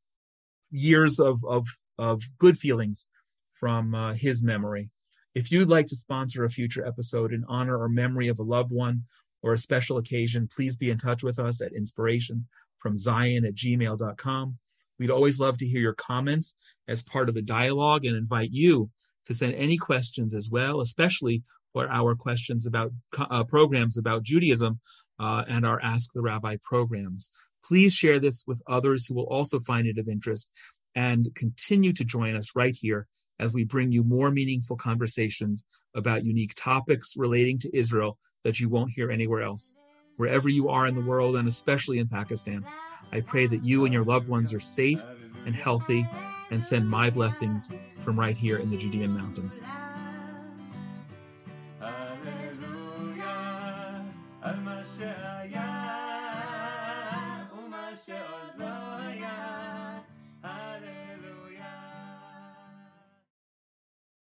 years 0.71 1.19
of 1.19 1.43
of 1.45 1.67
of 1.97 2.23
good 2.37 2.57
feelings 2.57 3.07
from 3.53 3.95
uh, 3.95 4.13
his 4.13 4.43
memory. 4.43 4.89
If 5.33 5.51
you'd 5.51 5.69
like 5.69 5.87
to 5.87 5.95
sponsor 5.95 6.45
a 6.45 6.49
future 6.49 6.85
episode 6.85 7.31
in 7.31 7.45
honor 7.47 7.79
or 7.79 7.89
memory 7.89 8.27
of 8.27 8.39
a 8.39 8.43
loved 8.43 8.71
one 8.71 9.03
or 9.43 9.53
a 9.53 9.57
special 9.57 9.97
occasion, 9.97 10.49
please 10.51 10.77
be 10.77 10.89
in 10.89 10.97
touch 10.97 11.23
with 11.23 11.39
us 11.39 11.61
at 11.61 11.73
inspiration 11.73 12.47
from 12.79 12.97
zion 12.97 13.45
at 13.45 13.55
gmail.com. 13.55 14.57
We'd 14.99 15.11
always 15.11 15.39
love 15.39 15.57
to 15.59 15.67
hear 15.67 15.81
your 15.81 15.93
comments 15.93 16.55
as 16.87 17.03
part 17.03 17.29
of 17.29 17.35
the 17.35 17.41
dialogue 17.41 18.05
and 18.05 18.15
invite 18.15 18.51
you 18.51 18.89
to 19.25 19.33
send 19.33 19.53
any 19.55 19.77
questions 19.77 20.33
as 20.33 20.49
well, 20.51 20.81
especially 20.81 21.43
for 21.73 21.89
our 21.89 22.15
questions 22.15 22.65
about 22.65 22.91
uh, 23.17 23.43
programs 23.43 23.97
about 23.97 24.23
Judaism 24.23 24.79
uh, 25.19 25.43
and 25.47 25.65
our 25.65 25.79
Ask 25.81 26.13
the 26.13 26.21
Rabbi 26.21 26.57
programs. 26.63 27.31
Please 27.63 27.93
share 27.93 28.19
this 28.19 28.45
with 28.47 28.61
others 28.67 29.05
who 29.05 29.15
will 29.15 29.27
also 29.27 29.59
find 29.59 29.87
it 29.87 29.97
of 29.97 30.07
interest 30.07 30.51
and 30.95 31.29
continue 31.35 31.93
to 31.93 32.05
join 32.05 32.35
us 32.35 32.55
right 32.55 32.75
here 32.75 33.07
as 33.39 33.53
we 33.53 33.63
bring 33.63 33.91
you 33.91 34.03
more 34.03 34.31
meaningful 34.31 34.77
conversations 34.77 35.65
about 35.93 36.25
unique 36.25 36.53
topics 36.55 37.13
relating 37.17 37.59
to 37.59 37.77
Israel 37.77 38.17
that 38.43 38.59
you 38.59 38.69
won't 38.69 38.91
hear 38.91 39.11
anywhere 39.11 39.41
else 39.41 39.75
wherever 40.17 40.49
you 40.49 40.69
are 40.69 40.87
in 40.87 40.95
the 40.95 41.01
world 41.01 41.35
and 41.35 41.47
especially 41.47 41.99
in 41.99 42.07
Pakistan. 42.07 42.65
I 43.11 43.21
pray 43.21 43.47
that 43.47 43.63
you 43.63 43.85
and 43.85 43.93
your 43.93 44.03
loved 44.03 44.27
ones 44.27 44.53
are 44.53 44.59
safe 44.59 45.05
and 45.45 45.55
healthy 45.55 46.07
and 46.51 46.63
send 46.63 46.89
my 46.89 47.09
blessings 47.09 47.71
from 48.03 48.19
right 48.19 48.37
here 48.37 48.57
in 48.57 48.69
the 48.69 48.77
Judean 48.77 49.11
mountains. 49.11 49.63